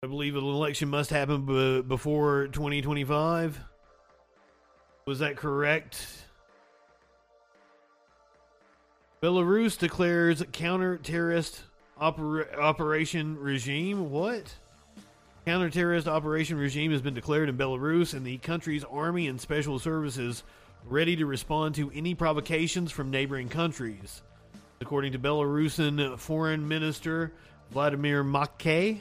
I 0.04 0.06
believe 0.06 0.36
an 0.36 0.44
election 0.44 0.90
must 0.90 1.10
happen 1.10 1.48
b- 1.48 1.82
before 1.82 2.50
2025. 2.50 3.60
Was 5.08 5.18
that 5.20 5.38
correct? 5.38 6.06
Belarus 9.24 9.76
declares 9.76 10.44
counter-terrorist 10.52 11.64
Oper- 12.04 12.58
operation 12.58 13.40
regime. 13.40 14.12
What? 14.12 14.54
Counter-terrorist 15.46 16.06
operation 16.06 16.58
regime 16.58 16.92
has 16.92 17.02
been 17.02 17.14
declared 17.14 17.48
in 17.48 17.58
Belarus, 17.58 18.14
and 18.14 18.26
the 18.26 18.38
country's 18.40 18.84
army 18.84 19.28
and 19.28 19.40
special 19.40 19.80
services 19.80 20.44
ready 20.86 21.16
to 21.16 21.26
respond 21.26 21.76
to 21.76 21.90
any 21.96 22.14
provocations 22.14 22.92
from 22.92 23.10
neighboring 23.10 23.48
countries. 23.48 24.22
According 24.82 25.14
to 25.14 25.20
Belarusian 25.20 26.20
Foreign 26.20 26.68
Minister 26.68 27.32
Vladimir 27.72 28.22
Makey. 28.22 29.00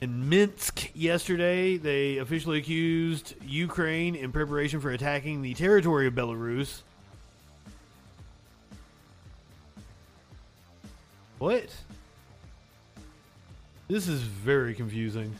In 0.00 0.28
Minsk 0.28 0.90
yesterday, 0.96 1.76
they 1.76 2.18
officially 2.18 2.58
accused 2.58 3.34
Ukraine 3.46 4.16
in 4.16 4.32
preparation 4.32 4.80
for 4.80 4.90
attacking 4.90 5.42
the 5.42 5.54
territory 5.54 6.08
of 6.08 6.14
Belarus 6.14 6.82
What? 11.42 11.66
This 13.88 14.06
is 14.06 14.22
very 14.22 14.74
confusing. 14.74 15.34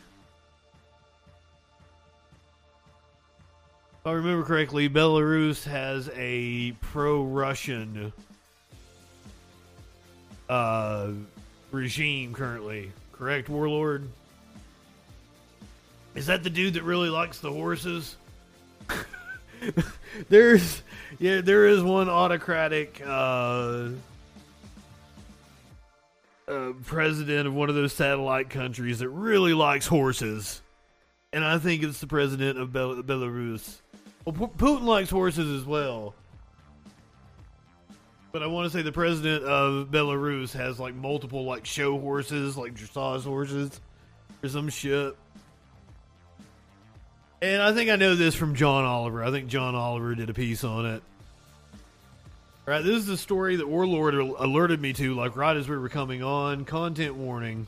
If 4.00 4.06
I 4.06 4.10
remember 4.10 4.44
correctly, 4.44 4.88
Belarus 4.88 5.62
has 5.62 6.10
a 6.16 6.72
pro-Russian 6.80 8.12
uh, 10.48 11.10
regime 11.70 12.34
currently. 12.34 12.90
Correct, 13.12 13.48
Warlord? 13.48 14.08
Is 16.16 16.26
that 16.26 16.42
the 16.42 16.50
dude 16.50 16.74
that 16.74 16.82
really 16.82 17.10
likes 17.10 17.38
the 17.38 17.52
horses? 17.52 18.16
There's, 20.28 20.82
yeah, 21.20 21.42
there 21.42 21.68
is 21.68 21.80
one 21.80 22.08
autocratic 22.08 23.00
uh, 23.06 23.90
uh, 26.48 26.72
president 26.84 27.46
of 27.46 27.54
one 27.54 27.68
of 27.68 27.74
those 27.74 27.92
satellite 27.92 28.50
countries 28.50 28.98
that 28.98 29.08
really 29.08 29.54
likes 29.54 29.86
horses, 29.86 30.62
and 31.32 31.44
I 31.44 31.58
think 31.58 31.82
it's 31.82 32.00
the 32.00 32.06
president 32.06 32.58
of 32.58 32.72
Bel- 32.72 33.02
Belarus. 33.02 33.80
Well, 34.24 34.34
P- 34.34 34.54
Putin 34.56 34.84
likes 34.84 35.10
horses 35.10 35.60
as 35.60 35.66
well, 35.66 36.14
but 38.32 38.42
I 38.42 38.46
want 38.46 38.70
to 38.70 38.76
say 38.76 38.82
the 38.82 38.92
president 38.92 39.44
of 39.44 39.88
Belarus 39.88 40.52
has 40.52 40.78
like 40.78 40.94
multiple 40.94 41.44
like 41.44 41.66
show 41.66 41.98
horses, 41.98 42.56
like 42.56 42.74
dressage 42.74 43.24
horses, 43.24 43.80
or 44.42 44.48
some 44.48 44.68
shit. 44.68 45.16
And 47.40 47.60
I 47.60 47.72
think 47.72 47.90
I 47.90 47.96
know 47.96 48.14
this 48.14 48.36
from 48.36 48.54
John 48.54 48.84
Oliver. 48.84 49.24
I 49.24 49.32
think 49.32 49.48
John 49.48 49.74
Oliver 49.74 50.14
did 50.14 50.30
a 50.30 50.34
piece 50.34 50.62
on 50.62 50.86
it. 50.86 51.02
All 52.64 52.72
right, 52.72 52.84
this 52.84 52.94
is 52.94 53.06
the 53.06 53.16
story 53.16 53.56
that 53.56 53.66
Warlord 53.66 54.14
alerted 54.14 54.80
me 54.80 54.92
to, 54.92 55.16
like 55.16 55.34
right 55.34 55.56
as 55.56 55.68
we 55.68 55.76
were 55.76 55.88
coming 55.88 56.22
on. 56.22 56.64
Content 56.64 57.16
warning. 57.16 57.66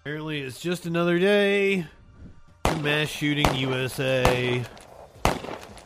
Apparently, 0.00 0.42
it's 0.42 0.60
just 0.60 0.86
another 0.86 1.18
day. 1.18 1.86
Mass 2.82 3.08
shooting 3.08 3.52
USA. 3.56 4.64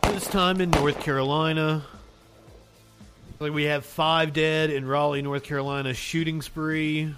This 0.03 0.27
time 0.27 0.61
in 0.61 0.69
North 0.69 1.01
Carolina. 1.01 1.83
Like 3.41 3.55
we 3.55 3.65
have 3.65 3.87
five 3.87 4.35
dead 4.35 4.69
in 4.69 4.87
Raleigh, 4.87 5.23
North 5.23 5.45
Carolina 5.45 5.95
shooting 5.95 6.43
spree. 6.43 7.15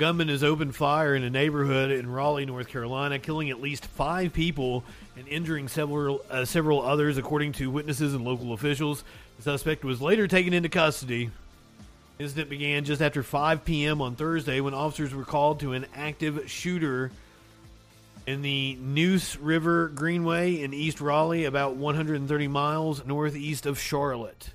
Gunman 0.00 0.28
has 0.28 0.42
opened 0.42 0.74
fire 0.74 1.14
in 1.14 1.22
a 1.22 1.28
neighborhood 1.28 1.90
in 1.90 2.10
Raleigh, 2.10 2.46
North 2.46 2.68
Carolina, 2.68 3.18
killing 3.18 3.50
at 3.50 3.60
least 3.60 3.84
five 3.84 4.32
people 4.32 4.82
and 5.14 5.28
injuring 5.28 5.68
several 5.68 6.24
uh, 6.30 6.46
several 6.46 6.80
others, 6.80 7.18
according 7.18 7.52
to 7.52 7.70
witnesses 7.70 8.14
and 8.14 8.24
local 8.24 8.54
officials. 8.54 9.04
The 9.36 9.42
suspect 9.42 9.84
was 9.84 10.00
later 10.00 10.26
taken 10.26 10.54
into 10.54 10.70
custody. 10.70 11.30
The 12.16 12.24
incident 12.24 12.48
began 12.48 12.86
just 12.86 13.02
after 13.02 13.22
5 13.22 13.62
p.m. 13.66 14.00
on 14.00 14.16
Thursday 14.16 14.62
when 14.62 14.72
officers 14.72 15.12
were 15.12 15.26
called 15.26 15.60
to 15.60 15.74
an 15.74 15.84
active 15.94 16.50
shooter 16.50 17.12
in 18.26 18.40
the 18.40 18.78
Neuse 18.80 19.36
River 19.36 19.88
Greenway 19.88 20.62
in 20.62 20.72
East 20.72 21.02
Raleigh, 21.02 21.44
about 21.44 21.76
130 21.76 22.48
miles 22.48 23.04
northeast 23.04 23.66
of 23.66 23.78
Charlotte. 23.78 24.48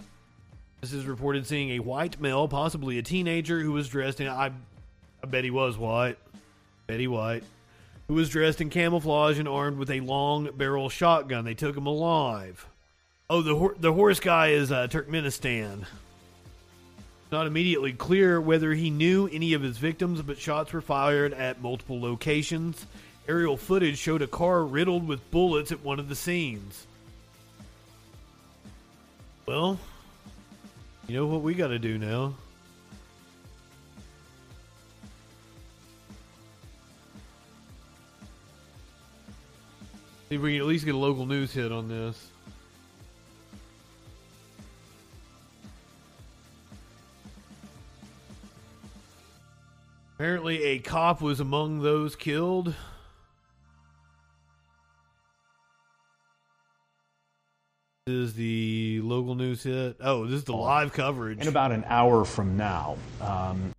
This 0.81 0.91
is 0.91 1.05
reported 1.05 1.45
seeing 1.45 1.69
a 1.69 1.79
white 1.79 2.19
male, 2.19 2.47
possibly 2.47 2.97
a 2.97 3.03
teenager, 3.03 3.59
who 3.59 3.73
was 3.73 3.87
dressed 3.87 4.19
in 4.19 4.27
I 4.27 4.51
I 5.25 5.27
bet 5.27 5.43
he 5.43 5.49
was 5.49 5.75
white. 5.75 6.19
Betty 6.85 7.07
White, 7.07 7.43
who 8.07 8.13
was 8.13 8.29
dressed 8.29 8.61
in 8.61 8.69
camouflage 8.69 9.39
and 9.39 9.47
armed 9.47 9.79
with 9.79 9.89
a 9.89 10.01
long 10.01 10.51
barrel 10.55 10.87
shotgun. 10.87 11.45
They 11.45 11.55
took 11.55 11.75
him 11.75 11.87
alive. 11.87 12.67
Oh, 13.27 13.41
the 13.41 13.55
hor- 13.55 13.75
the 13.79 13.91
horse 13.91 14.19
guy 14.19 14.49
is 14.49 14.71
uh, 14.71 14.87
Turkmenistan. 14.87 15.85
Not 17.31 17.47
immediately 17.47 17.91
clear 17.91 18.39
whether 18.39 18.71
he 18.75 18.91
knew 18.91 19.27
any 19.33 19.53
of 19.53 19.63
his 19.63 19.79
victims, 19.79 20.21
but 20.21 20.37
shots 20.37 20.71
were 20.71 20.79
fired 20.79 21.33
at 21.33 21.59
multiple 21.59 21.99
locations. 21.99 22.85
Aerial 23.27 23.57
footage 23.57 23.97
showed 23.97 24.21
a 24.21 24.27
car 24.27 24.63
riddled 24.63 25.07
with 25.07 25.31
bullets 25.31 25.71
at 25.71 25.83
one 25.83 25.99
of 25.99 26.07
the 26.07 26.15
scenes. 26.15 26.85
Well, 29.47 29.79
you 31.07 31.15
know 31.15 31.25
what 31.25 31.41
we 31.41 31.55
got 31.55 31.69
to 31.69 31.79
do 31.79 31.97
now? 31.97 32.35
See 40.29 40.35
if 40.35 40.41
we 40.41 40.53
can 40.53 40.61
at 40.61 40.67
least 40.67 40.85
get 40.85 40.95
a 40.95 40.97
local 40.97 41.27
news 41.27 41.53
hit 41.53 41.71
on 41.71 41.87
this. 41.87 42.29
Apparently, 50.15 50.63
a 50.63 50.79
cop 50.79 51.21
was 51.21 51.39
among 51.39 51.81
those 51.81 52.15
killed. 52.15 52.73
This 58.07 58.15
is 58.15 58.33
the 58.33 59.01
local 59.03 59.35
news 59.35 59.61
hit. 59.63 59.97
Oh, 59.99 60.25
this 60.25 60.35
is 60.35 60.43
the 60.45 60.55
live 60.55 60.93
coverage. 60.93 61.41
In 61.41 61.47
about 61.47 61.71
an 61.71 61.83
hour 61.87 62.23
from 62.25 62.55
now. 62.55 62.97
Um, 63.21 63.73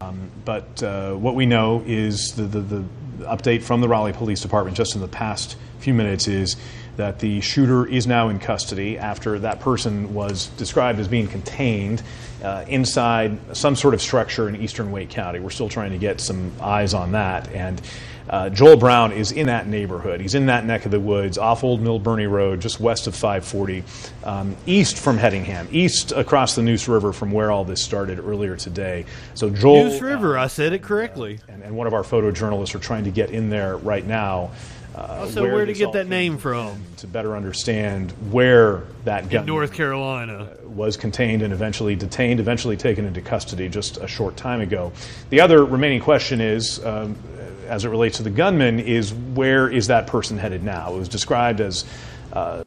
um, 0.00 0.30
but 0.44 0.82
uh, 0.82 1.14
what 1.14 1.34
we 1.34 1.46
know 1.46 1.82
is 1.86 2.34
the, 2.34 2.44
the, 2.44 2.60
the 2.60 2.84
update 3.20 3.62
from 3.62 3.80
the 3.80 3.88
Raleigh 3.88 4.12
Police 4.12 4.40
Department 4.40 4.76
just 4.76 4.94
in 4.94 5.00
the 5.00 5.08
past 5.08 5.56
few 5.78 5.94
minutes 5.94 6.28
is 6.28 6.56
that 6.96 7.18
the 7.18 7.40
shooter 7.40 7.86
is 7.86 8.06
now 8.06 8.28
in 8.28 8.38
custody 8.38 8.98
after 8.98 9.38
that 9.40 9.60
person 9.60 10.14
was 10.14 10.46
described 10.56 10.98
as 10.98 11.08
being 11.08 11.26
contained 11.26 12.02
uh, 12.42 12.64
inside 12.68 13.38
some 13.56 13.74
sort 13.74 13.94
of 13.94 14.00
structure 14.00 14.48
in 14.48 14.56
eastern 14.56 14.90
Wake 14.92 15.10
County. 15.10 15.40
We're 15.40 15.50
still 15.50 15.68
trying 15.68 15.90
to 15.90 15.98
get 15.98 16.20
some 16.20 16.52
eyes 16.60 16.94
on 16.94 17.12
that. 17.12 17.50
And 17.52 17.80
uh, 18.28 18.48
Joel 18.48 18.76
Brown 18.76 19.12
is 19.12 19.32
in 19.32 19.46
that 19.48 19.66
neighborhood. 19.66 20.20
He's 20.20 20.34
in 20.34 20.46
that 20.46 20.64
neck 20.64 20.84
of 20.84 20.90
the 20.90 21.00
woods 21.00 21.36
off 21.36 21.62
Old 21.62 21.82
Milburnie 21.82 22.30
Road, 22.30 22.60
just 22.60 22.80
west 22.80 23.06
of 23.06 23.14
540, 23.14 23.84
um, 24.24 24.56
east 24.66 24.98
from 24.98 25.18
Hedingham, 25.18 25.68
east 25.70 26.12
across 26.12 26.54
the 26.54 26.62
Neuse 26.62 26.88
River 26.88 27.12
from 27.12 27.32
where 27.32 27.50
all 27.50 27.64
this 27.64 27.82
started 27.82 28.18
earlier 28.18 28.56
today. 28.56 29.04
So 29.34 29.50
Joel. 29.50 29.84
Neuse 29.84 30.00
River, 30.00 30.38
I 30.38 30.46
said 30.46 30.72
it 30.72 30.82
correctly. 30.82 31.40
And, 31.48 31.62
and 31.62 31.76
one 31.76 31.86
of 31.86 31.92
our 31.92 32.02
photojournalists 32.02 32.74
are 32.74 32.80
trying 32.80 33.04
to 33.04 33.10
get 33.10 33.30
in 33.30 33.50
there 33.50 33.76
right 33.76 34.06
now. 34.06 34.50
Uh, 34.94 35.26
so 35.26 35.42
where, 35.42 35.66
to 35.66 35.72
get 35.72 35.92
that 35.92 36.06
name 36.06 36.38
from? 36.38 36.80
To 36.98 37.08
better 37.08 37.36
understand 37.36 38.12
where 38.30 38.84
that 39.04 39.28
gun 39.28 39.40
in 39.40 39.46
North 39.46 39.72
Carolina 39.72 40.48
was 40.64 40.96
contained 40.96 41.42
and 41.42 41.52
eventually 41.52 41.96
detained, 41.96 42.38
eventually 42.38 42.76
taken 42.76 43.04
into 43.04 43.20
custody 43.20 43.68
just 43.68 43.96
a 43.96 44.06
short 44.06 44.36
time 44.36 44.60
ago. 44.60 44.92
The 45.30 45.40
other 45.40 45.64
remaining 45.64 46.00
question 46.00 46.40
is, 46.40 46.84
um, 46.84 47.16
as 47.66 47.84
it 47.84 47.88
relates 47.88 48.18
to 48.18 48.22
the 48.22 48.30
gunman, 48.30 48.80
is 48.80 49.12
where 49.12 49.68
is 49.68 49.88
that 49.88 50.06
person 50.06 50.38
headed 50.38 50.62
now? 50.62 50.94
It 50.94 50.98
was 50.98 51.08
described 51.08 51.60
as 51.60 51.84
uh, 52.32 52.64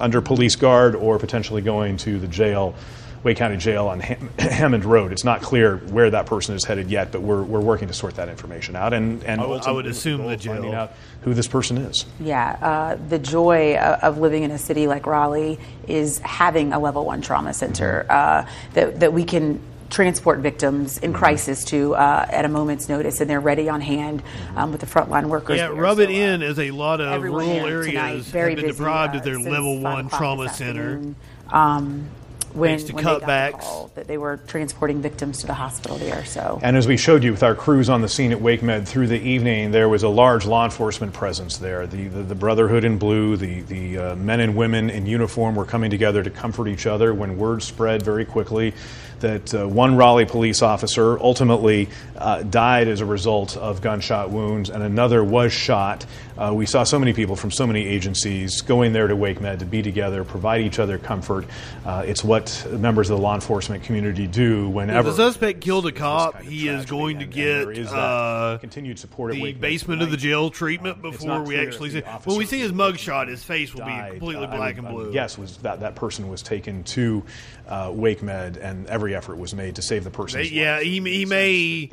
under 0.00 0.20
police 0.20 0.56
guard 0.56 0.94
or 0.94 1.18
potentially 1.18 1.62
going 1.62 1.96
to 1.98 2.18
the 2.18 2.28
jail. 2.28 2.74
Wake 3.22 3.36
County 3.36 3.56
Jail 3.56 3.86
on 3.86 4.00
Ham- 4.00 4.30
Hammond 4.38 4.84
Road. 4.84 5.12
It's 5.12 5.22
not 5.22 5.42
clear 5.42 5.76
where 5.76 6.10
that 6.10 6.26
person 6.26 6.56
is 6.56 6.64
headed 6.64 6.90
yet, 6.90 7.12
but 7.12 7.22
we're, 7.22 7.42
we're 7.42 7.60
working 7.60 7.86
to 7.86 7.94
sort 7.94 8.16
that 8.16 8.28
information 8.28 8.74
out. 8.74 8.92
And, 8.92 9.22
and 9.22 9.40
I 9.40 9.46
would, 9.46 9.62
I 9.62 9.70
would 9.70 9.86
assume 9.86 10.24
we're 10.24 10.30
the 10.30 10.36
jail. 10.36 10.54
finding 10.54 10.74
out 10.74 10.92
who 11.20 11.32
this 11.32 11.46
person 11.46 11.78
is. 11.78 12.04
Yeah, 12.18 12.58
uh, 12.60 12.96
the 13.08 13.20
joy 13.20 13.76
of 13.76 14.18
living 14.18 14.42
in 14.42 14.50
a 14.50 14.58
city 14.58 14.88
like 14.88 15.06
Raleigh 15.06 15.60
is 15.86 16.18
having 16.18 16.72
a 16.72 16.80
level 16.80 17.04
one 17.04 17.22
trauma 17.22 17.54
center 17.54 18.06
uh, 18.10 18.44
that, 18.72 18.98
that 18.98 19.12
we 19.12 19.22
can 19.22 19.62
transport 19.92 20.40
victims 20.40 20.98
in 20.98 21.12
crisis 21.12 21.64
to 21.66 21.94
uh, 21.94 22.26
at 22.28 22.44
a 22.44 22.48
moment's 22.48 22.88
notice, 22.88 23.20
and 23.20 23.30
they're 23.30 23.40
ready 23.40 23.68
on 23.68 23.80
hand 23.80 24.22
um, 24.56 24.72
with 24.72 24.80
the 24.80 24.86
frontline 24.86 25.26
workers. 25.26 25.58
Yeah, 25.58 25.66
rub 25.68 25.98
So, 25.98 26.02
it 26.02 26.10
in 26.10 26.42
as 26.42 26.58
a 26.58 26.70
lot 26.72 27.00
of 27.00 27.22
rural 27.22 27.46
here 27.46 27.82
tonight, 27.82 28.10
areas 28.10 28.28
very 28.28 28.50
have 28.52 28.56
been 28.56 28.66
busy, 28.66 28.78
deprived 28.78 29.14
uh, 29.14 29.18
of 29.18 29.24
their 29.24 29.38
level 29.38 29.78
one 29.80 30.08
trauma 30.08 30.48
center. 30.48 31.14
Um, 31.50 32.08
when, 32.54 32.78
to 32.78 32.92
when 32.92 32.96
they 32.96 33.10
got 33.10 33.20
the 33.20 33.26
cutbacks. 33.26 33.60
call 33.60 33.90
that 33.94 34.06
they 34.06 34.18
were 34.18 34.36
transporting 34.46 35.00
victims 35.00 35.38
to 35.40 35.46
the 35.46 35.54
hospital 35.54 35.96
there. 35.96 36.24
So 36.24 36.60
And 36.62 36.76
as 36.76 36.86
we 36.86 36.96
showed 36.96 37.24
you 37.24 37.32
with 37.32 37.42
our 37.42 37.54
crews 37.54 37.88
on 37.88 38.02
the 38.02 38.08
scene 38.08 38.32
at 38.32 38.38
WakeMed 38.38 38.86
through 38.86 39.06
the 39.08 39.20
evening, 39.20 39.70
there 39.70 39.88
was 39.88 40.02
a 40.02 40.08
large 40.08 40.44
law 40.44 40.64
enforcement 40.64 41.12
presence 41.14 41.56
there. 41.56 41.86
The, 41.86 42.08
the, 42.08 42.22
the 42.22 42.34
Brotherhood 42.34 42.84
in 42.84 42.98
blue, 42.98 43.36
the, 43.36 43.62
the 43.62 43.98
uh, 43.98 44.16
men 44.16 44.40
and 44.40 44.54
women 44.54 44.90
in 44.90 45.06
uniform 45.06 45.54
were 45.54 45.64
coming 45.64 45.90
together 45.90 46.22
to 46.22 46.30
comfort 46.30 46.68
each 46.68 46.86
other 46.86 47.14
when 47.14 47.38
word 47.38 47.62
spread 47.62 48.02
very 48.02 48.24
quickly 48.24 48.74
that 49.22 49.54
uh, 49.54 49.66
one 49.66 49.96
Raleigh 49.96 50.26
police 50.26 50.60
officer 50.60 51.18
ultimately 51.18 51.88
uh, 52.16 52.42
died 52.42 52.88
as 52.88 53.00
a 53.00 53.06
result 53.06 53.56
of 53.56 53.80
gunshot 53.80 54.30
wounds 54.30 54.68
and 54.68 54.82
another 54.82 55.24
was 55.24 55.52
shot. 55.52 56.04
Uh, 56.36 56.52
we 56.54 56.66
saw 56.66 56.82
so 56.82 56.98
many 56.98 57.12
people 57.12 57.36
from 57.36 57.50
so 57.50 57.66
many 57.66 57.86
agencies 57.86 58.60
going 58.62 58.92
there 58.92 59.06
to 59.06 59.14
WakeMed 59.14 59.58
to 59.60 59.64
be 59.64 59.82
together, 59.82 60.24
provide 60.24 60.60
each 60.60 60.78
other 60.78 60.98
comfort. 60.98 61.46
Uh, 61.84 62.04
it's 62.06 62.24
what 62.24 62.66
members 62.70 63.10
of 63.10 63.16
the 63.16 63.22
law 63.22 63.34
enforcement 63.34 63.82
community 63.82 64.26
do 64.26 64.68
If 64.68 64.74
whenever. 64.74 65.10
the 65.10 65.16
suspect 65.16 65.60
killed 65.60 65.86
a 65.86 65.92
cop, 65.92 66.40
he 66.42 66.68
is 66.68 66.84
going 66.86 67.18
to 67.20 67.26
get 67.26 67.66
that 67.66 67.92
uh, 67.92 68.58
continued 68.58 68.98
support 68.98 69.32
at 69.32 69.36
the 69.36 69.42
WakeMed 69.42 69.60
basement 69.60 70.02
of 70.02 70.10
the 70.10 70.16
jail 70.16 70.50
treatment 70.50 70.98
it's 71.04 71.18
before 71.18 71.42
we 71.42 71.56
actually 71.56 71.90
see. 71.90 72.00
When 72.24 72.36
we 72.36 72.46
see 72.46 72.60
his 72.60 72.72
mugshot, 72.72 73.28
his 73.28 73.44
face 73.44 73.74
will 73.74 73.84
be 73.84 74.10
completely 74.10 74.46
uh, 74.46 74.50
I 74.52 74.56
black 74.56 74.78
and 74.78 74.88
blue. 74.88 75.12
yes, 75.12 75.38
was 75.38 75.58
that 75.58 75.80
that 75.80 75.94
person 75.94 76.28
was 76.28 76.42
taken 76.42 76.82
to 76.84 77.22
uh, 77.68 77.88
WakeMed, 77.88 78.62
and 78.62 78.86
every 78.86 79.11
effort 79.14 79.36
was 79.38 79.54
made 79.54 79.76
to 79.76 79.82
save 79.82 80.04
the 80.04 80.10
person. 80.10 80.40
They- 80.40 80.48
yeah, 80.48 80.74
life. 80.76 80.82
he, 80.84 81.00
he 81.00 81.24
may 81.24 81.90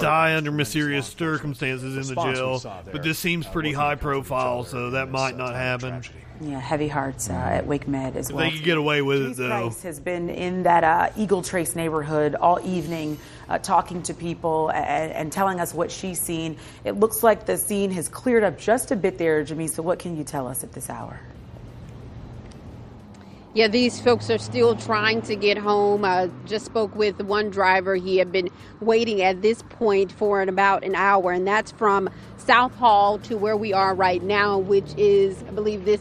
die 0.00 0.36
under 0.36 0.50
mysterious 0.52 1.06
circumstances 1.06 1.96
in 2.08 2.14
the 2.14 2.20
jail, 2.22 2.58
there, 2.58 2.82
but 2.92 3.02
this 3.02 3.18
seems 3.18 3.46
pretty 3.46 3.72
high 3.72 3.94
profile, 3.94 4.64
so 4.64 4.90
that 4.90 5.10
might 5.10 5.36
not 5.36 5.54
happen. 5.54 6.02
yeah, 6.40 6.58
heavy 6.58 6.88
hearts 6.88 7.28
uh, 7.28 7.32
at 7.34 7.66
WakeMed 7.66 8.16
as 8.16 8.30
If 8.30 8.36
well. 8.36 8.44
they 8.44 8.50
could 8.56 8.64
get 8.64 8.78
away 8.78 9.02
with 9.02 9.18
it, 9.18 9.22
Denise 9.24 9.36
though. 9.36 9.48
Price 9.68 9.82
has 9.82 10.00
been 10.00 10.30
in 10.30 10.62
that 10.64 10.84
uh, 10.84 11.10
Eagle 11.16 11.42
Trace 11.42 11.76
neighborhood 11.76 12.34
all 12.34 12.58
evening, 12.66 13.18
uh, 13.48 13.58
talking 13.58 14.02
to 14.04 14.14
people 14.14 14.70
and, 14.70 15.12
and 15.12 15.32
telling 15.32 15.60
us 15.60 15.74
what 15.74 15.90
she's 15.90 16.20
seen. 16.20 16.56
It 16.84 16.92
looks 16.92 17.22
like 17.22 17.46
the 17.46 17.56
scene 17.56 17.90
has 17.92 18.08
cleared 18.08 18.44
up 18.44 18.58
just 18.58 18.90
a 18.90 18.96
bit 18.96 19.18
there, 19.18 19.44
Jamiese. 19.44 19.78
What 19.78 19.98
can 19.98 20.16
you 20.16 20.24
tell 20.24 20.46
us 20.48 20.64
at 20.64 20.72
this 20.72 20.88
hour? 20.88 21.20
Yeah, 23.52 23.66
these 23.66 24.00
folks 24.00 24.30
are 24.30 24.38
still 24.38 24.76
trying 24.76 25.22
to 25.22 25.34
get 25.34 25.58
home. 25.58 26.04
Uh, 26.04 26.28
just 26.46 26.66
spoke 26.66 26.94
with 26.94 27.20
one 27.20 27.50
driver. 27.50 27.96
He 27.96 28.18
had 28.18 28.30
been 28.30 28.48
waiting 28.80 29.22
at 29.22 29.42
this 29.42 29.62
point 29.70 30.12
for 30.12 30.40
about 30.40 30.84
an 30.84 30.94
hour, 30.94 31.32
and 31.32 31.46
that's 31.46 31.72
from 31.72 32.08
South 32.36 32.72
Hall 32.76 33.18
to 33.20 33.36
where 33.36 33.56
we 33.56 33.72
are 33.72 33.92
right 33.92 34.22
now, 34.22 34.58
which 34.58 34.94
is, 34.96 35.42
I 35.48 35.50
believe, 35.50 35.84
this 35.84 36.00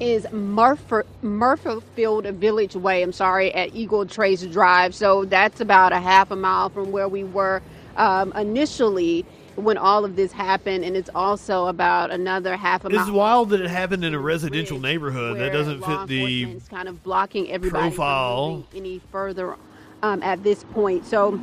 is 0.00 0.26
Murphy, 0.32 1.06
Murphyfield 1.22 2.32
Village 2.36 2.74
Way. 2.74 3.02
I'm 3.02 3.12
sorry, 3.12 3.52
at 3.54 3.74
Eagle 3.74 4.06
Trace 4.06 4.44
Drive. 4.46 4.94
So 4.94 5.26
that's 5.26 5.60
about 5.60 5.92
a 5.92 6.00
half 6.00 6.30
a 6.30 6.36
mile 6.36 6.70
from 6.70 6.90
where 6.92 7.08
we 7.08 7.24
were 7.24 7.62
um, 7.96 8.32
initially 8.32 9.26
when 9.56 9.76
all 9.76 10.04
of 10.04 10.16
this 10.16 10.32
happened, 10.32 10.84
and 10.84 10.96
it's 10.96 11.10
also 11.14 11.66
about 11.66 12.10
another 12.10 12.56
half 12.56 12.84
a 12.84 12.88
It's 12.88 13.10
wild 13.10 13.50
that 13.50 13.60
it 13.60 13.68
happened 13.68 14.04
in 14.04 14.14
a 14.14 14.18
residential 14.18 14.78
neighborhood. 14.78 15.38
That 15.38 15.52
doesn't 15.52 15.84
fit 15.84 16.06
the 16.08 16.60
kind 16.70 16.88
of 16.88 17.02
blocking 17.02 17.50
everybody 17.50 17.88
profile. 17.88 18.64
any 18.74 19.00
further 19.10 19.56
um, 20.02 20.22
at 20.22 20.42
this 20.42 20.64
point. 20.64 21.06
So 21.06 21.38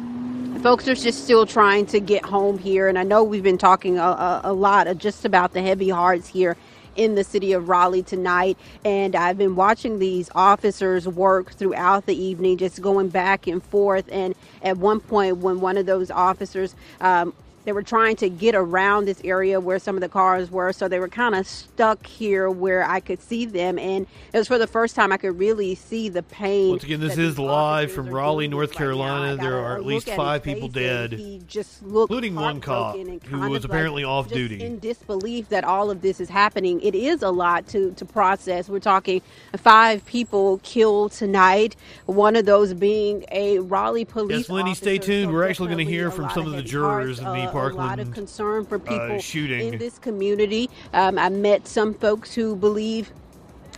folks 0.62 0.88
are 0.88 0.96
just 0.96 1.24
still 1.24 1.46
trying 1.46 1.86
to 1.88 2.00
get 2.00 2.26
home 2.26 2.58
here, 2.58 2.88
and 2.88 2.98
I 2.98 3.04
know 3.04 3.24
we've 3.24 3.44
been 3.44 3.58
talking 3.58 3.98
a, 3.98 4.04
a, 4.04 4.42
a 4.46 4.54
lot 4.54 4.88
of 4.88 4.98
just 4.98 5.26
about 5.26 5.54
the 5.54 5.62
heavy 5.62 5.90
hearts 5.90 6.28
here 6.28 6.58
in 6.96 7.16
the 7.16 7.24
city 7.24 7.54
of 7.54 7.70
Raleigh 7.70 8.04
tonight. 8.04 8.58
And 8.84 9.16
I've 9.16 9.38
been 9.38 9.56
watching 9.56 10.00
these 10.00 10.30
officers 10.36 11.08
work 11.08 11.54
throughout 11.54 12.06
the 12.06 12.16
evening, 12.16 12.58
just 12.58 12.82
going 12.82 13.08
back 13.08 13.48
and 13.48 13.64
forth. 13.64 14.06
And 14.12 14.36
at 14.62 14.78
one 14.78 15.00
point, 15.00 15.38
when 15.38 15.62
one 15.62 15.78
of 15.78 15.86
those 15.86 16.12
officers 16.12 16.76
um, 17.00 17.34
they 17.66 17.72
were 17.72 17.84
trying 17.84 18.16
to 18.18 18.30
get 18.30 18.56
around 18.56 19.06
this 19.06 19.22
area 19.24 19.60
where 19.60 19.80
some 19.80 19.96
of 19.96 20.02
the 20.02 20.10
cars 20.10 20.50
were, 20.52 20.74
so 20.74 20.88
they 20.88 21.00
were 21.00 21.10
kind 21.10 21.36
of 21.36 21.48
stuck 21.48 22.06
here 22.06 22.50
where 22.50 22.84
I 22.84 23.00
could 23.00 23.22
see 23.22 23.46
them, 23.46 23.78
and 23.80 24.08
it 24.34 24.38
was 24.38 24.48
for 24.48 24.58
the 24.58 24.68
first 24.68 24.96
time 24.96 25.12
I 25.12 25.18
could 25.18 25.38
really 25.38 25.76
see 25.76 26.10
the 26.10 26.24
pain. 26.24 26.70
Once 26.72 26.84
again, 26.84 27.00
this 27.00 27.18
is 27.18 27.38
live 27.38 27.92
from 27.92 28.10
Raleigh. 28.10 28.48
North 28.48 28.70
Like, 28.70 28.80
now, 28.80 28.86
I 28.86 28.86
Carolina. 28.86 29.36
gotta 29.38 29.50
There 29.50 29.60
are 29.60 29.76
at 29.78 29.86
least 29.86 30.08
at 30.10 30.16
five 30.18 30.44
people 30.44 30.68
dead, 30.68 31.14
He 31.14 31.42
just 31.48 31.84
looked 31.84 32.12
including 32.12 32.36
one 32.36 32.62
cop 32.62 32.96
who 32.96 33.50
was 33.50 33.66
apparently 33.66 34.04
like, 34.04 34.10
off 34.12 34.30
duty. 34.30 34.62
In 34.64 34.80
disbelief 34.80 35.50
that 35.50 35.64
all 35.64 35.90
of 35.90 36.02
this 36.02 36.20
is 36.20 36.30
happening, 36.30 36.82
it 36.82 36.96
is 36.96 37.22
a 37.22 37.30
lot 37.30 37.68
to 37.70 37.92
to 37.94 38.06
process. 38.06 38.70
We're 38.70 38.80
talking 38.80 39.22
five 39.58 40.06
people 40.06 40.60
killed 40.64 41.12
tonight. 41.12 41.76
One 42.06 42.36
of 42.36 42.46
those 42.46 42.74
being 42.74 43.26
a 43.32 43.60
Raleigh 43.60 44.06
police. 44.06 44.40
Yes, 44.40 44.50
Lenny, 44.50 44.76
stay 44.76 44.98
tuned. 44.98 45.30
so 45.30 45.34
We're 45.34 45.48
actually 45.48 45.68
going 45.68 45.86
to 45.86 45.92
hear 45.92 46.12
from 46.12 46.30
some 46.32 46.46
of 46.48 46.54
the 46.54 46.62
jurors 46.62 47.20
in 47.20 47.26
the 47.26 47.49
uh, 47.56 47.70
A 47.70 47.74
lot 47.74 48.00
of 48.00 48.12
concern 48.12 48.66
for 48.66 48.80
people 48.80 49.18
uh, 49.18 49.20
shooting. 49.20 49.74
in 49.74 49.80
this 49.80 50.00
community. 50.00 50.70
Um, 50.94 51.18
I 51.20 51.30
met 51.30 51.68
some 51.68 51.94
folks 51.94 52.34
who 52.34 52.56
believe 52.56 53.12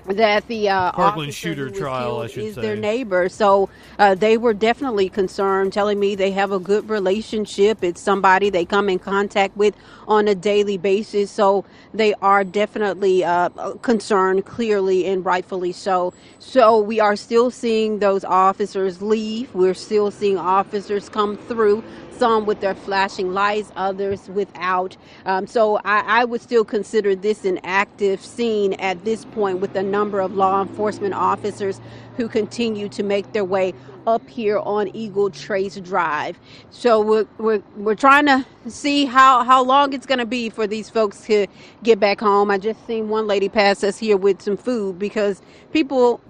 that 0.07 0.47
the 0.47 0.67
uh, 0.67 0.91
Parkland 0.93 1.34
shooter 1.34 1.69
trial, 1.69 2.22
I 2.22 2.28
should 2.28 2.43
is 2.43 2.55
say. 2.55 2.61
their 2.61 2.76
neighbor. 2.76 3.30
So 3.30 3.69
uh, 3.99 4.15
they 4.15 4.38
were 4.38 4.53
definitely 4.53 5.09
concerned, 5.09 5.74
telling 5.74 5.99
me 5.99 6.15
they 6.15 6.32
have 6.32 6.51
a 6.51 6.59
good 6.59 6.89
relationship. 6.89 7.84
It's 7.84 8.01
somebody 8.01 8.49
they 8.49 8.65
come 8.65 8.89
in 8.89 8.99
contact 8.99 9.55
with 9.55 9.76
on 10.07 10.28
a 10.28 10.36
daily 10.36 10.78
basis. 10.78 11.30
So 11.30 11.65
they 11.93 12.13
are 12.15 12.43
definitely 12.43 13.24
uh, 13.24 13.49
concerned, 13.84 14.45
clearly 14.45 15.05
and 15.05 15.24
rightfully 15.24 15.72
so. 15.72 16.13
So 16.39 16.80
we 16.80 16.99
are 16.99 17.15
still 17.15 17.51
seeing 17.51 17.99
those 17.99 18.24
officers 18.24 19.01
leave. 19.01 19.53
We're 19.53 19.76
still 19.76 20.09
seeing 20.09 20.38
officers 20.38 21.09
come 21.09 21.38
through 21.38 21.84
some 22.14 22.45
with 22.45 22.62
their 22.62 22.76
flashing 22.76 23.34
lights, 23.34 23.72
others 23.76 24.30
without. 24.30 24.97
Um, 25.26 25.47
so 25.47 25.78
I, 25.78 26.22
I 26.22 26.26
would 26.26 26.41
still 26.41 26.66
consider 26.66 27.16
this 27.16 27.45
an 27.45 27.59
active 27.64 28.24
scene 28.24 28.74
at 28.74 29.03
this 29.05 29.26
point 29.26 29.59
with 29.59 29.76
a 29.76 29.84
number 29.84 30.20
of 30.20 30.36
law 30.36 30.62
enforcement 30.62 31.14
officers 31.14 31.80
who 32.18 32.28
continue 32.28 32.89
to 32.89 33.03
make 33.03 33.32
their 33.34 33.45
way 33.45 33.74
up 34.07 34.28
here 34.28 34.57
on 34.59 34.93
Eagle 34.95 35.30
Trace 35.30 35.78
Drive. 35.78 36.39
So 36.70 37.01
we're, 37.01 37.28
we're, 37.38 37.64
we're 37.76 37.95
trying 37.95 38.26
to 38.26 38.45
see 38.68 39.05
how, 39.05 39.43
how 39.43 39.64
long 39.64 39.93
it's 39.93 40.05
going 40.05 40.20
to 40.20 40.26
be 40.26 40.49
for 40.49 40.68
these 40.68 40.89
folks 40.89 41.22
to 41.26 41.47
get 41.84 41.99
back 41.99 42.20
home. 42.20 42.51
I 42.51 42.57
just 42.57 42.86
seen 42.88 43.09
one 43.09 43.28
lady 43.28 43.49
pass 43.49 43.84
us 43.84 43.97
here 43.97 44.18
with 44.18 44.41
some 44.41 44.57
food 44.57 44.97
because 44.99 45.41
people 45.72 46.22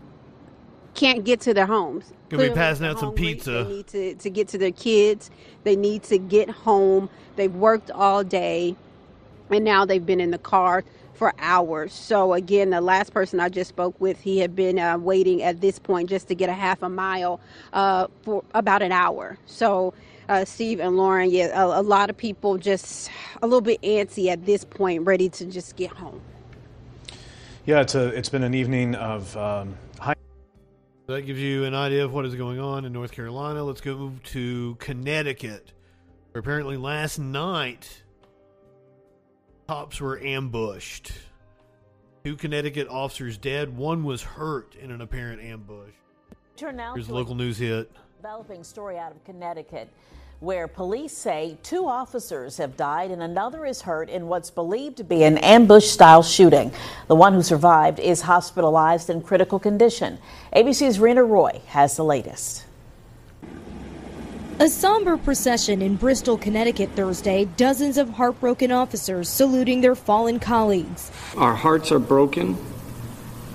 can't 0.93 1.23
get 1.23 1.39
to 1.41 1.53
their 1.53 1.65
homes. 1.65 2.11
Gonna 2.29 2.49
be 2.49 2.55
passing 2.55 2.85
out 2.85 2.99
some 2.99 3.13
pizza. 3.13 3.65
They 3.65 3.75
need 3.75 3.87
to, 3.87 4.15
to 4.15 4.29
get 4.29 4.47
to 4.49 4.57
their 4.57 4.71
kids. 4.71 5.29
They 5.63 5.75
need 5.75 6.03
to 6.03 6.17
get 6.17 6.49
home. 6.49 7.09
They've 7.35 7.53
worked 7.53 7.91
all 7.91 8.23
day, 8.23 8.75
and 9.49 9.63
now 9.63 9.85
they've 9.85 10.05
been 10.05 10.19
in 10.19 10.31
the 10.31 10.37
car 10.37 10.83
for 11.13 11.33
hours. 11.37 11.93
So 11.93 12.33
again, 12.33 12.71
the 12.71 12.81
last 12.81 13.13
person 13.13 13.39
I 13.39 13.49
just 13.49 13.69
spoke 13.69 13.99
with, 13.99 14.19
he 14.19 14.39
had 14.39 14.55
been 14.55 14.79
uh, 14.79 14.97
waiting 14.97 15.43
at 15.43 15.61
this 15.61 15.77
point 15.77 16.09
just 16.09 16.27
to 16.29 16.35
get 16.35 16.49
a 16.49 16.53
half 16.53 16.81
a 16.81 16.89
mile 16.89 17.39
uh, 17.73 18.07
for 18.23 18.43
about 18.53 18.81
an 18.81 18.91
hour. 18.91 19.37
So. 19.45 19.93
Uh, 20.29 20.45
Steve 20.45 20.79
and 20.79 20.95
Lauren, 20.95 21.29
yeah, 21.29 21.61
a, 21.61 21.81
a 21.81 21.83
lot 21.83 22.09
of 22.09 22.15
people 22.15 22.57
just 22.57 23.09
a 23.41 23.45
little 23.45 23.59
bit 23.59 23.81
antsy 23.81 24.27
at 24.27 24.45
this 24.45 24.63
point, 24.63 25.01
ready 25.05 25.27
to 25.27 25.45
just 25.45 25.75
get 25.75 25.89
home. 25.89 26.21
Yeah, 27.65 27.81
it's 27.81 27.95
a, 27.95 28.07
it's 28.07 28.29
been 28.29 28.43
an 28.43 28.53
evening 28.53 28.95
of 28.95 29.35
um, 29.35 29.75
high. 31.07 31.13
That 31.15 31.21
gives 31.23 31.39
you 31.39 31.65
an 31.65 31.73
idea 31.73 32.05
of 32.05 32.13
what 32.13 32.25
is 32.25 32.35
going 32.35 32.59
on 32.59 32.85
in 32.85 32.93
North 32.93 33.11
Carolina. 33.11 33.63
Let's 33.63 33.81
go 33.81 34.13
to 34.23 34.75
Connecticut, 34.79 35.73
where 36.31 36.39
apparently 36.39 36.77
last 36.77 37.19
night 37.19 38.03
cops 39.67 39.99
were 39.99 40.19
ambushed. 40.19 41.11
Two 42.23 42.35
Connecticut 42.35 42.87
officers 42.87 43.37
dead. 43.37 43.75
One 43.75 44.03
was 44.03 44.21
hurt 44.21 44.75
in 44.75 44.91
an 44.91 45.01
apparent 45.01 45.41
ambush. 45.41 45.93
Turn 46.55 46.75
now 46.75 46.93
Here's 46.93 47.09
local 47.09 47.33
news 47.33 47.57
hit. 47.57 47.91
developing 48.17 48.63
story 48.63 48.97
out 48.97 49.11
of 49.11 49.23
Connecticut 49.23 49.89
where 50.41 50.67
police 50.67 51.15
say 51.15 51.55
two 51.61 51.87
officers 51.87 52.57
have 52.57 52.75
died 52.75 53.11
and 53.11 53.21
another 53.21 53.63
is 53.63 53.83
hurt 53.83 54.09
in 54.09 54.27
what's 54.27 54.49
believed 54.49 54.97
to 54.97 55.03
be 55.03 55.21
an 55.21 55.37
ambush 55.37 55.85
style 55.85 56.23
shooting. 56.23 56.71
The 57.07 57.15
one 57.15 57.35
who 57.35 57.43
survived 57.43 57.99
is 57.99 58.21
hospitalized 58.21 59.11
in 59.11 59.21
critical 59.21 59.59
condition. 59.59 60.17
ABC's 60.55 60.97
Reena 60.97 61.27
Roy 61.27 61.61
has 61.67 61.95
the 61.95 62.03
latest. 62.03 62.65
A 64.57 64.67
somber 64.67 65.15
procession 65.15 65.79
in 65.79 65.95
Bristol, 65.95 66.39
Connecticut 66.39 66.89
Thursday, 66.95 67.45
dozens 67.55 67.99
of 67.99 68.09
heartbroken 68.09 68.71
officers 68.71 69.29
saluting 69.29 69.81
their 69.81 69.95
fallen 69.95 70.39
colleagues. 70.39 71.11
Our 71.37 71.53
hearts 71.53 71.91
are 71.91 71.99
broken. 71.99 72.57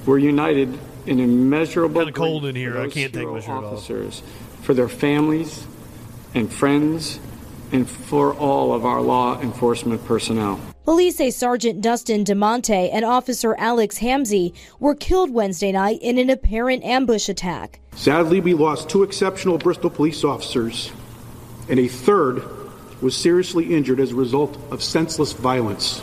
We're 0.04 0.18
united 0.18 0.78
in 1.04 1.18
immeasurable 1.18 2.02
Kinda 2.02 2.12
cold 2.12 2.42
grief 2.42 2.50
in 2.50 2.56
here. 2.56 2.72
for 2.74 2.80
I 2.82 2.88
can't 2.88 3.12
take 3.12 3.22
hero 3.22 3.34
my 3.34 3.40
shirt 3.40 3.50
off. 3.50 3.64
officers, 3.72 4.22
for 4.62 4.72
their 4.72 4.88
families 4.88 5.66
and 6.34 6.52
friends, 6.52 7.18
and 7.72 7.88
for 7.88 8.34
all 8.34 8.72
of 8.72 8.84
our 8.84 9.00
law 9.00 9.40
enforcement 9.40 10.04
personnel. 10.04 10.60
Police 10.84 11.16
say 11.16 11.30
Sergeant 11.30 11.80
Dustin 11.80 12.24
DeMonte 12.24 12.90
and 12.92 13.04
Officer 13.04 13.56
Alex 13.58 13.98
Hamzy 13.98 14.54
were 14.78 14.94
killed 14.94 15.30
Wednesday 15.30 15.72
night 15.72 15.98
in 16.00 16.16
an 16.16 16.30
apparent 16.30 16.84
ambush 16.84 17.28
attack. 17.28 17.80
Sadly, 17.96 18.40
we 18.40 18.54
lost 18.54 18.88
two 18.88 19.02
exceptional 19.02 19.58
Bristol 19.58 19.90
police 19.90 20.22
officers, 20.22 20.92
and 21.68 21.80
a 21.80 21.88
third 21.88 22.40
was 23.00 23.16
seriously 23.16 23.74
injured 23.74 24.00
as 24.00 24.12
a 24.12 24.14
result 24.14 24.58
of 24.70 24.82
senseless 24.82 25.32
violence. 25.32 26.02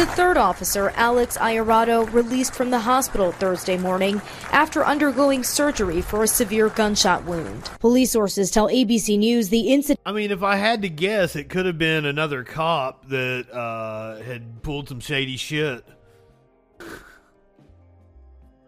The 0.00 0.06
third 0.06 0.38
officer, 0.38 0.94
Alex 0.96 1.36
Iurato, 1.36 2.10
released 2.10 2.54
from 2.54 2.70
the 2.70 2.78
hospital 2.78 3.32
Thursday 3.32 3.76
morning 3.76 4.22
after 4.50 4.82
undergoing 4.82 5.44
surgery 5.44 6.00
for 6.00 6.22
a 6.22 6.26
severe 6.26 6.70
gunshot 6.70 7.24
wound. 7.24 7.64
Police 7.80 8.10
sources 8.10 8.50
tell 8.50 8.68
ABC 8.68 9.18
News 9.18 9.50
the 9.50 9.68
incident. 9.72 10.00
I 10.06 10.12
mean, 10.12 10.30
if 10.30 10.42
I 10.42 10.56
had 10.56 10.80
to 10.82 10.88
guess, 10.88 11.36
it 11.36 11.50
could 11.50 11.66
have 11.66 11.76
been 11.76 12.06
another 12.06 12.44
cop 12.44 13.10
that 13.10 13.52
uh, 13.52 14.22
had 14.22 14.62
pulled 14.62 14.88
some 14.88 15.00
shady 15.00 15.36
shit. 15.36 15.84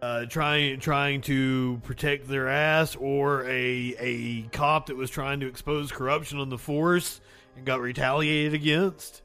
Uh, 0.03 0.27
trying 0.27 0.81
trying 0.81 1.23
to 1.23 1.81
protect 1.85 2.29
their 2.29 2.49
ass, 2.49 2.95
or 2.97 3.47
a 3.47 3.95
a 3.99 4.43
cop 4.53 4.87
that 4.87 4.97
was 4.97 5.09
trying 5.09 5.41
to 5.41 5.47
expose 5.47 5.91
corruption 5.91 6.39
on 6.39 6.51
the 6.51 6.59
force 6.59 7.22
and 7.57 7.65
got 7.65 7.81
retaliated 7.81 8.55
against. 8.55 9.23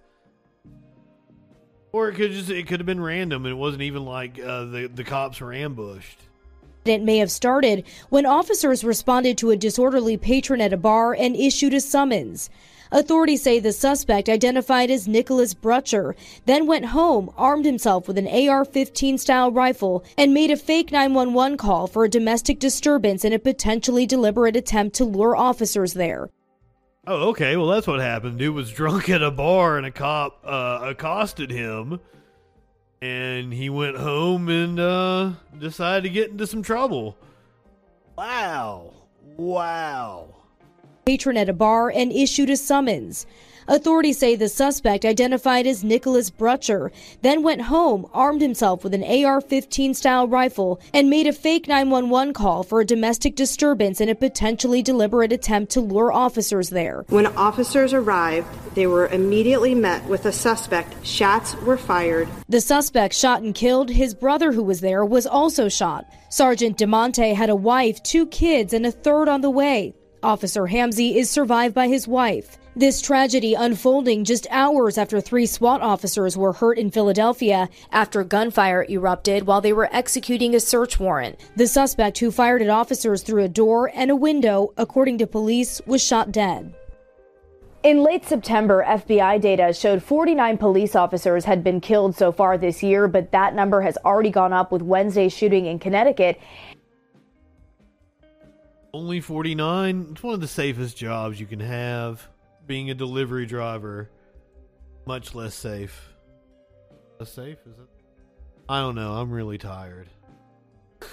Or 1.91 2.09
it 2.09 2.15
could 2.15 2.31
just 2.31 2.49
it 2.49 2.67
could 2.67 2.79
have 2.79 2.85
been 2.85 3.01
random, 3.01 3.45
and 3.45 3.51
it 3.51 3.57
wasn't 3.57 3.83
even 3.83 4.05
like 4.05 4.39
uh, 4.39 4.65
the 4.65 4.91
the 4.93 5.03
cops 5.03 5.41
were 5.41 5.53
ambushed. 5.53 6.19
It 6.85 7.01
may 7.01 7.17
have 7.17 7.31
started 7.31 7.85
when 8.09 8.25
officers 8.25 8.83
responded 8.83 9.37
to 9.39 9.51
a 9.51 9.57
disorderly 9.57 10.17
patron 10.17 10.61
at 10.61 10.73
a 10.73 10.77
bar 10.77 11.13
and 11.13 11.35
issued 11.35 11.73
a 11.73 11.81
summons. 11.81 12.49
Authorities 12.91 13.41
say 13.41 13.59
the 13.59 13.73
suspect, 13.73 14.29
identified 14.29 14.89
as 14.89 15.07
Nicholas 15.07 15.53
Brutcher, 15.53 16.15
then 16.45 16.67
went 16.67 16.85
home, 16.85 17.29
armed 17.35 17.65
himself 17.65 18.07
with 18.07 18.17
an 18.17 18.27
AR 18.27 18.63
15 18.63 19.17
style 19.17 19.51
rifle, 19.51 20.05
and 20.17 20.33
made 20.33 20.51
a 20.51 20.55
fake 20.57 20.91
911 20.91 21.57
call 21.57 21.87
for 21.87 22.05
a 22.05 22.09
domestic 22.09 22.59
disturbance 22.59 23.25
in 23.25 23.33
a 23.33 23.39
potentially 23.39 24.05
deliberate 24.05 24.55
attempt 24.55 24.95
to 24.95 25.03
lure 25.03 25.35
officers 25.35 25.93
there. 25.93 26.29
Oh, 27.07 27.29
okay. 27.29 27.55
Well, 27.55 27.67
that's 27.67 27.87
what 27.87 27.99
happened. 27.99 28.37
Dude 28.37 28.53
was 28.53 28.71
drunk 28.73 29.09
at 29.09 29.23
a 29.23 29.31
bar, 29.31 29.77
and 29.77 29.85
a 29.85 29.91
cop 29.91 30.39
uh, 30.43 30.79
accosted 30.83 31.49
him, 31.49 31.99
and 33.01 33.53
he 33.53 33.69
went 33.69 33.97
home 33.97 34.49
and 34.49 34.79
uh, 34.79 35.31
decided 35.57 36.03
to 36.03 36.09
get 36.09 36.29
into 36.31 36.45
some 36.45 36.61
trouble. 36.61 37.17
Wow! 38.15 38.93
Wow! 39.37 40.27
patron 41.07 41.37
at 41.37 41.47
a 41.47 41.53
bar 41.53 41.89
and 41.89 42.11
issued 42.11 42.49
a 42.49 42.57
summons. 42.57 43.25
Authorities 43.69 44.17
say 44.17 44.37
the 44.37 44.47
suspect, 44.47 45.03
identified 45.03 45.67
as 45.67 45.83
Nicholas 45.83 46.31
Brutcher, 46.31 46.89
then 47.21 47.43
went 47.43 47.63
home, 47.63 48.07
armed 48.13 48.41
himself 48.41 48.81
with 48.81 48.93
an 48.93 49.03
AR 49.03 49.41
15 49.41 49.93
style 49.93 50.25
rifle, 50.25 50.79
and 50.93 51.09
made 51.09 51.27
a 51.27 51.33
fake 51.33 51.67
911 51.67 52.33
call 52.33 52.63
for 52.63 52.79
a 52.79 52.85
domestic 52.85 53.35
disturbance 53.35 53.99
in 53.99 54.07
a 54.07 54.15
potentially 54.15 54.81
deliberate 54.81 55.33
attempt 55.33 55.73
to 55.73 55.81
lure 55.81 56.13
officers 56.13 56.69
there. 56.69 57.03
When 57.09 57.27
officers 57.27 57.93
arrived, 57.93 58.47
they 58.73 58.87
were 58.87 59.07
immediately 59.07 59.75
met 59.75 60.05
with 60.05 60.25
a 60.25 60.31
suspect. 60.31 61.05
Shots 61.05 61.55
were 61.57 61.77
fired. 61.77 62.29
The 62.47 62.61
suspect 62.61 63.13
shot 63.13 63.41
and 63.41 63.53
killed. 63.53 63.89
His 63.89 64.15
brother, 64.15 64.53
who 64.53 64.63
was 64.63 64.79
there, 64.79 65.03
was 65.03 65.27
also 65.27 65.67
shot. 65.67 66.05
Sergeant 66.29 66.77
DeMonte 66.77 67.35
had 67.35 67.49
a 67.49 67.55
wife, 67.55 68.01
two 68.03 68.27
kids, 68.27 68.73
and 68.73 68.85
a 68.85 68.91
third 68.91 69.27
on 69.27 69.41
the 69.41 69.49
way. 69.49 69.93
Officer 70.23 70.63
Hamzy 70.63 71.15
is 71.15 71.29
survived 71.29 71.75
by 71.75 71.87
his 71.87 72.07
wife. 72.07 72.57
This 72.75 73.01
tragedy 73.01 73.53
unfolding 73.53 74.23
just 74.23 74.47
hours 74.49 74.97
after 74.97 75.21
three 75.21 75.45
SWAT 75.45 75.81
officers 75.81 76.35
were 76.35 76.53
hurt 76.53 76.77
in 76.77 76.91
Philadelphia 76.91 77.69
after 77.91 78.23
gunfire 78.23 78.85
erupted 78.89 79.45
while 79.45 79.61
they 79.61 79.73
were 79.73 79.89
executing 79.91 80.55
a 80.55 80.59
search 80.59 80.99
warrant. 80.99 81.39
The 81.55 81.67
suspect, 81.67 82.19
who 82.19 82.31
fired 82.31 82.61
at 82.61 82.69
officers 82.69 83.23
through 83.23 83.43
a 83.43 83.49
door 83.49 83.91
and 83.93 84.11
a 84.11 84.15
window, 84.15 84.73
according 84.77 85.19
to 85.19 85.27
police, 85.27 85.81
was 85.85 86.03
shot 86.03 86.31
dead. 86.31 86.73
In 87.83 88.03
late 88.03 88.25
September, 88.25 88.83
FBI 88.87 89.39
data 89.39 89.71
showed 89.71 90.03
49 90.03 90.57
police 90.57 90.95
officers 90.95 91.45
had 91.45 91.63
been 91.63 91.79
killed 91.79 92.15
so 92.15 92.31
far 92.31 92.57
this 92.57 92.81
year, 92.83 93.07
but 93.07 93.31
that 93.31 93.55
number 93.55 93.81
has 93.81 93.97
already 94.03 94.31
gone 94.31 94.51
up 94.51 94.71
with 94.71 94.81
Wednesday's 94.81 95.31
shooting 95.31 95.67
in 95.67 95.79
Connecticut. 95.79 96.39
Only 98.97 99.21
49? 99.21 100.07
It's 100.13 100.23
one 100.23 100.33
of 100.33 100.41
the 100.41 100.47
safest 100.47 100.97
jobs 100.97 101.39
you 101.39 101.45
can 101.45 101.59
have. 101.59 102.27
Being 102.65 102.89
a 102.89 102.95
delivery 102.95 103.45
driver. 103.45 104.09
Much 105.05 105.35
less 105.35 105.53
safe. 105.53 106.15
Less 107.19 107.31
safe, 107.31 107.59
is 107.67 107.77
it? 107.77 107.87
I 108.67 108.79
don't 108.79 108.95
know. 108.95 109.13
I'm 109.13 109.29
really 109.29 109.59
tired. 109.59 110.09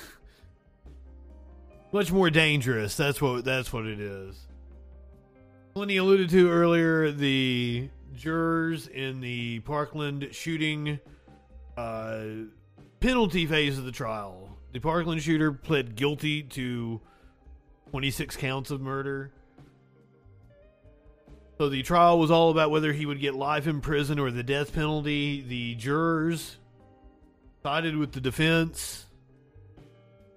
Much 1.93 2.11
more 2.11 2.31
dangerous. 2.31 2.97
That's 2.97 3.21
what 3.21 3.45
that's 3.45 3.71
what 3.71 3.85
it 3.85 4.01
is. 4.01 4.35
Lenny 5.75 5.99
alluded 5.99 6.31
to 6.31 6.51
earlier, 6.51 7.13
the 7.13 7.91
jurors 8.15 8.89
in 8.89 9.21
the 9.21 9.61
Parkland 9.61 10.31
shooting 10.33 10.99
uh, 11.77 12.25
penalty 13.01 13.45
phase 13.45 13.77
of 13.77 13.85
the 13.85 13.93
trial. 13.93 14.57
The 14.73 14.81
Parkland 14.81 15.23
shooter 15.23 15.53
pled 15.53 15.97
guilty 15.97 16.43
to 16.45 17.03
26 17.95 18.37
counts 18.39 18.73
of 18.73 18.81
murder. 18.81 19.31
So 21.59 21.69
the 21.69 21.85
trial 21.85 22.19
was 22.19 22.29
all 22.29 22.51
about 22.51 22.73
whether 22.73 22.93
he 22.93 23.07
would 23.07 23.21
get 23.21 23.37
life 23.37 23.69
in 23.69 23.81
prison 23.81 24.19
or 24.19 24.33
the 24.33 24.43
death 24.43 24.75
penalty. 24.75 25.43
The 25.43 25.77
jurors 25.77 26.57
sided 27.63 27.97
with 27.97 28.11
the 28.11 28.21
defense, 28.21 29.07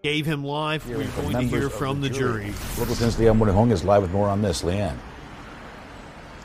gave 0.03 0.27
him 0.27 0.45
life. 0.45 0.87
We're 0.87 1.03
going 1.03 1.31
to 1.31 1.41
hear 1.45 1.71
from 1.71 1.99
the, 1.99 2.11
jury. 2.11 2.53
Local 2.77 2.93
10's 2.93 3.15
Leanne 3.15 3.39
Morejon 3.39 3.71
is 3.71 3.83
live 3.83 4.03
with 4.03 4.11
more 4.11 4.29
on 4.29 4.43
this. 4.43 4.61
Leanne. 4.61 4.95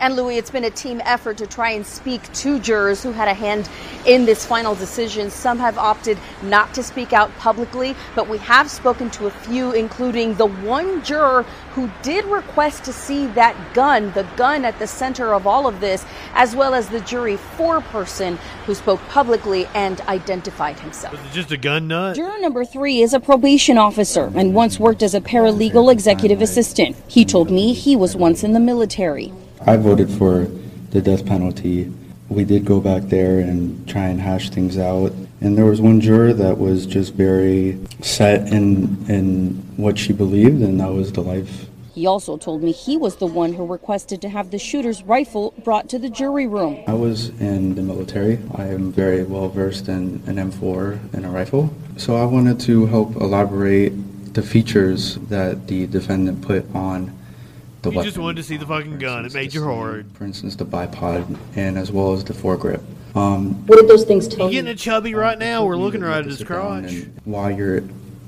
And 0.02 0.16
Louis, 0.16 0.36
it's 0.36 0.50
been 0.50 0.64
a 0.64 0.70
team 0.70 1.00
effort 1.04 1.36
to 1.36 1.46
try 1.46 1.70
and 1.70 1.86
speak 1.86 2.20
to 2.32 2.58
jurors 2.58 3.04
who 3.04 3.12
had 3.12 3.28
a 3.28 3.34
hand 3.34 3.70
in 4.04 4.24
this 4.24 4.44
final 4.44 4.74
decision. 4.74 5.30
Some 5.30 5.60
have 5.60 5.78
opted 5.78 6.18
not 6.42 6.74
to 6.74 6.82
speak 6.82 7.12
out 7.12 7.30
publicly, 7.38 7.94
but 8.16 8.28
we 8.28 8.38
have 8.38 8.68
spoken 8.68 9.10
to 9.10 9.28
a 9.28 9.30
few, 9.30 9.70
including 9.70 10.34
the 10.34 10.46
one 10.46 11.04
juror 11.04 11.44
who 11.74 11.88
did 12.02 12.24
request 12.24 12.82
to 12.86 12.92
see 12.92 13.28
that 13.28 13.56
gun, 13.74 14.10
the 14.10 14.24
gun 14.36 14.64
at 14.64 14.76
the 14.80 14.88
center 14.88 15.32
of 15.32 15.46
all 15.46 15.68
of 15.68 15.78
this, 15.78 16.04
as 16.34 16.56
well 16.56 16.74
as 16.74 16.88
the 16.88 17.00
jury 17.02 17.36
foreperson 17.56 18.38
who 18.66 18.74
spoke 18.74 19.00
publicly 19.02 19.66
and 19.66 20.00
identified 20.02 20.80
himself. 20.80 21.12
Was 21.12 21.30
it 21.30 21.32
just 21.32 21.52
a 21.52 21.56
gun 21.56 21.86
nut? 21.86 22.16
Juror 22.16 22.40
number 22.40 22.64
three 22.64 23.02
is 23.02 23.14
a 23.14 23.20
probation 23.20 23.78
officer 23.78 24.32
and 24.34 24.52
once 24.52 24.80
worked 24.80 25.04
as 25.04 25.14
a 25.14 25.20
paralegal 25.20 25.92
executive 25.92 26.42
assistant. 26.42 26.96
He 27.06 27.24
told 27.24 27.52
me 27.52 27.72
he 27.72 27.94
was 27.94 28.16
once 28.16 28.42
in 28.42 28.52
the 28.52 28.58
military. 28.58 29.32
I 29.66 29.76
voted 29.76 30.10
for 30.10 30.46
the 30.90 31.00
death 31.00 31.24
penalty. 31.24 31.92
We 32.28 32.44
did 32.44 32.64
go 32.64 32.80
back 32.80 33.04
there 33.04 33.38
and 33.40 33.88
try 33.88 34.06
and 34.06 34.20
hash 34.20 34.50
things 34.50 34.78
out. 34.78 35.12
And 35.40 35.56
there 35.56 35.64
was 35.64 35.80
one 35.80 36.00
juror 36.00 36.32
that 36.32 36.58
was 36.58 36.86
just 36.86 37.14
very 37.14 37.78
set 38.00 38.48
in 38.52 39.04
in 39.08 39.62
what 39.76 39.98
she 39.98 40.12
believed, 40.12 40.62
and 40.62 40.80
that 40.80 40.92
was 40.92 41.12
the 41.12 41.20
life. 41.20 41.66
He 41.94 42.06
also 42.06 42.38
told 42.38 42.62
me 42.62 42.72
he 42.72 42.96
was 42.96 43.16
the 43.16 43.26
one 43.26 43.52
who 43.52 43.66
requested 43.66 44.22
to 44.22 44.28
have 44.30 44.50
the 44.50 44.58
shooter's 44.58 45.02
rifle 45.02 45.52
brought 45.62 45.90
to 45.90 45.98
the 45.98 46.08
jury 46.08 46.46
room. 46.46 46.82
I 46.86 46.94
was 46.94 47.28
in 47.40 47.74
the 47.74 47.82
military. 47.82 48.38
I 48.54 48.68
am 48.68 48.92
very 48.92 49.24
well 49.24 49.48
versed 49.50 49.88
in 49.88 50.22
an 50.26 50.36
M4 50.36 51.12
and 51.12 51.26
a 51.26 51.28
rifle. 51.28 51.74
So 51.98 52.16
I 52.16 52.24
wanted 52.24 52.58
to 52.60 52.86
help 52.86 53.16
elaborate 53.16 53.92
the 54.32 54.42
features 54.42 55.16
that 55.28 55.66
the 55.66 55.86
defendant 55.86 56.40
put 56.40 56.64
on 56.74 57.12
the 57.82 57.90
You 57.90 58.02
just 58.02 58.18
wanted 58.18 58.36
to 58.36 58.42
see 58.42 58.56
the 58.56 58.66
fucking 58.66 58.98
gun. 58.98 59.26
It 59.26 59.34
made 59.34 59.52
you 59.52 59.64
hard. 59.64 60.06
For 60.14 60.24
instance, 60.24 60.56
the 60.56 60.64
bipod 60.64 61.36
and 61.56 61.76
as 61.76 61.90
well 61.90 62.12
as 62.12 62.24
the 62.24 62.32
foregrip. 62.32 62.82
Um, 63.14 63.66
What 63.66 63.78
did 63.78 63.88
those 63.88 64.04
things 64.04 64.26
tell 64.26 64.48
You 64.48 64.56
You're 64.56 64.62
getting 64.62 64.74
a 64.74 64.76
chubby 64.76 65.14
right 65.14 65.38
now? 65.38 65.64
We're 65.64 65.76
looking 65.76 66.00
right 66.00 66.18
at 66.18 66.24
his 66.24 66.42
crotch. 66.42 66.92
while 67.24 67.50
you're 67.50 67.82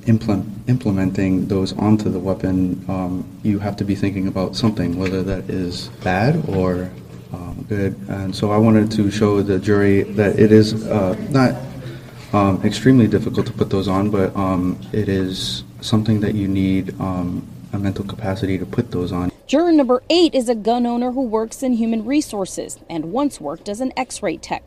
implement, 0.06 0.46
implementing 0.68 1.46
those 1.48 1.72
onto 1.78 2.10
the 2.10 2.18
weapon, 2.18 2.84
um, 2.88 3.24
you 3.42 3.58
have 3.58 3.76
to 3.76 3.84
be 3.84 3.94
thinking 3.94 4.26
about 4.26 4.56
something, 4.56 4.98
whether 4.98 5.22
that 5.22 5.48
is 5.48 5.88
bad 6.02 6.46
or 6.48 6.90
um, 7.32 7.64
good. 7.68 7.96
And 8.08 8.34
so 8.34 8.50
I 8.50 8.58
wanted 8.58 8.90
to 8.92 9.10
show 9.10 9.40
the 9.40 9.58
jury 9.58 10.02
that 10.02 10.38
it 10.38 10.52
is 10.52 10.86
uh, 10.86 11.16
not 11.30 11.54
um, 12.32 12.60
extremely 12.64 13.06
difficult 13.06 13.46
to 13.46 13.52
put 13.52 13.70
those 13.70 13.88
on, 13.88 14.10
but 14.10 14.34
um, 14.36 14.78
it 14.92 15.08
is 15.08 15.64
something 15.80 16.20
that 16.20 16.34
you 16.34 16.48
need 16.48 16.98
um, 17.00 17.46
a 17.74 17.78
mental 17.78 18.04
capacity 18.04 18.58
to 18.58 18.66
put 18.66 18.90
those 18.90 19.12
on. 19.12 19.30
Juror 19.46 19.72
number 19.72 20.02
eight 20.08 20.34
is 20.34 20.48
a 20.48 20.54
gun 20.54 20.86
owner 20.86 21.12
who 21.12 21.22
works 21.22 21.62
in 21.62 21.74
human 21.74 22.04
resources 22.06 22.78
and 22.88 23.12
once 23.12 23.40
worked 23.40 23.68
as 23.68 23.80
an 23.80 23.92
x 23.96 24.22
ray 24.22 24.36
tech. 24.38 24.62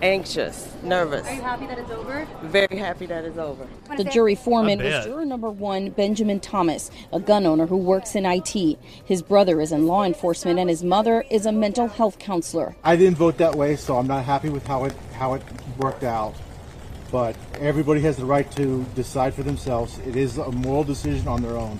Anxious, 0.00 0.68
nervous. 0.82 1.26
Are 1.28 1.34
you 1.34 1.42
happy 1.42 1.66
that 1.66 1.78
it's 1.78 1.90
over? 1.90 2.26
Very 2.42 2.76
happy 2.76 3.06
that 3.06 3.24
it's 3.24 3.38
over. 3.38 3.68
The 3.96 4.02
jury 4.02 4.34
foreman 4.34 4.82
was 4.82 5.04
juror 5.04 5.24
number 5.24 5.48
one, 5.48 5.90
Benjamin 5.90 6.40
Thomas, 6.40 6.90
a 7.12 7.20
gun 7.20 7.46
owner 7.46 7.66
who 7.66 7.76
works 7.76 8.16
in 8.16 8.26
IT. 8.26 8.78
His 9.04 9.22
brother 9.22 9.60
is 9.60 9.70
in 9.70 9.86
law 9.86 10.04
enforcement 10.04 10.58
and 10.58 10.68
his 10.68 10.82
mother 10.82 11.24
is 11.30 11.46
a 11.46 11.52
mental 11.52 11.86
health 11.86 12.18
counselor. 12.18 12.74
I 12.82 12.96
didn't 12.96 13.16
vote 13.16 13.38
that 13.38 13.54
way, 13.54 13.76
so 13.76 13.96
I'm 13.96 14.08
not 14.08 14.24
happy 14.24 14.48
with 14.48 14.66
how 14.66 14.84
it 14.84 14.94
how 15.14 15.34
it 15.34 15.42
worked 15.78 16.02
out. 16.02 16.34
But 17.12 17.36
everybody 17.60 18.00
has 18.00 18.16
the 18.16 18.24
right 18.24 18.50
to 18.52 18.84
decide 18.96 19.34
for 19.34 19.42
themselves. 19.42 19.98
It 20.06 20.16
is 20.16 20.38
a 20.38 20.50
moral 20.50 20.82
decision 20.82 21.28
on 21.28 21.42
their 21.42 21.56
own. 21.56 21.78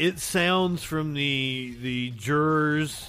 It 0.00 0.18
sounds 0.18 0.82
from 0.82 1.12
the 1.12 1.76
the 1.82 2.08
jurors' 2.12 3.06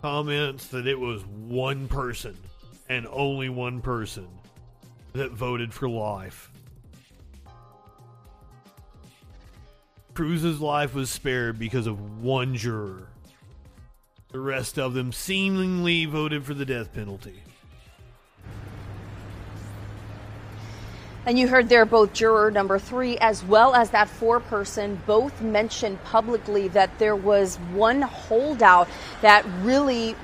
comments 0.00 0.66
that 0.66 0.88
it 0.88 0.98
was 0.98 1.24
one 1.24 1.86
person 1.86 2.36
and 2.88 3.06
only 3.08 3.48
one 3.48 3.80
person 3.80 4.26
that 5.12 5.30
voted 5.30 5.72
for 5.72 5.88
life. 5.88 6.50
Cruz's 10.12 10.60
life 10.60 10.92
was 10.92 11.08
spared 11.08 11.60
because 11.60 11.86
of 11.86 12.20
one 12.20 12.56
juror. 12.56 13.06
The 14.32 14.40
rest 14.40 14.80
of 14.80 14.94
them 14.94 15.12
seemingly 15.12 16.06
voted 16.06 16.44
for 16.44 16.54
the 16.54 16.66
death 16.66 16.92
penalty. 16.92 17.44
And 21.24 21.38
you 21.38 21.46
heard 21.46 21.68
there 21.68 21.84
both 21.84 22.12
juror 22.12 22.50
number 22.50 22.80
three 22.80 23.16
as 23.18 23.44
well 23.44 23.74
as 23.74 23.90
that 23.90 24.08
four 24.08 24.40
person 24.40 25.00
both 25.06 25.40
mentioned 25.40 26.02
publicly 26.02 26.66
that 26.68 26.98
there 26.98 27.14
was 27.14 27.56
one 27.72 28.02
holdout 28.02 28.88
that 29.20 29.44
really 29.62 30.16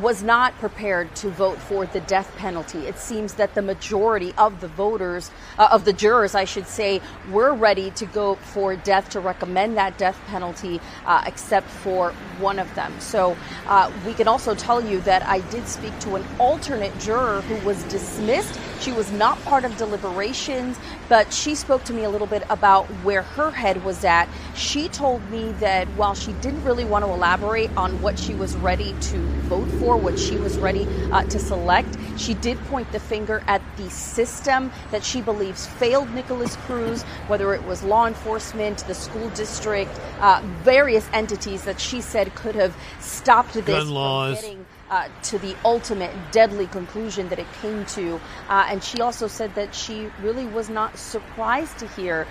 was 0.00 0.22
not 0.22 0.56
prepared 0.58 1.14
to 1.16 1.28
vote 1.30 1.58
for 1.58 1.86
the 1.86 2.00
death 2.00 2.34
penalty. 2.36 2.86
It 2.86 2.98
seems 2.98 3.34
that 3.34 3.54
the 3.54 3.62
majority 3.62 4.34
of 4.36 4.60
the 4.60 4.68
voters, 4.68 5.30
uh, 5.58 5.68
of 5.70 5.84
the 5.84 5.92
jurors, 5.92 6.34
I 6.34 6.44
should 6.44 6.66
say, 6.66 7.00
were 7.30 7.54
ready 7.54 7.90
to 7.92 8.06
go 8.06 8.34
for 8.34 8.76
death 8.76 9.10
to 9.10 9.20
recommend 9.20 9.76
that 9.76 9.98
death 9.98 10.20
penalty, 10.26 10.80
uh, 11.04 11.22
except 11.26 11.68
for 11.68 12.12
one 12.38 12.58
of 12.58 12.72
them. 12.74 12.92
So 13.00 13.36
uh, 13.66 13.90
we 14.06 14.14
can 14.14 14.28
also 14.28 14.54
tell 14.54 14.84
you 14.84 15.00
that 15.02 15.22
I 15.26 15.40
did 15.50 15.68
speak 15.68 15.98
to 16.00 16.16
an 16.16 16.24
alternate 16.38 16.98
juror 16.98 17.40
who 17.42 17.66
was 17.66 17.82
dismissed. 17.84 18.58
She 18.80 18.92
was 18.92 19.10
not 19.12 19.42
part 19.44 19.64
of 19.64 19.76
deliberations, 19.76 20.78
but 21.08 21.32
she 21.32 21.54
spoke 21.54 21.84
to 21.84 21.92
me 21.92 22.04
a 22.04 22.10
little 22.10 22.26
bit 22.26 22.42
about 22.50 22.86
where 23.04 23.22
her 23.22 23.50
head 23.50 23.84
was 23.84 24.04
at. 24.04 24.28
She 24.54 24.88
told 24.88 25.28
me 25.30 25.52
that 25.52 25.86
while 25.88 26.14
she 26.14 26.32
didn't 26.34 26.64
really 26.64 26.84
want 26.84 27.04
to 27.04 27.10
elaborate 27.10 27.70
on 27.76 28.00
what 28.02 28.18
she 28.18 28.34
was 28.34 28.56
ready 28.56 28.94
to 29.00 29.18
vote 29.48 29.68
for, 29.78 29.96
what 29.96 30.18
she 30.18 30.36
was 30.36 30.58
ready 30.58 30.86
uh, 31.12 31.24
to 31.24 31.38
select, 31.38 31.96
she 32.16 32.34
did 32.34 32.58
point 32.66 32.90
the 32.92 33.00
finger 33.00 33.42
at 33.46 33.62
the 33.76 33.88
system 33.90 34.72
that 34.90 35.04
she 35.04 35.20
believes 35.20 35.66
failed 35.66 36.10
Nikolas 36.14 36.56
Cruz, 36.66 37.02
whether 37.28 37.54
it 37.54 37.62
was 37.64 37.82
law 37.82 38.06
enforcement, 38.06 38.78
the 38.86 38.94
school 38.94 39.28
district, 39.30 39.90
uh, 40.20 40.42
various 40.62 41.08
entities 41.12 41.64
that 41.64 41.80
she 41.80 42.00
said 42.00 42.34
could 42.34 42.54
have 42.54 42.76
stopped 43.00 43.54
this 43.54 43.64
Gun 43.64 43.86
from 43.86 43.90
laws. 43.90 44.40
getting 44.40 44.65
uh, 44.90 45.08
to 45.22 45.38
the 45.38 45.56
ultimate 45.64 46.12
deadly 46.32 46.66
conclusion 46.66 47.28
that 47.28 47.38
it 47.38 47.46
came 47.60 47.84
to. 47.86 48.20
Uh, 48.48 48.66
and 48.68 48.82
she 48.82 49.00
also 49.00 49.26
said 49.26 49.54
that 49.54 49.74
she 49.74 50.08
really 50.22 50.46
was 50.46 50.68
not 50.68 50.96
surprised 50.96 51.78
to 51.78 51.88
hear 51.88 52.26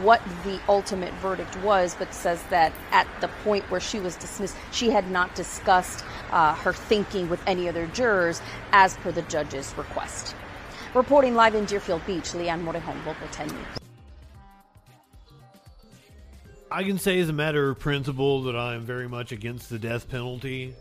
what 0.00 0.22
the 0.44 0.60
ultimate 0.68 1.12
verdict 1.14 1.56
was, 1.62 1.94
but 1.98 2.12
says 2.14 2.42
that 2.50 2.72
at 2.90 3.06
the 3.20 3.28
point 3.44 3.64
where 3.70 3.80
she 3.80 4.00
was 4.00 4.16
dismissed, 4.16 4.56
she 4.72 4.90
had 4.90 5.10
not 5.10 5.34
discussed 5.34 6.04
uh, 6.30 6.54
her 6.54 6.72
thinking 6.72 7.28
with 7.28 7.40
any 7.46 7.68
other 7.68 7.86
jurors 7.88 8.40
as 8.72 8.96
per 8.98 9.12
the 9.12 9.22
judge's 9.22 9.74
request. 9.76 10.34
Reporting 10.94 11.34
live 11.34 11.54
in 11.54 11.64
Deerfield 11.66 12.04
Beach, 12.06 12.32
Leanne 12.32 12.64
Morejon, 12.64 13.04
Local 13.04 13.28
10 13.28 13.48
News. 13.48 13.66
I 16.70 16.84
can 16.84 16.98
say, 16.98 17.18
as 17.18 17.30
a 17.30 17.32
matter 17.32 17.70
of 17.70 17.78
principle, 17.78 18.42
that 18.42 18.56
I 18.56 18.74
am 18.74 18.82
very 18.82 19.08
much 19.08 19.32
against 19.32 19.70
the 19.70 19.78
death 19.78 20.10
penalty. 20.10 20.74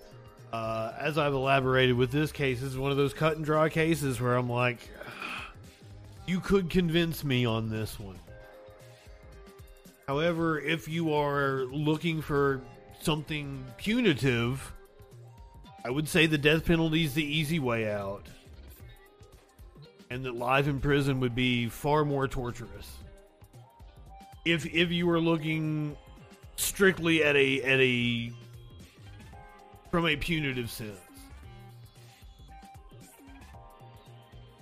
Uh, 0.53 0.93
as 0.97 1.17
I've 1.17 1.33
elaborated 1.33 1.95
with 1.95 2.11
this 2.11 2.31
case, 2.31 2.61
this 2.61 2.71
is 2.71 2.77
one 2.77 2.91
of 2.91 2.97
those 2.97 3.13
cut 3.13 3.35
and 3.35 3.45
dry 3.45 3.69
cases 3.69 4.21
where 4.21 4.35
I'm 4.35 4.49
like, 4.49 4.79
you 6.27 6.39
could 6.39 6.69
convince 6.69 7.23
me 7.23 7.45
on 7.45 7.69
this 7.69 7.99
one. 7.99 8.19
However, 10.07 10.59
if 10.59 10.87
you 10.87 11.13
are 11.13 11.65
looking 11.65 12.21
for 12.21 12.61
something 13.01 13.65
punitive, 13.77 14.71
I 15.83 15.89
would 15.89 16.07
say 16.07 16.27
the 16.27 16.37
death 16.37 16.65
penalty 16.65 17.03
is 17.03 17.13
the 17.13 17.25
easy 17.25 17.59
way 17.59 17.91
out. 17.91 18.25
And 20.09 20.23
that 20.23 20.35
life 20.35 20.67
in 20.67 20.79
prison 20.79 21.19
would 21.19 21.35
be 21.35 21.67
far 21.67 22.05
more 22.05 22.29
torturous. 22.29 22.89
If 24.45 24.65
if 24.65 24.89
you 24.91 25.05
were 25.05 25.19
looking 25.19 25.97
strictly 26.55 27.21
at 27.23 27.35
a 27.35 27.61
at 27.63 27.79
a 27.81 28.31
from 29.91 30.07
a 30.07 30.15
punitive 30.15 30.69
sense. 30.69 30.99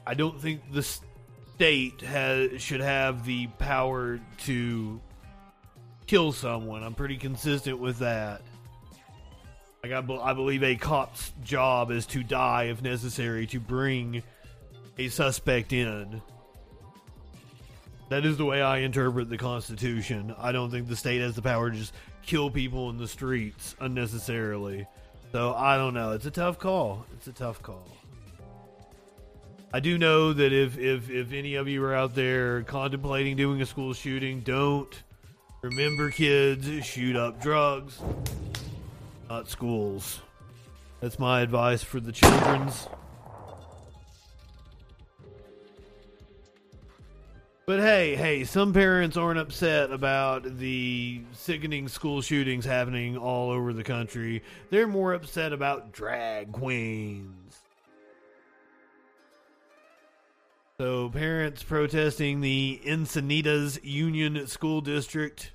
I 0.08 0.14
don't 0.14 0.40
think 0.40 0.62
the 0.72 0.84
state 1.56 2.02
has 2.02 2.62
should 2.62 2.82
have 2.82 3.26
the 3.26 3.48
power 3.48 4.20
to 4.40 5.02
kill 6.06 6.32
someone. 6.32 6.84
I'm 6.84 6.94
pretty 6.94 7.18
consistent 7.18 7.80
with 7.80 8.00
that. 8.00 8.42
Like 9.84 9.94
I, 9.94 10.02
be- 10.02 10.20
I 10.20 10.34
believe 10.34 10.64
a 10.64 10.76
cop's 10.76 11.32
job 11.44 11.92
is 11.92 12.06
to 12.08 12.24
die 12.24 12.66
if 12.66 12.82
necessary 12.82 13.48
to 13.48 13.60
bring 13.60 14.24
a 14.98 15.10
suspect 15.10 15.74
in. 15.74 16.22
That 18.10 18.26
is 18.26 18.38
the 18.38 18.46
way 18.46 18.62
I 18.62 18.80
interpret 18.80 19.30
the 19.30 19.38
Constitution. 19.38 20.36
I 20.38 20.52
don't 20.52 20.70
think 20.70 20.88
the 20.88 20.96
state 20.96 21.22
has 21.22 21.36
the 21.36 21.42
power 21.42 21.72
to 21.72 21.78
just 21.78 21.94
kill 22.22 22.52
people 22.52 22.90
in 22.92 22.98
the 22.98 23.08
streets 23.08 23.76
unnecessarily. 23.80 24.88
So 25.36 25.54
I 25.54 25.76
don't 25.76 25.94
know. 25.94 26.14
It's 26.14 26.26
a 26.26 26.32
tough 26.32 26.60
call. 26.60 27.06
It's 27.12 27.28
a 27.28 27.34
tough 27.34 27.62
call. 27.62 27.86
I 29.74 29.82
do 29.82 29.98
know 29.98 30.32
that 30.32 30.54
if 30.54 30.78
if 30.78 31.10
if 31.10 31.34
any 31.34 31.56
of 31.56 31.68
you 31.68 31.84
are 31.84 31.94
out 31.94 32.16
there 32.16 32.62
contemplating 32.62 33.36
doing 33.36 33.62
a 33.62 33.66
school 33.66 33.94
shooting, 33.94 34.40
don't 34.40 35.04
remember 35.62 36.10
kids 36.10 36.86
shoot 36.86 37.18
up 37.18 37.42
drugs, 37.42 38.00
not 39.30 39.50
schools. 39.50 40.22
That's 41.02 41.20
my 41.20 41.42
advice 41.42 41.84
for 41.84 42.00
the 42.00 42.14
children's. 42.14 42.88
But 47.68 47.80
hey, 47.80 48.16
hey, 48.16 48.44
some 48.44 48.74
parents 48.74 49.18
aren't 49.18 49.40
upset 49.40 49.92
about 49.92 50.60
the 50.60 51.22
sickening 51.32 51.88
school 51.88 52.22
shootings 52.22 52.64
happening 52.64 53.18
all 53.18 53.50
over 53.50 53.74
the 53.74 53.84
country. 53.84 54.44
They're 54.70 54.86
more 54.86 55.14
upset 55.14 55.52
about 55.52 55.92
drag 55.92 56.52
queens. 56.52 57.62
So, 60.80 61.10
parents 61.10 61.64
protesting 61.64 62.42
the 62.42 62.82
Encinitas 62.86 63.80
Union 63.82 64.46
School 64.46 64.82
District 64.82 65.52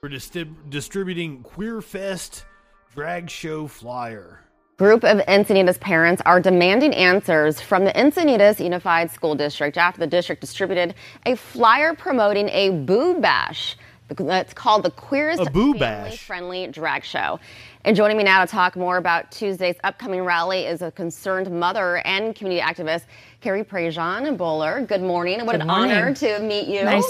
for 0.00 0.08
distri- 0.08 0.54
distributing 0.70 1.42
Queer 1.42 1.82
Fest 1.82 2.46
drag 2.94 3.28
show 3.28 3.66
flyer. 3.66 4.40
Group 4.80 5.04
of 5.04 5.18
Encinitas 5.26 5.78
parents 5.78 6.22
are 6.24 6.40
demanding 6.40 6.94
answers 6.94 7.60
from 7.60 7.84
the 7.84 7.92
Encinitas 7.92 8.64
Unified 8.64 9.10
School 9.10 9.34
District 9.34 9.76
after 9.76 10.00
the 10.00 10.06
district 10.06 10.40
distributed 10.40 10.94
a 11.26 11.36
flyer 11.36 11.94
promoting 11.94 12.48
a 12.48 12.70
boo 12.70 13.20
bash. 13.20 13.76
It's 14.08 14.54
called 14.54 14.84
the 14.84 14.90
Queerest 14.90 15.46
A 15.46 15.50
boo 15.50 15.74
Family 15.74 15.78
bash? 15.78 16.24
Friendly 16.24 16.66
Drag 16.68 17.04
Show. 17.04 17.38
And 17.84 17.94
joining 17.94 18.16
me 18.16 18.24
now 18.24 18.42
to 18.42 18.50
talk 18.50 18.74
more 18.74 18.96
about 18.96 19.30
Tuesday's 19.30 19.76
upcoming 19.84 20.22
rally 20.22 20.64
is 20.64 20.80
a 20.80 20.90
concerned 20.90 21.50
mother 21.50 21.98
and 22.06 22.34
community 22.34 22.62
activist, 22.62 23.04
Carrie 23.42 23.64
Prejean 23.64 24.34
Boller. 24.38 24.88
Good 24.88 25.02
morning. 25.02 25.40
And 25.40 25.46
what 25.46 25.52
Good 25.52 25.60
an 25.60 25.66
morning. 25.66 25.94
honor 25.94 26.14
to 26.14 26.38
meet 26.38 26.68
you. 26.68 27.02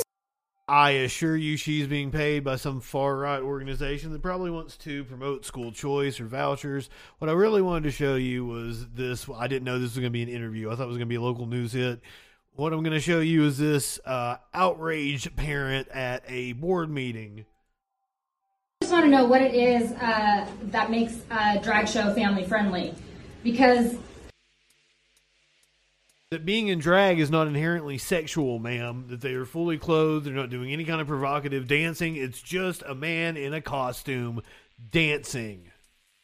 I 0.71 0.91
assure 0.91 1.37
you 1.37 1.57
she's 1.57 1.89
being 1.89 2.13
paid 2.13 2.45
by 2.45 2.55
some 2.55 2.81
far 2.81 3.17
right 3.17 3.43
organization 3.43 4.13
that 4.13 4.23
probably 4.23 4.53
wants 4.53 4.77
to 4.77 5.03
promote 5.03 5.45
school 5.45 5.73
choice 5.73 6.21
or 6.21 6.27
vouchers. 6.27 6.89
What 7.19 7.29
I 7.29 7.33
really 7.33 7.61
wanted 7.61 7.83
to 7.83 7.91
show 7.91 8.15
you 8.15 8.47
was 8.47 8.87
this. 8.91 9.29
I 9.37 9.49
didn't 9.49 9.65
know 9.65 9.81
this 9.81 9.91
was 9.91 9.97
going 9.97 10.05
to 10.05 10.11
be 10.11 10.23
an 10.23 10.29
interview. 10.29 10.71
I 10.71 10.77
thought 10.77 10.85
it 10.85 10.87
was 10.87 10.97
going 10.97 11.09
to 11.09 11.13
be 11.13 11.17
a 11.17 11.21
local 11.21 11.47
news 11.47 11.73
hit. 11.73 12.01
What 12.55 12.73
I'm 12.73 12.85
going 12.85 12.93
to 12.93 13.01
show 13.01 13.19
you 13.19 13.47
is 13.47 13.59
this 13.59 13.99
uh, 14.05 14.37
outraged 14.55 15.35
parent 15.35 15.89
at 15.89 16.23
a 16.29 16.53
board 16.53 16.89
meeting. 16.89 17.47
I 18.81 18.85
just 18.85 18.93
want 18.93 19.07
to 19.07 19.11
know 19.11 19.25
what 19.25 19.43
it 19.43 19.57
is 19.57 19.91
uh, 19.91 20.47
that 20.67 20.89
makes 20.89 21.17
a 21.33 21.59
drag 21.61 21.89
show 21.89 22.15
family 22.15 22.45
friendly. 22.45 22.95
Because 23.43 23.97
That 26.31 26.47
being 26.47 26.69
in 26.69 26.79
drag 26.79 27.19
is 27.19 27.29
not 27.29 27.49
inherently 27.49 27.99
sexual, 27.99 28.61
ma'am. 28.61 29.07
That 29.09 29.21
they 29.21 29.35
are 29.35 29.45
fully 29.45 29.79
clothed. 29.79 30.25
They're 30.27 30.33
not 30.33 30.49
doing 30.49 30.73
any 30.73 30.85
kind 30.85 31.01
of 31.01 31.09
provocative 31.09 31.67
dancing. 31.67 32.15
It's 32.15 32.41
just 32.41 32.85
a 32.87 32.95
man 32.95 33.37
in 33.37 33.53
a 33.53 33.61
costume 33.61 34.41
dancing. 34.93 35.73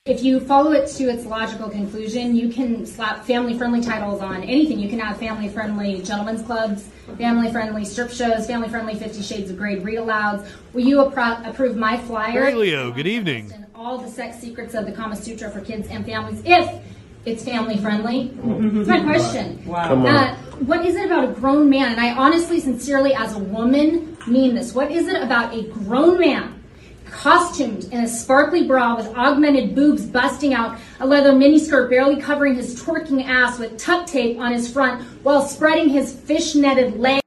if 0.04 0.22
you 0.22 0.38
follow 0.38 0.70
it 0.70 0.86
to 0.86 1.08
its 1.08 1.26
logical 1.26 1.68
conclusion, 1.68 2.36
you 2.36 2.50
can 2.50 2.86
slap 2.86 3.24
family 3.24 3.58
friendly 3.58 3.80
titles 3.80 4.20
on 4.20 4.44
anything. 4.44 4.78
You 4.78 4.88
can 4.88 5.00
have 5.00 5.16
family 5.18 5.48
friendly 5.48 6.00
gentlemen's 6.02 6.42
clubs, 6.42 6.84
family 7.18 7.50
friendly 7.50 7.84
strip 7.84 8.12
shows, 8.12 8.46
family 8.46 8.68
friendly 8.68 8.94
Fifty 8.94 9.22
Shades 9.22 9.50
of 9.50 9.58
Grey 9.58 9.80
read 9.80 9.98
alouds. 9.98 10.48
Will 10.72 10.82
you 10.82 10.98
appro- 10.98 11.44
approve 11.48 11.76
my 11.76 11.96
flyer? 11.96 12.32
Mary 12.42 12.54
Leo, 12.54 12.92
good 12.92 13.08
evening. 13.08 13.52
all 13.74 13.98
the 13.98 14.08
sex 14.08 14.38
secrets 14.38 14.74
of 14.74 14.86
the 14.86 14.92
Kama 14.92 15.16
Sutra 15.16 15.50
for 15.50 15.60
kids 15.62 15.88
and 15.88 16.06
families 16.06 16.40
if 16.44 16.80
it's 17.26 17.44
family 17.44 17.76
friendly? 17.76 18.30
That's 18.36 18.88
my 18.88 19.02
question. 19.02 19.62
Wow. 19.66 19.88
Come 19.88 20.06
on. 20.06 20.14
Uh, 20.14 20.36
what 20.60 20.86
is 20.86 20.94
it 20.94 21.06
about 21.06 21.24
a 21.24 21.32
grown 21.32 21.68
man? 21.68 21.92
And 21.92 22.00
I 22.00 22.14
honestly, 22.14 22.60
sincerely, 22.60 23.12
as 23.14 23.34
a 23.34 23.38
woman, 23.38 24.16
mean 24.26 24.54
this. 24.54 24.74
What 24.74 24.90
is 24.90 25.08
it 25.08 25.20
about 25.20 25.52
a 25.54 25.64
grown 25.64 26.18
man? 26.18 26.62
Costumed 27.10 27.84
in 27.92 28.04
a 28.04 28.08
sparkly 28.08 28.66
bra 28.66 28.96
with 28.96 29.06
augmented 29.14 29.74
boobs 29.74 30.06
busting 30.06 30.54
out, 30.54 30.78
a 31.00 31.06
leather 31.06 31.32
miniskirt 31.32 31.90
barely 31.90 32.20
covering 32.20 32.54
his 32.54 32.80
twerking 32.80 33.24
ass 33.24 33.58
with 33.58 33.76
tuck 33.78 34.06
tape 34.06 34.38
on 34.38 34.52
his 34.52 34.72
front 34.72 35.02
while 35.22 35.42
spreading 35.42 35.88
his 35.88 36.14
fishnetted 36.14 36.98
legs. 36.98 37.22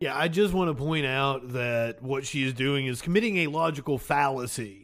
Yeah, 0.00 0.16
I 0.16 0.26
just 0.28 0.52
want 0.52 0.68
to 0.68 0.74
point 0.74 1.06
out 1.06 1.52
that 1.52 2.02
what 2.02 2.26
she 2.26 2.42
is 2.42 2.54
doing 2.54 2.86
is 2.86 3.00
committing 3.00 3.38
a 3.38 3.46
logical 3.46 3.98
fallacy. 3.98 4.81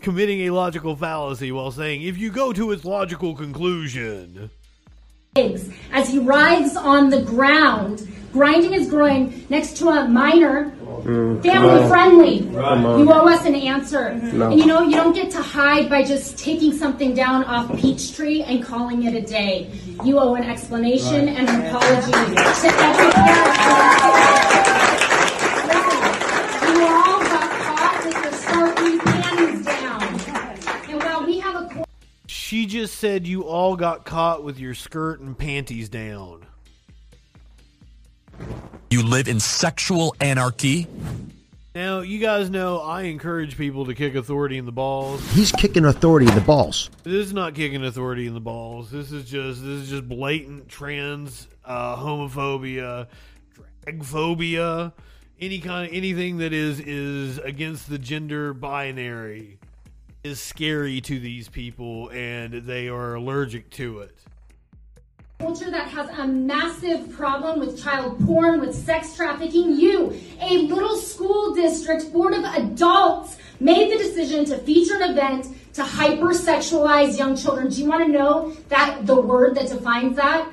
Committing 0.00 0.42
a 0.42 0.50
logical 0.50 0.94
fallacy 0.94 1.50
while 1.50 1.72
saying, 1.72 2.02
if 2.02 2.16
you 2.16 2.30
go 2.30 2.52
to 2.52 2.70
its 2.70 2.84
logical 2.84 3.34
conclusion. 3.34 4.50
as 5.36 6.08
he 6.08 6.18
writhes 6.20 6.76
on 6.76 7.10
the 7.10 7.22
ground, 7.22 8.06
grinding 8.32 8.72
his 8.72 8.88
groin 8.88 9.44
next 9.48 9.76
to 9.78 9.88
a 9.88 10.08
minor. 10.08 10.70
Mm, 11.02 11.42
family 11.42 11.88
friendly. 11.88 12.40
Come 12.54 12.86
on. 12.86 13.00
You 13.00 13.12
owe 13.12 13.26
us 13.28 13.44
an 13.44 13.54
answer. 13.54 14.14
No. 14.14 14.50
And 14.50 14.60
you 14.60 14.66
know, 14.66 14.82
you 14.82 14.92
don't 14.96 15.14
get 15.14 15.30
to 15.32 15.42
hide 15.42 15.88
by 15.90 16.02
just 16.04 16.38
taking 16.38 16.72
something 16.72 17.14
down 17.14 17.44
off 17.44 17.68
Peachjar 17.68 18.44
and 18.48 18.62
calling 18.64 19.04
it 19.04 19.14
a 19.14 19.20
day. 19.20 19.70
You 20.04 20.18
owe 20.18 20.34
an 20.34 20.44
explanation 20.44 21.26
Right. 21.26 21.36
and 21.36 21.48
an 21.48 21.66
apology 21.66 22.12
to 22.12 22.68
every 22.68 23.12
parent. 23.12 24.27
She 32.48 32.64
just 32.64 32.94
said 32.94 33.26
you 33.26 33.42
all 33.42 33.76
got 33.76 34.06
caught 34.06 34.42
with 34.42 34.58
your 34.58 34.72
skirt 34.72 35.20
and 35.20 35.36
panties 35.36 35.90
down. 35.90 36.46
You 38.88 39.02
live 39.02 39.28
in 39.28 39.38
sexual 39.38 40.16
anarchy? 40.18 40.86
Now, 41.74 42.00
you 42.00 42.18
guys 42.18 42.48
know 42.48 42.78
I 42.78 43.02
encourage 43.02 43.58
people 43.58 43.84
to 43.84 43.94
kick 43.94 44.14
authority 44.14 44.56
in 44.56 44.64
the 44.64 44.72
balls. 44.72 45.22
He's 45.32 45.52
kicking 45.52 45.84
authority 45.84 46.26
in 46.26 46.34
the 46.34 46.40
balls. 46.40 46.88
This 47.02 47.26
is 47.26 47.34
not 47.34 47.54
kicking 47.54 47.84
authority 47.84 48.26
in 48.26 48.32
the 48.32 48.40
balls. 48.40 48.90
This 48.90 49.12
is 49.12 49.28
just 49.28 49.60
this 49.60 49.82
is 49.82 49.90
just 49.90 50.08
blatant 50.08 50.70
trans 50.70 51.48
uh, 51.66 51.96
homophobia, 51.96 53.08
drag 53.84 54.02
phobia, 54.02 54.94
any 55.38 55.60
kind 55.60 55.86
of 55.86 55.94
anything 55.94 56.38
that 56.38 56.54
is 56.54 56.80
is 56.80 57.36
against 57.40 57.90
the 57.90 57.98
gender 57.98 58.54
binary 58.54 59.58
is 60.24 60.40
scary 60.40 61.00
to 61.02 61.18
these 61.18 61.48
people, 61.48 62.10
and 62.10 62.52
they 62.52 62.88
are 62.88 63.14
allergic 63.14 63.70
to 63.70 64.00
it. 64.00 64.14
culture 65.38 65.70
that 65.70 65.86
has 65.88 66.08
a 66.18 66.26
massive 66.26 67.12
problem 67.12 67.60
with 67.60 67.80
child 67.80 68.18
porn, 68.26 68.60
with 68.60 68.74
sex 68.74 69.14
trafficking. 69.14 69.78
You, 69.78 70.20
a 70.40 70.58
little 70.66 70.96
school 70.96 71.54
district 71.54 72.12
board 72.12 72.34
of 72.34 72.44
adults, 72.44 73.36
made 73.60 73.92
the 73.92 73.98
decision 73.98 74.44
to 74.46 74.58
feature 74.58 74.96
an 74.96 75.12
event 75.12 75.46
to 75.74 75.82
hypersexualize 75.82 77.16
young 77.16 77.36
children. 77.36 77.68
Do 77.68 77.80
you 77.80 77.88
want 77.88 78.06
to 78.06 78.12
know 78.12 78.50
that 78.68 79.06
the 79.06 79.20
word 79.20 79.54
that 79.54 79.68
defines 79.68 80.16
that? 80.16 80.50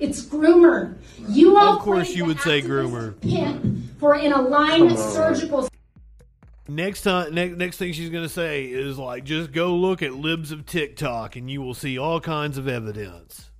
It's 0.00 0.24
groomer. 0.24 0.96
You 1.28 1.56
all 1.56 1.76
Of 1.76 1.82
course, 1.82 2.10
you 2.10 2.24
would 2.24 2.40
say 2.40 2.60
groomer. 2.60 3.18
Pimp 3.20 3.98
for 4.00 4.14
an 4.14 4.32
Align 4.32 4.96
Surgical 4.96 5.68
Next 6.66 7.02
time, 7.02 7.34
next 7.34 7.56
next 7.58 7.76
thing 7.76 7.92
she's 7.92 8.08
gonna 8.08 8.28
say 8.28 8.64
is 8.64 8.98
like, 8.98 9.24
just 9.24 9.52
go 9.52 9.74
look 9.74 10.02
at 10.02 10.14
libs 10.14 10.50
of 10.50 10.64
TikTok, 10.64 11.36
and 11.36 11.50
you 11.50 11.60
will 11.60 11.74
see 11.74 11.98
all 11.98 12.20
kinds 12.20 12.56
of 12.56 12.66
evidence. 12.68 13.50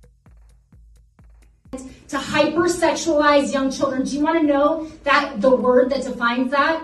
to 2.07 2.17
hypersexualize 2.17 3.51
young 3.51 3.69
children. 3.69 4.03
Do 4.05 4.15
you 4.15 4.23
want 4.23 4.39
to 4.39 4.47
know 4.47 4.85
that 5.03 5.41
the 5.41 5.53
word 5.53 5.89
that 5.89 6.03
defines 6.03 6.51
that? 6.51 6.81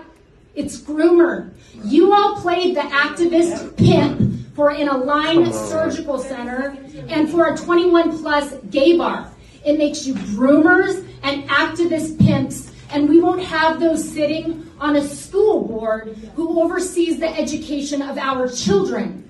It's 0.54 0.78
groomer. 0.78 1.50
You 1.84 2.12
all 2.12 2.36
played 2.36 2.76
the 2.76 2.82
activist 2.82 3.76
pimp 3.78 4.54
for 4.54 4.70
an 4.70 4.88
Align 4.88 5.50
Surgical 5.50 6.18
Center 6.18 6.76
and 7.08 7.30
for 7.30 7.46
a 7.54 7.56
21 7.56 8.18
plus 8.18 8.54
gay 8.70 8.98
bar. 8.98 9.30
It 9.64 9.78
makes 9.78 10.06
you 10.06 10.12
groomers 10.14 11.08
and 11.22 11.48
activist 11.48 12.18
pimps, 12.18 12.70
and 12.90 13.08
we 13.08 13.20
won't 13.20 13.42
have 13.44 13.80
those 13.80 14.06
sitting 14.06 14.68
on 14.82 14.96
a 14.96 15.06
school 15.06 15.64
board 15.64 16.08
who 16.34 16.60
oversees 16.60 17.20
the 17.20 17.28
education 17.28 18.02
of 18.02 18.18
our 18.18 18.48
children. 18.48 19.22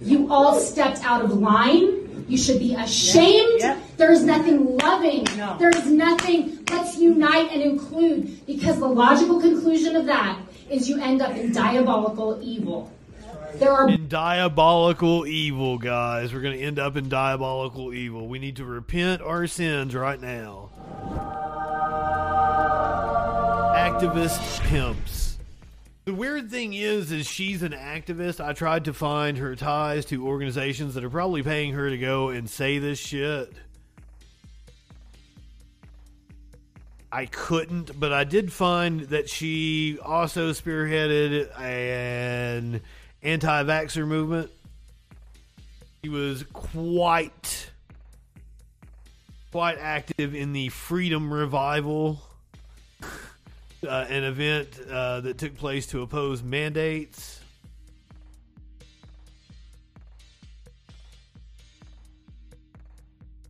You 0.00 0.32
all 0.32 0.58
stepped 0.58 1.04
out 1.04 1.22
of 1.22 1.38
line. 1.38 2.24
You 2.26 2.38
should 2.38 2.58
be 2.58 2.74
ashamed. 2.74 3.60
There 3.98 4.10
is 4.10 4.24
nothing 4.24 4.78
loving. 4.78 5.24
There 5.58 5.68
is 5.68 5.86
nothing. 5.86 6.64
Let's 6.70 6.96
unite 6.96 7.52
and 7.52 7.60
include 7.60 8.46
because 8.46 8.78
the 8.78 8.88
logical 8.88 9.40
conclusion 9.42 9.94
of 9.94 10.06
that 10.06 10.40
is 10.70 10.88
you 10.88 11.00
end 11.02 11.20
up 11.20 11.36
in 11.36 11.52
diabolical 11.52 12.40
evil. 12.42 12.90
There 13.56 13.70
are 13.70 13.88
in 13.88 14.08
diabolical 14.08 15.26
evil, 15.26 15.76
guys. 15.76 16.32
We're 16.32 16.40
going 16.40 16.58
to 16.58 16.64
end 16.64 16.78
up 16.78 16.96
in 16.96 17.10
diabolical 17.10 17.92
evil. 17.92 18.26
We 18.26 18.38
need 18.38 18.56
to 18.56 18.64
repent 18.64 19.20
our 19.20 19.46
sins 19.46 19.94
right 19.94 20.20
now. 20.20 20.70
Activist 23.94 24.60
pimps. 24.62 25.38
The 26.04 26.14
weird 26.14 26.50
thing 26.50 26.74
is, 26.74 27.12
is 27.12 27.28
she's 27.28 27.62
an 27.62 27.70
activist. 27.70 28.44
I 28.44 28.52
tried 28.52 28.86
to 28.86 28.92
find 28.92 29.38
her 29.38 29.54
ties 29.54 30.04
to 30.06 30.26
organizations 30.26 30.94
that 30.94 31.04
are 31.04 31.10
probably 31.10 31.44
paying 31.44 31.74
her 31.74 31.88
to 31.88 31.96
go 31.96 32.30
and 32.30 32.50
say 32.50 32.80
this 32.80 32.98
shit. 32.98 33.52
I 37.12 37.26
couldn't, 37.26 37.98
but 38.00 38.12
I 38.12 38.24
did 38.24 38.52
find 38.52 39.02
that 39.10 39.30
she 39.30 40.00
also 40.02 40.50
spearheaded 40.50 41.56
an 41.60 42.80
anti 43.22 43.62
vaxxer 43.62 44.08
movement. 44.08 44.50
He 46.02 46.08
was 46.08 46.42
quite 46.52 47.70
quite 49.52 49.78
active 49.78 50.34
in 50.34 50.52
the 50.52 50.68
Freedom 50.70 51.32
Revival, 51.32 52.20
uh, 53.84 54.06
an 54.08 54.24
event 54.24 54.68
uh, 54.90 55.20
that 55.20 55.38
took 55.38 55.56
place 55.56 55.86
to 55.88 56.02
oppose 56.02 56.42
mandates. 56.42 57.40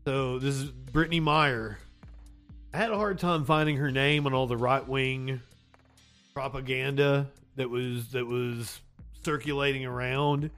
So 0.05 0.39
this 0.39 0.57
is 0.57 0.71
Brittany 0.71 1.21
Meyer. 1.21 1.79
I 2.75 2.77
had 2.77 2.91
a 2.91 2.97
hard 2.97 3.19
time 3.19 3.45
finding 3.45 3.77
her 3.77 3.91
name 3.91 4.27
on 4.27 4.35
all 4.35 4.47
the 4.47 4.57
right 4.57 4.87
wing 4.87 5.41
propaganda 6.35 7.29
that 7.57 7.71
was 7.71 8.09
that 8.09 8.27
was 8.27 8.81
circulating 9.23 9.87
around. 9.87 10.51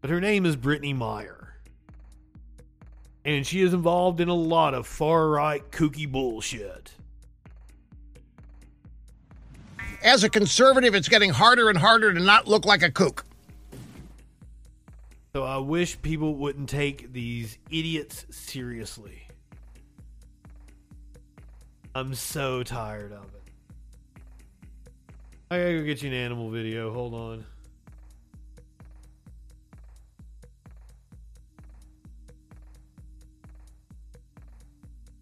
But 0.00 0.10
her 0.10 0.20
name 0.20 0.44
is 0.44 0.56
Brittany 0.56 0.92
Meyer. 0.92 1.54
And 3.24 3.46
she 3.46 3.62
is 3.62 3.72
involved 3.72 4.20
in 4.20 4.28
a 4.28 4.34
lot 4.34 4.74
of 4.74 4.86
far 4.86 5.28
right 5.28 5.68
kooky 5.70 6.10
bullshit. 6.10 6.92
As 10.06 10.22
a 10.22 10.30
conservative, 10.30 10.94
it's 10.94 11.08
getting 11.08 11.30
harder 11.30 11.68
and 11.68 11.76
harder 11.76 12.14
to 12.14 12.20
not 12.20 12.46
look 12.46 12.64
like 12.64 12.84
a 12.84 12.90
kook. 12.92 13.24
So 15.34 15.42
I 15.42 15.56
wish 15.58 16.00
people 16.00 16.36
wouldn't 16.36 16.68
take 16.68 17.12
these 17.12 17.58
idiots 17.72 18.24
seriously. 18.30 19.26
I'm 21.92 22.14
so 22.14 22.62
tired 22.62 23.10
of 23.10 23.24
it. 23.24 24.22
I 25.50 25.58
gotta 25.58 25.72
go 25.72 25.82
get 25.82 26.02
you 26.02 26.08
an 26.10 26.14
animal 26.14 26.50
video. 26.50 26.92
Hold 26.92 27.12
on. 27.12 27.44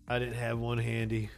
I 0.08 0.18
didn't 0.18 0.34
have 0.34 0.58
one 0.58 0.76
handy. 0.76 1.30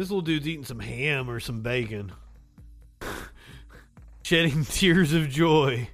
This 0.00 0.08
little 0.08 0.22
dude's 0.22 0.48
eating 0.48 0.64
some 0.64 0.80
ham 0.80 1.28
or 1.28 1.40
some 1.40 1.60
bacon. 1.60 2.10
Shedding 4.22 4.64
tears 4.64 5.12
of 5.12 5.28
joy. 5.28 5.90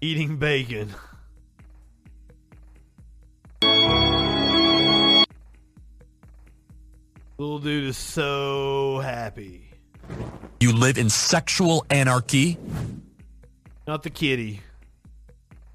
Eating 0.00 0.36
bacon. 0.36 0.92
Little 7.38 7.60
dude 7.60 7.84
is 7.84 7.96
so 7.96 8.98
happy. 8.98 9.70
You 10.58 10.72
live 10.72 10.98
in 10.98 11.08
sexual 11.08 11.86
anarchy? 11.90 12.58
Not 13.86 14.02
the 14.02 14.10
kitty. 14.10 14.60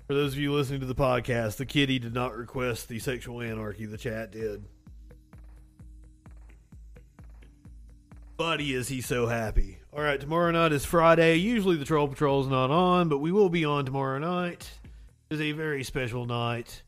For 0.08 0.14
those 0.14 0.34
of 0.34 0.40
you 0.40 0.52
listening 0.52 0.82
to 0.82 0.86
the 0.88 0.94
podcast, 0.94 1.56
the 1.56 1.66
kitty 1.66 2.00
did 2.00 2.14
not 2.14 2.36
request 2.36 2.90
the 2.90 3.00
sexual 3.00 3.42
anarchy. 3.42 3.86
The 3.86 3.98
chat 3.98 4.32
did. 4.32 4.66
Buddy, 8.36 8.74
is 8.74 8.88
he 8.88 9.00
so 9.00 9.28
happy? 9.28 9.78
All 9.94 10.02
right, 10.02 10.20
tomorrow 10.20 10.50
night 10.50 10.72
is 10.72 10.84
Friday. 10.84 11.36
Usually 11.36 11.76
the 11.76 11.86
Troll 11.86 12.08
Patrol 12.08 12.42
is 12.42 12.48
not 12.48 12.72
on, 12.72 13.08
but 13.08 13.20
we 13.20 13.32
will 13.32 13.50
be 13.50 13.64
on 13.64 13.86
tomorrow 13.86 14.18
night. 14.18 14.72
It 15.30 15.36
is 15.36 15.42
a 15.42 15.52
very 15.52 15.84
special 15.84 16.26
night. 16.26 16.82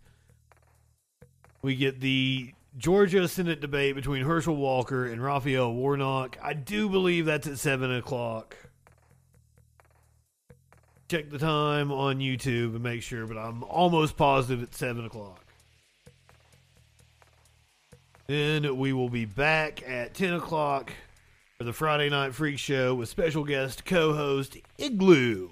We 1.62 1.76
get 1.76 2.02
the 2.02 2.52
Georgia 2.78 3.28
Senate 3.28 3.62
debate 3.62 3.94
between 3.94 4.24
Herschel 4.24 4.56
Walker 4.56 5.06
and 5.06 5.24
Raphael 5.24 5.72
Warnock. 5.72 6.38
I 6.42 6.54
do 6.54 6.90
believe 6.90 7.28
that's 7.28 7.46
at 7.46 7.60
7 7.60 7.96
o'clock. 7.96 8.58
Check 11.08 11.30
the 11.30 11.38
time 11.38 11.92
on 11.92 12.18
YouTube 12.18 12.74
and 12.74 12.82
make 12.82 13.04
sure, 13.04 13.28
but 13.28 13.38
I'm 13.38 13.64
almost 13.64 14.18
positive 14.18 14.64
it's 14.64 14.80
7 14.80 15.06
o'clock. 15.06 15.46
Then 18.26 18.78
we 18.78 18.94
will 18.94 19.10
be 19.10 19.26
back 19.26 19.88
at 19.88 20.16
10 20.16 20.34
o'clock 20.34 20.92
the 21.64 21.72
Friday 21.72 22.10
Night 22.10 22.36
Freak 22.36 22.60
Show 22.60 22.94
with 22.96 23.08
special 23.08 23.46
guest 23.46 23.86
co 23.86 24.14
host 24.14 24.58
Igloo. 24.78 25.52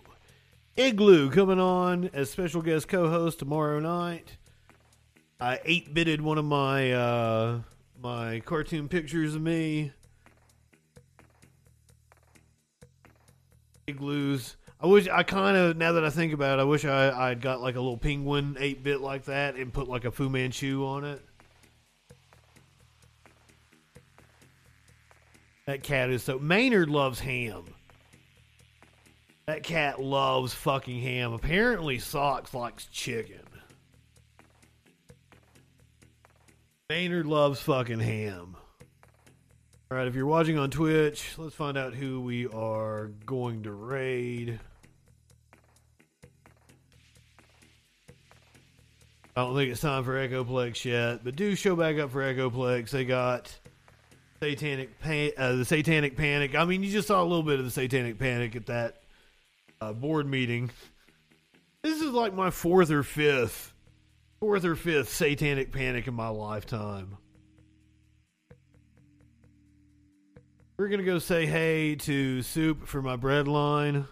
Igloo 0.75 1.29
coming 1.29 1.61
on 1.61 2.09
as 2.13 2.29
special 2.29 2.61
guest 2.61 2.89
co 2.89 3.09
host 3.09 3.39
tomorrow 3.39 3.79
night. 3.79 4.35
I 5.39 5.61
eight 5.63 5.93
bitted 5.93 6.19
one 6.19 6.37
of 6.37 6.43
my 6.43 6.91
uh, 6.91 7.59
my 8.01 8.41
cartoon 8.41 8.89
pictures 8.89 9.33
of 9.33 9.41
me. 9.41 9.93
Igloos. 13.87 14.57
I 14.81 14.87
wish 14.87 15.07
I 15.07 15.23
kind 15.23 15.55
of 15.55 15.77
now 15.77 15.93
that 15.93 16.03
I 16.03 16.09
think 16.09 16.33
about 16.33 16.59
it, 16.59 16.61
I 16.61 16.65
wish 16.65 16.83
I 16.83 17.29
I'd 17.29 17.39
got 17.39 17.61
like 17.61 17.75
a 17.75 17.79
little 17.79 17.97
penguin 17.97 18.57
eight 18.59 18.83
bit 18.83 18.99
like 18.99 19.23
that 19.25 19.55
and 19.55 19.71
put 19.71 19.87
like 19.87 20.03
a 20.03 20.11
Fu 20.11 20.27
Manchu 20.27 20.85
on 20.85 21.05
it. 21.05 21.21
That 25.65 25.83
cat 25.83 26.09
is 26.09 26.23
so. 26.23 26.39
Maynard 26.39 26.89
loves 26.89 27.19
ham. 27.19 27.63
That 29.45 29.63
cat 29.63 30.01
loves 30.01 30.53
fucking 30.53 31.01
ham. 31.01 31.33
Apparently, 31.33 31.99
Socks 31.99 32.53
likes 32.53 32.85
chicken. 32.87 33.39
Maynard 36.89 37.25
loves 37.25 37.61
fucking 37.61 37.99
ham. 37.99 38.55
All 39.89 39.97
right, 39.97 40.07
if 40.07 40.15
you're 40.15 40.25
watching 40.25 40.57
on 40.57 40.69
Twitch, 40.69 41.37
let's 41.37 41.55
find 41.55 41.77
out 41.77 41.93
who 41.93 42.21
we 42.21 42.47
are 42.47 43.07
going 43.25 43.63
to 43.63 43.71
raid. 43.71 44.59
I 49.35 49.41
don't 49.41 49.55
think 49.55 49.71
it's 49.71 49.81
time 49.81 50.03
for 50.03 50.13
Echoplex 50.13 50.85
yet, 50.85 51.23
but 51.23 51.35
do 51.35 51.55
show 51.55 51.75
back 51.75 51.97
up 51.97 52.11
for 52.11 52.21
Echoplex. 52.21 52.91
They 52.91 53.05
got 53.05 53.57
satanic 54.43 54.99
pan- 54.99 55.31
uh, 55.37 55.53
the 55.53 55.63
satanic 55.63 56.17
panic. 56.17 56.53
I 56.53 56.65
mean, 56.65 56.83
you 56.83 56.91
just 56.91 57.07
saw 57.07 57.21
a 57.21 57.23
little 57.23 57.43
bit 57.43 57.59
of 57.59 57.65
the 57.65 57.71
satanic 57.71 58.19
panic 58.19 58.57
at 58.57 58.65
that 58.65 59.03
uh, 59.79 59.93
board 59.93 60.27
meeting. 60.27 60.69
This 61.81 62.01
is 62.01 62.11
like 62.11 62.33
my 62.33 62.49
fourth 62.49 62.91
or 62.91 63.03
fifth, 63.03 63.73
fourth 64.41 64.65
or 64.65 64.75
fifth 64.75 65.07
satanic 65.07 65.71
panic 65.71 66.07
in 66.07 66.13
my 66.13 66.27
lifetime. 66.27 67.15
We're 70.77 70.89
gonna 70.89 71.03
go 71.03 71.19
say 71.19 71.45
hey 71.45 71.95
to 71.95 72.41
Soup 72.41 72.85
for 72.85 73.01
my 73.01 73.15
bread 73.15 73.47
line. 73.47 74.07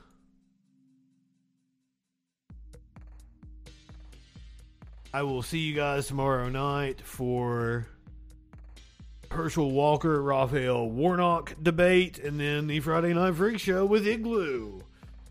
I 5.13 5.23
will 5.23 5.41
see 5.41 5.59
you 5.59 5.75
guys 5.75 6.07
tomorrow 6.07 6.47
night 6.47 7.01
for 7.01 7.85
Herschel 9.31 9.71
Walker, 9.71 10.21
Raphael 10.21 10.89
Warnock 10.89 11.55
debate, 11.61 12.19
and 12.19 12.37
then 12.37 12.67
the 12.67 12.81
Friday 12.81 13.13
Night 13.13 13.35
Freak 13.35 13.59
Show 13.59 13.85
with 13.85 14.05
Igloo. 14.05 14.81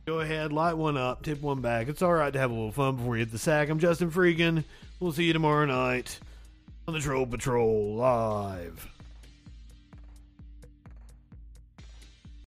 Go 0.06 0.20
ahead, 0.20 0.52
light 0.52 0.78
one 0.78 0.96
up, 0.96 1.22
tip 1.22 1.42
one 1.42 1.60
back. 1.60 1.86
It's 1.86 2.00
all 2.00 2.14
right 2.14 2.32
to 2.32 2.38
have 2.38 2.50
a 2.50 2.54
little 2.54 2.72
fun 2.72 2.96
before 2.96 3.16
you 3.16 3.20
hit 3.20 3.30
the 3.32 3.38
sack. 3.38 3.68
I'm 3.68 3.78
Justin 3.78 4.10
Freakin. 4.10 4.64
We'll 5.00 5.12
see 5.12 5.24
you 5.24 5.34
tomorrow 5.34 5.66
night 5.66 6.18
on 6.88 6.94
the 6.94 7.00
Troll 7.00 7.26
Patrol 7.26 7.94
Live. 7.94 8.88